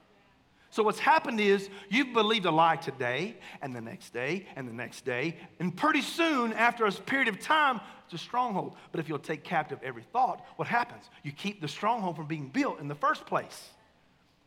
So 0.72 0.84
what's 0.84 1.00
happened 1.00 1.40
is 1.40 1.70
you've 1.88 2.12
believed 2.12 2.46
a 2.46 2.52
lie 2.52 2.76
today 2.76 3.38
and 3.62 3.74
the 3.74 3.80
next 3.80 4.12
day 4.12 4.46
and 4.58 4.68
the 4.68 4.74
next 4.74 5.06
day, 5.06 5.38
and 5.60 5.74
pretty 5.74 6.02
soon, 6.02 6.52
after 6.52 6.86
a 6.86 6.92
period 6.92 7.30
of 7.30 7.40
time, 7.40 7.80
it's 8.06 8.16
a 8.16 8.18
stronghold. 8.18 8.76
But 8.92 9.00
if 9.00 9.08
you'll 9.08 9.20
take 9.20 9.44
captive 9.44 9.80
every 9.84 10.04
thought, 10.12 10.44
what 10.58 10.68
happens? 10.68 11.10
You 11.24 11.32
keep 11.32 11.62
the 11.62 11.68
stronghold 11.70 12.18
from 12.18 12.26
being 12.26 12.50
built 12.50 12.82
in 12.82 12.90
the 12.90 12.96
first 12.96 13.26
place. 13.26 13.70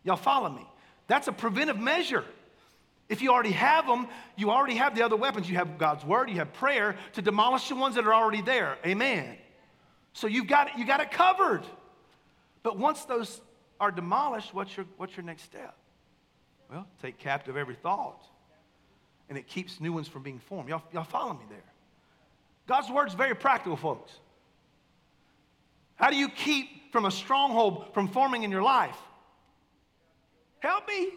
Y'all 0.04 0.16
follow 0.16 0.50
me? 0.50 0.66
That's 1.06 1.28
a 1.28 1.32
preventive 1.32 1.78
measure. 1.78 2.24
If 3.08 3.22
you 3.22 3.32
already 3.32 3.52
have 3.52 3.86
them, 3.86 4.08
you 4.36 4.50
already 4.50 4.74
have 4.74 4.94
the 4.94 5.02
other 5.02 5.16
weapons. 5.16 5.48
You 5.48 5.56
have 5.56 5.78
God's 5.78 6.04
word, 6.04 6.28
you 6.28 6.36
have 6.36 6.52
prayer 6.52 6.96
to 7.14 7.22
demolish 7.22 7.68
the 7.68 7.76
ones 7.76 7.94
that 7.94 8.04
are 8.04 8.12
already 8.12 8.42
there. 8.42 8.76
Amen. 8.84 9.38
So 10.12 10.26
you've 10.26 10.48
got 10.48 10.68
it, 10.68 10.72
you 10.76 10.84
got 10.84 11.00
it 11.00 11.10
covered. 11.12 11.62
But 12.68 12.76
once 12.76 13.06
those 13.06 13.40
are 13.80 13.90
demolished, 13.90 14.52
what's 14.52 14.76
your, 14.76 14.84
what's 14.98 15.16
your 15.16 15.24
next 15.24 15.44
step? 15.44 15.74
Well, 16.70 16.86
take 17.00 17.16
captive 17.16 17.56
every 17.56 17.76
thought. 17.76 18.22
And 19.30 19.38
it 19.38 19.46
keeps 19.46 19.80
new 19.80 19.90
ones 19.90 20.06
from 20.06 20.22
being 20.22 20.38
formed. 20.38 20.68
Y'all, 20.68 20.82
y'all 20.92 21.04
follow 21.04 21.32
me 21.32 21.46
there? 21.48 21.64
God's 22.66 22.90
word 22.90 23.08
is 23.08 23.14
very 23.14 23.34
practical, 23.34 23.74
folks. 23.74 24.12
How 25.94 26.10
do 26.10 26.16
you 26.16 26.28
keep 26.28 26.92
from 26.92 27.06
a 27.06 27.10
stronghold 27.10 27.94
from 27.94 28.06
forming 28.06 28.42
in 28.42 28.50
your 28.50 28.62
life? 28.62 28.98
Help 30.58 30.86
me. 30.86 31.12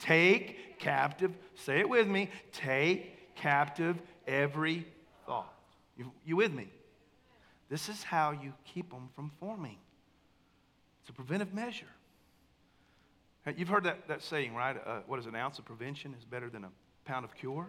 Take 0.00 0.80
captive, 0.80 1.30
say 1.54 1.78
it 1.78 1.88
with 1.88 2.08
me, 2.08 2.28
take 2.50 3.36
captive 3.36 3.96
every 4.26 4.84
thought. 5.26 5.54
You, 5.96 6.10
you 6.26 6.34
with 6.34 6.52
me? 6.52 6.66
This 7.68 7.88
is 7.88 8.02
how 8.02 8.32
you 8.32 8.52
keep 8.64 8.90
them 8.90 9.10
from 9.14 9.30
forming. 9.38 9.76
It's 11.08 11.14
a 11.14 11.22
preventive 11.22 11.54
measure. 11.54 11.86
You've 13.56 13.70
heard 13.70 13.84
that, 13.84 14.08
that 14.08 14.22
saying, 14.22 14.54
right? 14.54 14.76
Uh, 14.76 15.00
what 15.06 15.18
is 15.18 15.24
an 15.24 15.34
ounce 15.34 15.58
of 15.58 15.64
prevention 15.64 16.14
is 16.18 16.26
better 16.26 16.50
than 16.50 16.64
a 16.64 16.70
pound 17.06 17.24
of 17.24 17.34
cure? 17.34 17.66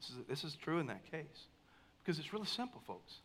This 0.00 0.10
is, 0.10 0.16
this 0.28 0.42
is 0.42 0.56
true 0.56 0.80
in 0.80 0.88
that 0.88 1.08
case. 1.08 1.46
Because 2.02 2.18
it's 2.18 2.32
really 2.32 2.46
simple, 2.46 2.82
folks. 2.88 3.18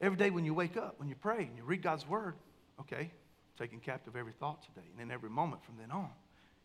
Every 0.00 0.16
day 0.16 0.30
when 0.30 0.44
you 0.44 0.54
wake 0.54 0.76
up, 0.76 0.94
when 0.98 1.08
you 1.08 1.16
pray 1.16 1.38
and 1.38 1.56
you 1.56 1.64
read 1.64 1.82
God's 1.82 2.06
word, 2.06 2.36
okay, 2.78 3.10
taking 3.58 3.80
captive 3.80 4.14
every 4.14 4.32
thought 4.38 4.62
today. 4.62 4.86
And 4.92 5.00
then 5.00 5.12
every 5.12 5.30
moment 5.30 5.64
from 5.64 5.74
then 5.76 5.90
on, 5.90 6.10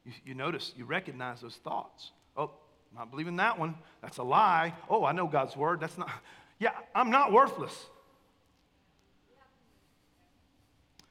you, 0.05 0.11
you 0.24 0.36
notice, 0.36 0.72
you 0.78 0.86
recognize 0.86 1.41
those 1.41 1.55
thoughts. 1.55 2.11
Oh, 2.36 2.51
I'm 2.91 2.99
not 2.99 3.09
believing 3.09 3.38
that 3.38 3.57
one. 3.57 3.74
That's 4.03 4.18
a 4.18 4.24
lie. 4.24 4.76
Oh, 4.88 5.03
I 5.03 5.13
know 5.13 5.26
God's 5.26 5.57
word. 5.57 5.80
That's 5.80 5.97
not, 5.97 6.11
yeah, 6.59 6.74
I'm 6.93 7.09
not 7.09 7.32
worthless. 7.32 7.88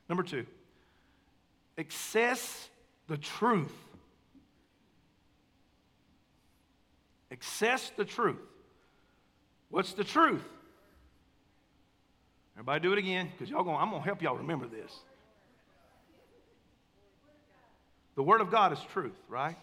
Number 0.08 0.22
two, 0.22 0.46
access 1.78 2.68
the 3.08 3.16
truth. 3.16 3.74
Access 7.32 7.90
the 7.96 8.04
truth. 8.04 8.38
What's 9.68 9.92
the 9.94 10.04
truth? 10.04 10.44
Everybody 12.54 12.80
do 12.80 12.92
it 12.92 12.98
again, 12.98 13.28
because 13.30 13.50
y'all 13.50 13.64
going, 13.64 13.76
I'm 13.76 13.90
gonna 13.90 14.02
help 14.02 14.22
y'all 14.22 14.36
remember 14.36 14.66
this. 14.66 14.92
The 18.14 18.22
Word 18.22 18.40
of 18.40 18.50
God 18.50 18.72
is 18.72 18.78
truth, 18.92 19.16
right? 19.28 19.56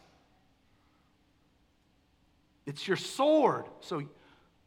It's 2.65 2.87
your 2.87 2.97
sword. 2.97 3.65
So 3.81 4.03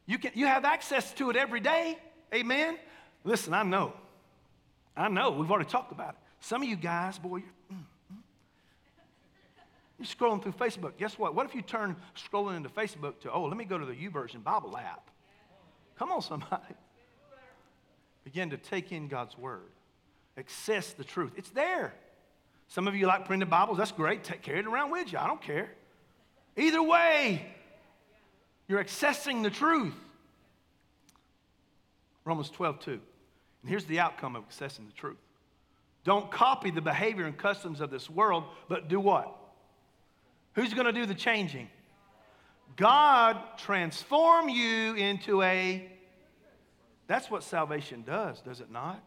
you 0.07 0.19
can 0.19 0.33
you 0.35 0.47
have 0.47 0.65
access 0.65 1.13
to 1.15 1.31
it 1.31 1.37
every 1.37 1.61
day. 1.61 1.97
Amen. 2.35 2.77
Listen, 3.25 3.55
I 3.55 3.63
know. 3.63 3.93
I 4.97 5.09
know. 5.09 5.31
We've 5.31 5.51
already 5.51 5.69
talked 5.69 5.93
about 5.93 6.11
it. 6.11 6.17
Some 6.41 6.63
of 6.63 6.69
you 6.69 6.77
guys, 6.77 7.19
boy, 7.19 7.39
you're, 7.39 7.47
mm, 7.73 7.83
mm. 8.13 8.17
you're 9.99 10.07
scrolling 10.07 10.43
through 10.43 10.53
Facebook. 10.53 10.97
Guess 10.97 11.19
what? 11.19 11.35
What 11.35 11.47
if 11.47 11.55
you 11.55 11.63
turn 11.63 11.97
scrolling 12.17 12.57
into 12.57 12.69
Facebook 12.69 13.21
to, 13.21 13.33
oh, 13.33 13.45
let 13.45 13.57
me 13.57 13.65
go 13.65 13.79
to 13.79 13.85
the 13.85 13.95
YouVersion 13.95 14.43
Bible 14.43 14.77
app? 14.77 15.11
Come 15.99 16.13
on, 16.13 16.23
somebody. 16.23 16.75
Begin 18.25 18.51
to 18.51 18.57
take 18.57 18.93
in 18.93 19.09
God's 19.09 19.37
word. 19.37 19.71
Access 20.39 20.93
the 20.93 21.05
truth. 21.05 21.33
It's 21.37 21.51
there. 21.51 21.95
Some 22.69 22.89
of 22.89 22.95
you 22.95 23.07
like 23.07 23.25
printed 23.25 23.49
Bibles. 23.49 23.79
That's 23.79 23.93
great. 23.93 24.25
Take, 24.25 24.43
carry 24.43 24.59
it 24.59 24.67
around 24.67 24.91
with 24.91 25.13
you. 25.13 25.19
I 25.19 25.27
don't 25.27 25.41
care. 25.41 25.71
Either 26.57 26.83
way, 26.83 27.47
you're 28.67 28.83
accessing 28.83 29.43
the 29.43 29.51
truth. 29.51 29.95
Romans 32.25 32.51
12, 32.51 32.81
2. 32.81 33.01
And 33.67 33.71
here's 33.73 33.87
the 33.87 33.99
outcome 33.99 34.37
of 34.37 34.49
accessing 34.49 34.87
the 34.87 34.93
truth. 34.95 35.17
Don't 36.05 36.31
copy 36.31 36.71
the 36.71 36.81
behavior 36.81 37.25
and 37.25 37.37
customs 37.37 37.81
of 37.81 37.91
this 37.91 38.09
world, 38.09 38.45
but 38.69 38.87
do 38.87 39.01
what? 39.01 39.37
Who's 40.53 40.73
going 40.73 40.87
to 40.87 40.93
do 40.93 41.05
the 41.05 41.17
changing? 41.17 41.69
God 42.77 43.37
transform 43.59 44.49
you 44.49 44.95
into 44.95 45.43
a. 45.43 45.85
That's 47.09 47.29
what 47.29 47.43
salvation 47.43 48.05
does, 48.07 48.41
does 48.41 48.61
it 48.61 48.71
not? 48.71 49.03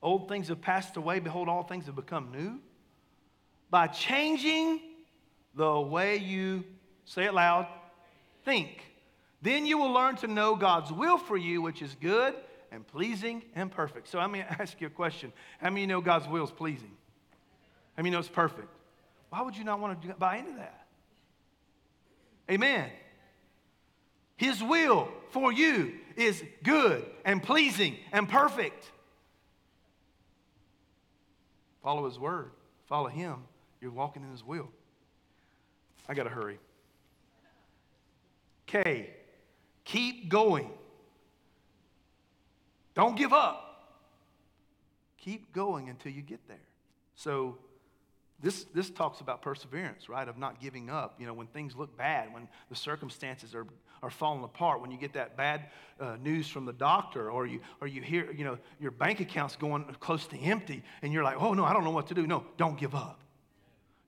Old 0.00 0.28
things 0.28 0.46
have 0.46 0.60
passed 0.62 0.96
away. 0.96 1.18
Behold, 1.18 1.48
all 1.48 1.64
things 1.64 1.86
have 1.86 1.96
become 1.96 2.30
new. 2.30 2.60
By 3.70 3.88
changing 3.88 4.82
the 5.56 5.80
way 5.80 6.18
you, 6.18 6.62
say 7.06 7.24
it 7.24 7.34
loud, 7.34 7.66
think. 8.44 8.84
Then 9.42 9.66
you 9.66 9.78
will 9.78 9.90
learn 9.90 10.14
to 10.18 10.28
know 10.28 10.54
God's 10.54 10.92
will 10.92 11.18
for 11.18 11.36
you, 11.36 11.60
which 11.60 11.82
is 11.82 11.96
good 12.00 12.36
and 12.74 12.86
pleasing 12.86 13.42
and 13.54 13.70
perfect. 13.70 14.08
So 14.08 14.26
me 14.28 14.40
ask 14.58 14.80
you 14.80 14.88
a 14.88 14.90
question. 14.90 15.32
How 15.60 15.70
many 15.70 15.86
know 15.86 16.00
God's 16.00 16.28
will 16.28 16.44
is 16.44 16.50
pleasing? 16.50 16.90
How 17.96 18.02
many 18.02 18.10
know 18.10 18.18
it's 18.18 18.28
perfect? 18.28 18.68
Why 19.30 19.42
would 19.42 19.56
you 19.56 19.64
not 19.64 19.80
want 19.80 20.02
to 20.02 20.14
buy 20.14 20.38
into 20.38 20.52
that? 20.54 20.86
Amen. 22.50 22.90
His 24.36 24.62
will 24.62 25.08
for 25.30 25.52
you 25.52 25.94
is 26.16 26.42
good 26.62 27.04
and 27.24 27.42
pleasing 27.42 27.96
and 28.12 28.28
perfect. 28.28 28.90
Follow 31.82 32.06
His 32.06 32.18
word, 32.18 32.50
follow 32.86 33.08
Him. 33.08 33.36
You're 33.80 33.92
walking 33.92 34.22
in 34.22 34.30
His 34.30 34.44
will. 34.44 34.68
I 36.08 36.14
got 36.14 36.24
to 36.24 36.30
hurry. 36.30 36.58
K, 38.66 39.10
keep 39.84 40.28
going. 40.28 40.70
Don't 42.94 43.16
give 43.16 43.32
up. 43.32 43.70
Keep 45.18 45.52
going 45.52 45.88
until 45.88 46.12
you 46.12 46.22
get 46.22 46.46
there. 46.48 46.56
So, 47.14 47.58
this, 48.40 48.64
this 48.74 48.90
talks 48.90 49.20
about 49.20 49.42
perseverance, 49.42 50.08
right? 50.08 50.28
Of 50.28 50.36
not 50.36 50.60
giving 50.60 50.90
up. 50.90 51.16
You 51.18 51.26
know, 51.26 51.32
when 51.32 51.46
things 51.46 51.74
look 51.74 51.96
bad, 51.96 52.32
when 52.34 52.48
the 52.68 52.76
circumstances 52.76 53.54
are, 53.54 53.66
are 54.02 54.10
falling 54.10 54.44
apart, 54.44 54.82
when 54.82 54.90
you 54.90 54.98
get 54.98 55.14
that 55.14 55.36
bad 55.36 55.70
uh, 55.98 56.16
news 56.22 56.48
from 56.48 56.66
the 56.66 56.72
doctor, 56.72 57.30
or 57.30 57.46
you, 57.46 57.60
or 57.80 57.86
you 57.86 58.02
hear, 58.02 58.30
you 58.32 58.44
know, 58.44 58.58
your 58.80 58.90
bank 58.90 59.20
account's 59.20 59.56
going 59.56 59.84
close 60.00 60.26
to 60.26 60.38
empty, 60.38 60.82
and 61.00 61.12
you're 61.12 61.24
like, 61.24 61.40
oh 61.40 61.54
no, 61.54 61.64
I 61.64 61.72
don't 61.72 61.84
know 61.84 61.90
what 61.90 62.08
to 62.08 62.14
do. 62.14 62.26
No, 62.26 62.44
don't 62.58 62.78
give 62.78 62.94
up. 62.94 63.20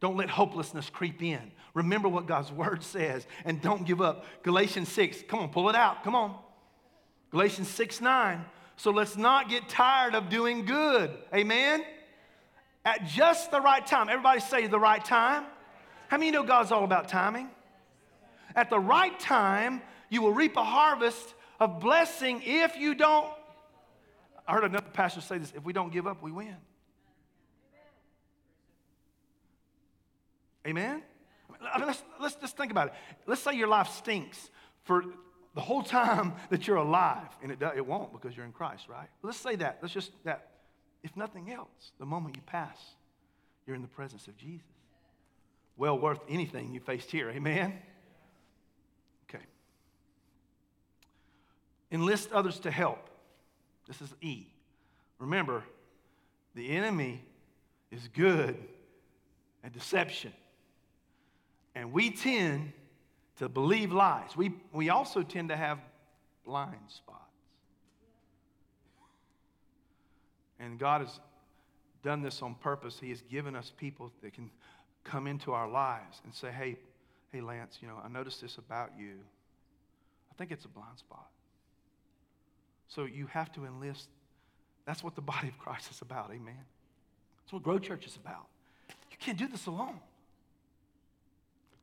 Don't 0.00 0.16
let 0.16 0.28
hopelessness 0.28 0.90
creep 0.90 1.22
in. 1.22 1.50
Remember 1.72 2.08
what 2.08 2.26
God's 2.26 2.52
word 2.52 2.82
says, 2.82 3.26
and 3.44 3.62
don't 3.62 3.86
give 3.86 4.02
up. 4.02 4.26
Galatians 4.42 4.90
6, 4.90 5.22
come 5.28 5.40
on, 5.40 5.48
pull 5.48 5.70
it 5.70 5.76
out. 5.76 6.04
Come 6.04 6.14
on. 6.14 6.36
Galatians 7.30 7.68
6 7.68 8.00
9. 8.00 8.44
So 8.76 8.90
let's 8.90 9.16
not 9.16 9.48
get 9.48 9.68
tired 9.68 10.14
of 10.14 10.28
doing 10.28 10.64
good. 10.64 11.10
Amen? 11.34 11.84
At 12.84 13.06
just 13.06 13.50
the 13.50 13.60
right 13.60 13.84
time. 13.84 14.08
Everybody 14.08 14.40
say 14.40 14.66
the 14.66 14.78
right 14.78 15.04
time. 15.04 15.44
How 16.08 16.18
many 16.18 16.30
know 16.30 16.44
God's 16.44 16.70
all 16.70 16.84
about 16.84 17.08
timing? 17.08 17.48
At 18.54 18.70
the 18.70 18.78
right 18.78 19.18
time, 19.18 19.82
you 20.08 20.22
will 20.22 20.32
reap 20.32 20.56
a 20.56 20.64
harvest 20.64 21.34
of 21.58 21.80
blessing 21.80 22.42
if 22.44 22.76
you 22.76 22.94
don't. 22.94 23.30
I 24.46 24.52
heard 24.52 24.64
another 24.64 24.86
pastor 24.92 25.20
say 25.20 25.38
this 25.38 25.52
if 25.56 25.64
we 25.64 25.72
don't 25.72 25.92
give 25.92 26.06
up, 26.06 26.22
we 26.22 26.30
win. 26.30 26.56
Amen? 30.66 31.02
I 31.72 31.78
mean, 31.78 31.86
let's, 31.86 32.02
let's 32.20 32.34
just 32.36 32.56
think 32.56 32.70
about 32.70 32.88
it. 32.88 32.94
Let's 33.26 33.40
say 33.40 33.54
your 33.54 33.68
life 33.68 33.88
stinks 33.88 34.50
for 34.82 35.04
the 35.56 35.62
whole 35.62 35.82
time 35.82 36.34
that 36.50 36.68
you're 36.68 36.76
alive, 36.76 37.26
and 37.42 37.50
it, 37.50 37.60
it 37.74 37.84
won't 37.84 38.12
because 38.12 38.36
you're 38.36 38.46
in 38.46 38.52
Christ, 38.52 38.88
right? 38.88 39.08
Let's 39.22 39.38
say 39.38 39.56
that. 39.56 39.78
Let's 39.82 39.92
just 39.92 40.12
that. 40.22 40.50
If 41.02 41.16
nothing 41.16 41.50
else, 41.50 41.92
the 41.98 42.06
moment 42.06 42.36
you 42.36 42.42
pass, 42.46 42.78
you're 43.66 43.74
in 43.74 43.82
the 43.82 43.88
presence 43.88 44.28
of 44.28 44.36
Jesus. 44.36 44.66
Well 45.76 45.98
worth 45.98 46.20
anything 46.28 46.72
you 46.72 46.80
faced 46.80 47.10
here. 47.10 47.30
Amen? 47.30 47.74
Okay. 49.28 49.44
Enlist 51.92 52.32
others 52.32 52.58
to 52.60 52.70
help. 52.70 53.08
This 53.86 54.00
is 54.00 54.12
E. 54.20 54.46
Remember, 55.18 55.62
the 56.54 56.70
enemy 56.70 57.22
is 57.92 58.08
good 58.08 58.56
at 59.62 59.72
deception. 59.72 60.32
And 61.74 61.92
we 61.92 62.10
tend 62.10 62.72
to 63.38 63.48
believe 63.48 63.92
lies. 63.92 64.36
We, 64.36 64.52
we 64.72 64.90
also 64.90 65.22
tend 65.22 65.50
to 65.50 65.56
have 65.56 65.78
blind 66.44 66.76
spots. 66.88 67.20
And 70.58 70.78
God 70.78 71.02
has 71.02 71.20
done 72.02 72.22
this 72.22 72.40
on 72.40 72.54
purpose. 72.54 72.98
He 72.98 73.10
has 73.10 73.20
given 73.22 73.54
us 73.54 73.72
people 73.76 74.10
that 74.22 74.32
can 74.32 74.50
come 75.04 75.26
into 75.26 75.52
our 75.52 75.68
lives 75.68 76.20
and 76.24 76.34
say, 76.34 76.50
hey, 76.50 76.76
hey, 77.32 77.40
Lance, 77.40 77.78
you 77.82 77.88
know, 77.88 77.96
I 78.02 78.08
noticed 78.08 78.40
this 78.40 78.56
about 78.56 78.92
you. 78.98 79.12
I 80.30 80.34
think 80.38 80.50
it's 80.50 80.64
a 80.64 80.68
blind 80.68 80.98
spot. 80.98 81.28
So 82.88 83.04
you 83.04 83.26
have 83.26 83.52
to 83.52 83.64
enlist. 83.64 84.08
That's 84.86 85.02
what 85.02 85.14
the 85.14 85.20
body 85.20 85.48
of 85.48 85.58
Christ 85.58 85.90
is 85.90 86.00
about. 86.00 86.30
Amen. 86.30 86.54
That's 87.42 87.52
what 87.52 87.62
Grow 87.62 87.78
Church 87.78 88.06
is 88.06 88.16
about. 88.16 88.46
You 89.10 89.16
can't 89.18 89.38
do 89.38 89.48
this 89.48 89.66
alone. 89.66 89.98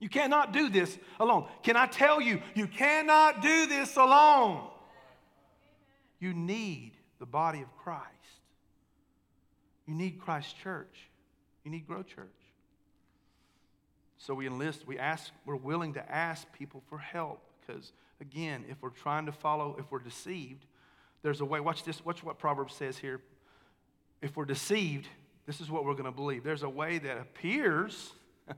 You 0.04 0.10
cannot 0.10 0.52
do 0.52 0.68
this 0.68 1.00
alone. 1.18 1.48
Can 1.64 1.78
I 1.78 1.86
tell 1.86 2.20
you, 2.20 2.42
you 2.56 2.68
cannot 2.68 3.42
do 3.42 3.68
this 3.68 3.96
alone. 3.96 4.68
You 6.20 6.34
need 6.34 6.92
the 7.20 7.26
body 7.26 7.62
of 7.62 7.74
Christ. 7.78 8.04
You 9.88 9.94
need 9.94 10.20
Christ 10.20 10.58
Church. 10.62 11.08
You 11.64 11.72
need 11.72 11.88
Grow 11.88 12.04
Church. 12.04 12.28
So 14.18 14.34
we 14.34 14.46
enlist, 14.46 14.86
we 14.86 15.00
ask, 15.00 15.32
we're 15.46 15.56
willing 15.56 15.94
to 15.94 16.12
ask 16.12 16.52
people 16.52 16.84
for 16.90 16.98
help 16.98 17.40
because, 17.62 17.94
again, 18.20 18.66
if 18.70 18.76
we're 18.82 18.90
trying 18.90 19.26
to 19.28 19.32
follow, 19.32 19.78
if 19.80 19.90
we're 19.90 20.00
deceived, 20.00 20.66
there's 21.22 21.40
a 21.40 21.46
way. 21.46 21.62
Watch 21.62 21.86
this, 21.86 22.04
watch 22.04 22.26
what 22.26 22.38
Proverbs 22.38 22.76
says 22.76 22.98
here. 22.98 23.22
If 24.22 24.36
we're 24.36 24.44
deceived, 24.44 25.08
this 25.46 25.62
is 25.62 25.72
what 25.72 25.86
we're 25.86 25.94
going 25.94 26.04
to 26.04 26.12
believe. 26.12 26.44
There's 26.44 26.64
a 26.64 26.70
way 26.70 26.98
that 26.98 27.18
appears, 27.20 28.12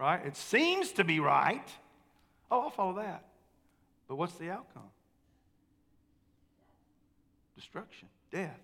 right? 0.00 0.24
It 0.24 0.34
seems 0.34 0.92
to 0.92 1.04
be 1.04 1.20
right. 1.20 1.68
Oh, 2.50 2.62
I'll 2.62 2.70
follow 2.70 2.94
that. 2.94 3.22
But 4.08 4.16
what's 4.16 4.32
the 4.34 4.50
outcome? 4.50 4.90
Destruction, 7.54 8.08
death. 8.32 8.58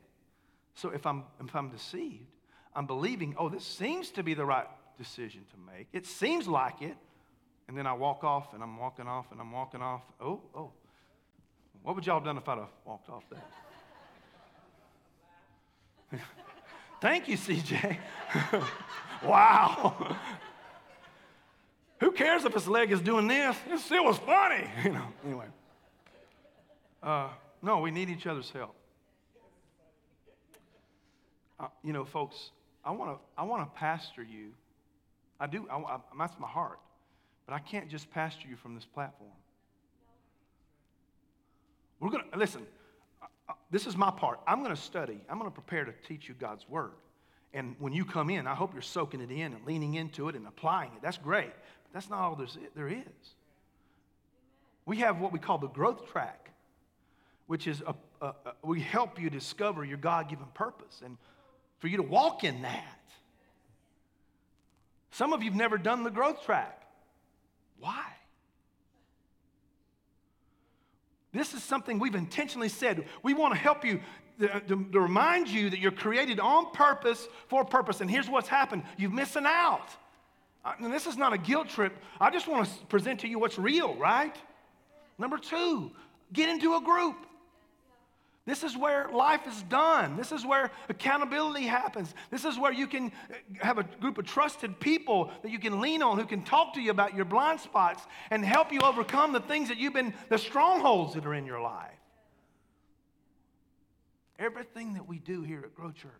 So 0.74 0.88
if 0.90 1.06
I'm, 1.06 1.24
if 1.44 1.54
I'm 1.54 1.68
deceived, 1.68 2.26
I'm 2.74 2.86
believing, 2.86 3.36
oh, 3.38 3.48
this 3.50 3.64
seems 3.64 4.10
to 4.12 4.22
be 4.22 4.34
the 4.34 4.44
right 4.44 4.66
decision 4.98 5.42
to 5.50 5.72
make. 5.72 5.88
It 5.92 6.06
seems 6.06 6.48
like 6.48 6.80
it. 6.80 6.96
And 7.68 7.76
then 7.76 7.86
I 7.86 7.92
walk 7.92 8.24
off 8.24 8.54
and 8.54 8.62
I'm 8.62 8.78
walking 8.78 9.06
off 9.06 9.26
and 9.30 9.40
I'm 9.40 9.52
walking 9.52 9.82
off. 9.82 10.02
Oh, 10.20 10.40
oh. 10.54 10.70
What 11.82 11.96
would 11.96 12.06
y'all 12.06 12.16
have 12.16 12.24
done 12.24 12.38
if 12.38 12.48
I'd 12.48 12.58
have 12.58 12.68
walked 12.84 13.10
off 13.10 13.24
that? 16.10 16.20
Thank 17.00 17.28
you, 17.28 17.36
CJ. 17.36 17.98
wow. 19.24 20.16
Who 22.00 22.12
cares 22.12 22.44
if 22.44 22.52
his 22.52 22.68
leg 22.68 22.92
is 22.92 23.00
doing 23.00 23.26
this? 23.26 23.56
It 23.70 23.78
still 23.78 24.04
was 24.04 24.18
funny. 24.18 24.68
You 24.84 24.92
know, 24.92 25.06
anyway. 25.24 25.46
Uh, 27.02 27.28
no, 27.62 27.78
we 27.80 27.90
need 27.90 28.10
each 28.10 28.26
other's 28.26 28.50
help. 28.50 28.74
Uh, 31.58 31.68
you 31.82 31.92
know, 31.92 32.04
folks, 32.04 32.50
I 32.84 32.90
want 32.90 33.10
to 33.12 33.40
I 33.40 33.44
want 33.44 33.62
to 33.62 33.78
pastor 33.78 34.22
you 34.22 34.52
I 35.38 35.46
do, 35.46 35.66
I, 35.70 35.76
I, 35.76 35.98
that's 36.18 36.38
my 36.38 36.48
heart. 36.48 36.78
But 37.46 37.54
I 37.54 37.58
can't 37.58 37.88
just 37.88 38.10
pastor 38.10 38.48
you 38.48 38.56
from 38.56 38.74
this 38.74 38.84
platform. 38.84 39.30
We're 42.00 42.10
going 42.10 42.24
to, 42.30 42.38
listen, 42.38 42.66
this 43.70 43.86
is 43.86 43.96
my 43.96 44.10
part. 44.10 44.40
I'm 44.46 44.62
going 44.62 44.74
to 44.74 44.80
study, 44.80 45.20
I'm 45.28 45.38
going 45.38 45.50
to 45.50 45.54
prepare 45.54 45.84
to 45.84 45.92
teach 46.06 46.28
you 46.28 46.34
God's 46.34 46.68
word. 46.68 46.92
And 47.54 47.76
when 47.78 47.92
you 47.92 48.04
come 48.04 48.28
in, 48.28 48.46
I 48.46 48.54
hope 48.54 48.72
you're 48.74 48.82
soaking 48.82 49.20
it 49.20 49.30
in 49.30 49.52
and 49.52 49.64
leaning 49.64 49.94
into 49.94 50.28
it 50.28 50.34
and 50.34 50.46
applying 50.46 50.90
it. 50.92 51.02
That's 51.02 51.16
great. 51.16 51.52
That's 51.96 52.10
not 52.10 52.18
all 52.18 52.36
there's, 52.36 52.58
there 52.74 52.88
is. 52.88 53.34
We 54.84 54.98
have 54.98 55.18
what 55.18 55.32
we 55.32 55.38
call 55.38 55.56
the 55.56 55.66
growth 55.66 56.12
track, 56.12 56.50
which 57.46 57.66
is 57.66 57.82
a, 57.86 57.94
a, 58.20 58.26
a, 58.26 58.34
we 58.62 58.82
help 58.82 59.18
you 59.18 59.30
discover 59.30 59.82
your 59.82 59.96
God 59.96 60.28
given 60.28 60.44
purpose 60.52 61.00
and 61.02 61.16
for 61.78 61.88
you 61.88 61.96
to 61.96 62.02
walk 62.02 62.44
in 62.44 62.60
that. 62.60 63.00
Some 65.10 65.32
of 65.32 65.42
you 65.42 65.48
have 65.48 65.56
never 65.56 65.78
done 65.78 66.04
the 66.04 66.10
growth 66.10 66.44
track. 66.44 66.86
Why? 67.80 68.04
This 71.32 71.54
is 71.54 71.64
something 71.64 71.98
we've 71.98 72.14
intentionally 72.14 72.68
said. 72.68 73.06
We 73.22 73.32
want 73.32 73.54
to 73.54 73.58
help 73.58 73.86
you 73.86 74.02
to, 74.40 74.48
to, 74.48 74.84
to, 74.92 75.00
remind 75.00 75.48
you 75.48 75.70
that 75.70 75.78
you're 75.78 75.92
created 75.92 76.40
on 76.40 76.72
purpose 76.72 77.26
for 77.48 77.64
purpose. 77.64 78.02
And 78.02 78.10
here's 78.10 78.28
what's 78.28 78.48
happened 78.48 78.82
you're 78.98 79.08
missing 79.08 79.44
out. 79.46 79.96
And 80.80 80.92
this 80.92 81.06
is 81.06 81.16
not 81.16 81.32
a 81.32 81.38
guilt 81.38 81.68
trip. 81.68 81.92
I 82.20 82.30
just 82.30 82.48
want 82.48 82.66
to 82.66 82.86
present 82.86 83.20
to 83.20 83.28
you 83.28 83.38
what's 83.38 83.58
real, 83.58 83.94
right? 83.94 84.36
Number 85.18 85.38
two, 85.38 85.92
get 86.32 86.48
into 86.48 86.74
a 86.74 86.80
group. 86.80 87.16
This 88.46 88.62
is 88.62 88.76
where 88.76 89.08
life 89.12 89.40
is 89.48 89.62
done. 89.64 90.16
This 90.16 90.30
is 90.30 90.46
where 90.46 90.70
accountability 90.88 91.64
happens. 91.64 92.14
This 92.30 92.44
is 92.44 92.56
where 92.56 92.72
you 92.72 92.86
can 92.86 93.06
uh, 93.06 93.34
have 93.60 93.78
a 93.78 93.82
group 93.82 94.18
of 94.18 94.24
trusted 94.24 94.78
people 94.78 95.32
that 95.42 95.50
you 95.50 95.58
can 95.58 95.80
lean 95.80 96.00
on 96.00 96.16
who 96.16 96.24
can 96.24 96.44
talk 96.44 96.74
to 96.74 96.80
you 96.80 96.92
about 96.92 97.14
your 97.14 97.24
blind 97.24 97.58
spots 97.58 98.04
and 98.30 98.44
help 98.44 98.72
you 98.72 98.80
overcome 98.82 99.32
the 99.32 99.40
things 99.40 99.68
that 99.68 99.78
you've 99.78 99.94
been, 99.94 100.14
the 100.28 100.38
strongholds 100.38 101.14
that 101.14 101.26
are 101.26 101.34
in 101.34 101.44
your 101.44 101.60
life. 101.60 101.90
Everything 104.38 104.94
that 104.94 105.08
we 105.08 105.18
do 105.18 105.42
here 105.42 105.62
at 105.64 105.74
Grow 105.74 105.90
Church 105.90 106.12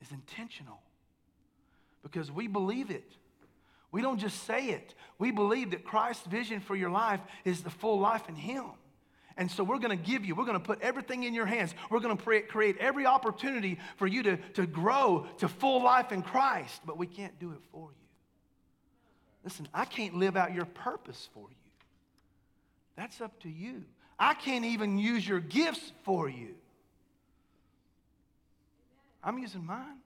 is 0.00 0.10
intentional 0.12 0.80
because 2.02 2.32
we 2.32 2.46
believe 2.46 2.90
it. 2.90 3.12
We 3.90 4.02
don't 4.02 4.18
just 4.18 4.44
say 4.44 4.66
it, 4.66 4.94
we 5.18 5.30
believe 5.30 5.70
that 5.70 5.84
Christ's 5.84 6.26
vision 6.26 6.60
for 6.60 6.76
your 6.76 6.90
life 6.90 7.20
is 7.44 7.62
the 7.62 7.70
full 7.70 7.98
life 7.98 8.28
in 8.28 8.36
Him. 8.36 8.66
And 9.36 9.48
so 9.48 9.62
we're 9.62 9.78
going 9.78 9.96
to 9.96 10.04
give 10.04 10.24
you, 10.24 10.34
we're 10.34 10.44
going 10.44 10.58
to 10.58 10.64
put 10.64 10.82
everything 10.82 11.22
in 11.22 11.32
your 11.32 11.46
hands. 11.46 11.72
We're 11.90 12.00
going 12.00 12.16
to 12.16 12.42
create 12.42 12.76
every 12.78 13.06
opportunity 13.06 13.78
for 13.96 14.08
you 14.08 14.24
to, 14.24 14.36
to 14.36 14.66
grow 14.66 15.26
to 15.38 15.48
full 15.48 15.82
life 15.82 16.10
in 16.10 16.22
Christ, 16.22 16.80
but 16.84 16.98
we 16.98 17.06
can't 17.06 17.38
do 17.38 17.52
it 17.52 17.60
for 17.70 17.90
you. 17.90 18.08
Listen, 19.44 19.68
I 19.72 19.84
can't 19.84 20.16
live 20.16 20.36
out 20.36 20.52
your 20.52 20.64
purpose 20.64 21.28
for 21.32 21.46
you. 21.48 21.56
That's 22.96 23.20
up 23.20 23.40
to 23.42 23.48
you. 23.48 23.84
I 24.18 24.34
can't 24.34 24.64
even 24.64 24.98
use 24.98 25.26
your 25.26 25.38
gifts 25.38 25.92
for 26.02 26.28
you. 26.28 26.56
I'm 29.22 29.38
using 29.38 29.64
mine. 29.64 29.98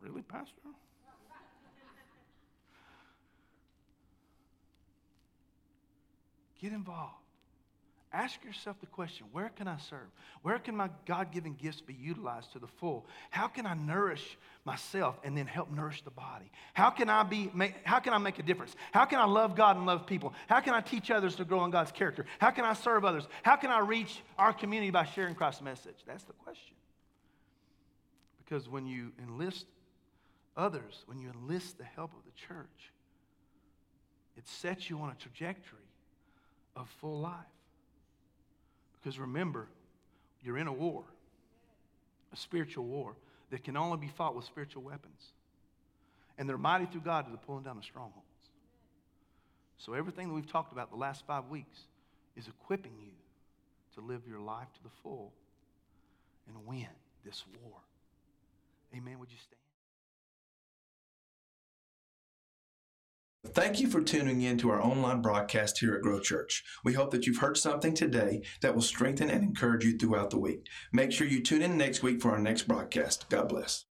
Really, 0.00 0.22
Pastor? 0.22 0.52
Get 6.60 6.72
involved. 6.72 7.14
Ask 8.10 8.42
yourself 8.42 8.80
the 8.80 8.86
question 8.86 9.26
where 9.32 9.50
can 9.50 9.68
I 9.68 9.76
serve? 9.76 10.08
Where 10.40 10.58
can 10.58 10.74
my 10.74 10.88
God 11.04 11.30
given 11.30 11.52
gifts 11.52 11.82
be 11.82 11.92
utilized 11.92 12.52
to 12.52 12.58
the 12.58 12.66
full? 12.66 13.06
How 13.28 13.48
can 13.48 13.66
I 13.66 13.74
nourish 13.74 14.38
myself 14.64 15.18
and 15.24 15.36
then 15.36 15.46
help 15.46 15.70
nourish 15.70 16.00
the 16.02 16.10
body? 16.10 16.50
How 16.72 16.88
can 16.88 17.10
I, 17.10 17.22
be, 17.22 17.50
how 17.84 17.98
can 17.98 18.14
I 18.14 18.18
make 18.18 18.38
a 18.38 18.42
difference? 18.42 18.74
How 18.92 19.04
can 19.04 19.18
I 19.18 19.26
love 19.26 19.54
God 19.54 19.76
and 19.76 19.84
love 19.84 20.06
people? 20.06 20.32
How 20.46 20.60
can 20.60 20.72
I 20.72 20.80
teach 20.80 21.10
others 21.10 21.36
to 21.36 21.44
grow 21.44 21.64
in 21.66 21.70
God's 21.70 21.92
character? 21.92 22.24
How 22.38 22.50
can 22.50 22.64
I 22.64 22.72
serve 22.72 23.04
others? 23.04 23.28
How 23.42 23.56
can 23.56 23.70
I 23.70 23.80
reach 23.80 24.22
our 24.38 24.54
community 24.54 24.90
by 24.90 25.04
sharing 25.04 25.34
Christ's 25.34 25.60
message? 25.60 25.96
That's 26.06 26.24
the 26.24 26.32
question. 26.32 26.76
Because 28.42 28.70
when 28.70 28.86
you 28.86 29.12
enlist 29.22 29.66
others, 30.56 31.02
when 31.04 31.18
you 31.18 31.30
enlist 31.30 31.76
the 31.76 31.84
help 31.84 32.12
of 32.14 32.24
the 32.24 32.32
church, 32.32 32.92
it 34.38 34.48
sets 34.48 34.88
you 34.88 34.98
on 35.00 35.10
a 35.10 35.14
trajectory 35.14 35.87
of 36.78 36.88
full 37.00 37.20
life. 37.20 37.34
Because 38.94 39.18
remember, 39.18 39.66
you're 40.42 40.58
in 40.58 40.68
a 40.68 40.72
war, 40.72 41.04
a 42.32 42.36
spiritual 42.36 42.84
war 42.84 43.16
that 43.50 43.64
can 43.64 43.76
only 43.76 43.98
be 43.98 44.08
fought 44.08 44.34
with 44.34 44.44
spiritual 44.44 44.82
weapons. 44.82 45.32
And 46.38 46.48
they're 46.48 46.56
mighty 46.56 46.86
through 46.86 47.00
God 47.00 47.26
to 47.26 47.32
the 47.32 47.38
pulling 47.38 47.64
down 47.64 47.78
of 47.78 47.84
strongholds. 47.84 48.24
So 49.78 49.92
everything 49.94 50.28
that 50.28 50.34
we've 50.34 50.50
talked 50.50 50.72
about 50.72 50.90
the 50.90 50.96
last 50.96 51.26
five 51.26 51.48
weeks 51.48 51.78
is 52.36 52.46
equipping 52.46 52.92
you 53.00 53.12
to 53.94 54.00
live 54.00 54.22
your 54.28 54.40
life 54.40 54.68
to 54.74 54.82
the 54.82 54.90
full 55.02 55.32
and 56.46 56.66
win 56.66 56.86
this 57.24 57.44
war. 57.62 57.78
Amen. 58.94 59.18
Would 59.18 59.30
you 59.30 59.38
stand? 59.38 59.67
Thank 63.54 63.80
you 63.80 63.88
for 63.88 64.02
tuning 64.02 64.42
in 64.42 64.58
to 64.58 64.70
our 64.70 64.80
online 64.80 65.22
broadcast 65.22 65.78
here 65.78 65.94
at 65.94 66.02
Grow 66.02 66.20
Church. 66.20 66.62
We 66.84 66.92
hope 66.92 67.10
that 67.12 67.26
you've 67.26 67.38
heard 67.38 67.56
something 67.56 67.94
today 67.94 68.42
that 68.60 68.74
will 68.74 68.82
strengthen 68.82 69.30
and 69.30 69.42
encourage 69.42 69.84
you 69.84 69.96
throughout 69.96 70.30
the 70.30 70.38
week. 70.38 70.66
Make 70.92 71.12
sure 71.12 71.26
you 71.26 71.42
tune 71.42 71.62
in 71.62 71.78
next 71.78 72.02
week 72.02 72.20
for 72.20 72.30
our 72.30 72.38
next 72.38 72.68
broadcast. 72.68 73.28
God 73.30 73.48
bless. 73.48 73.87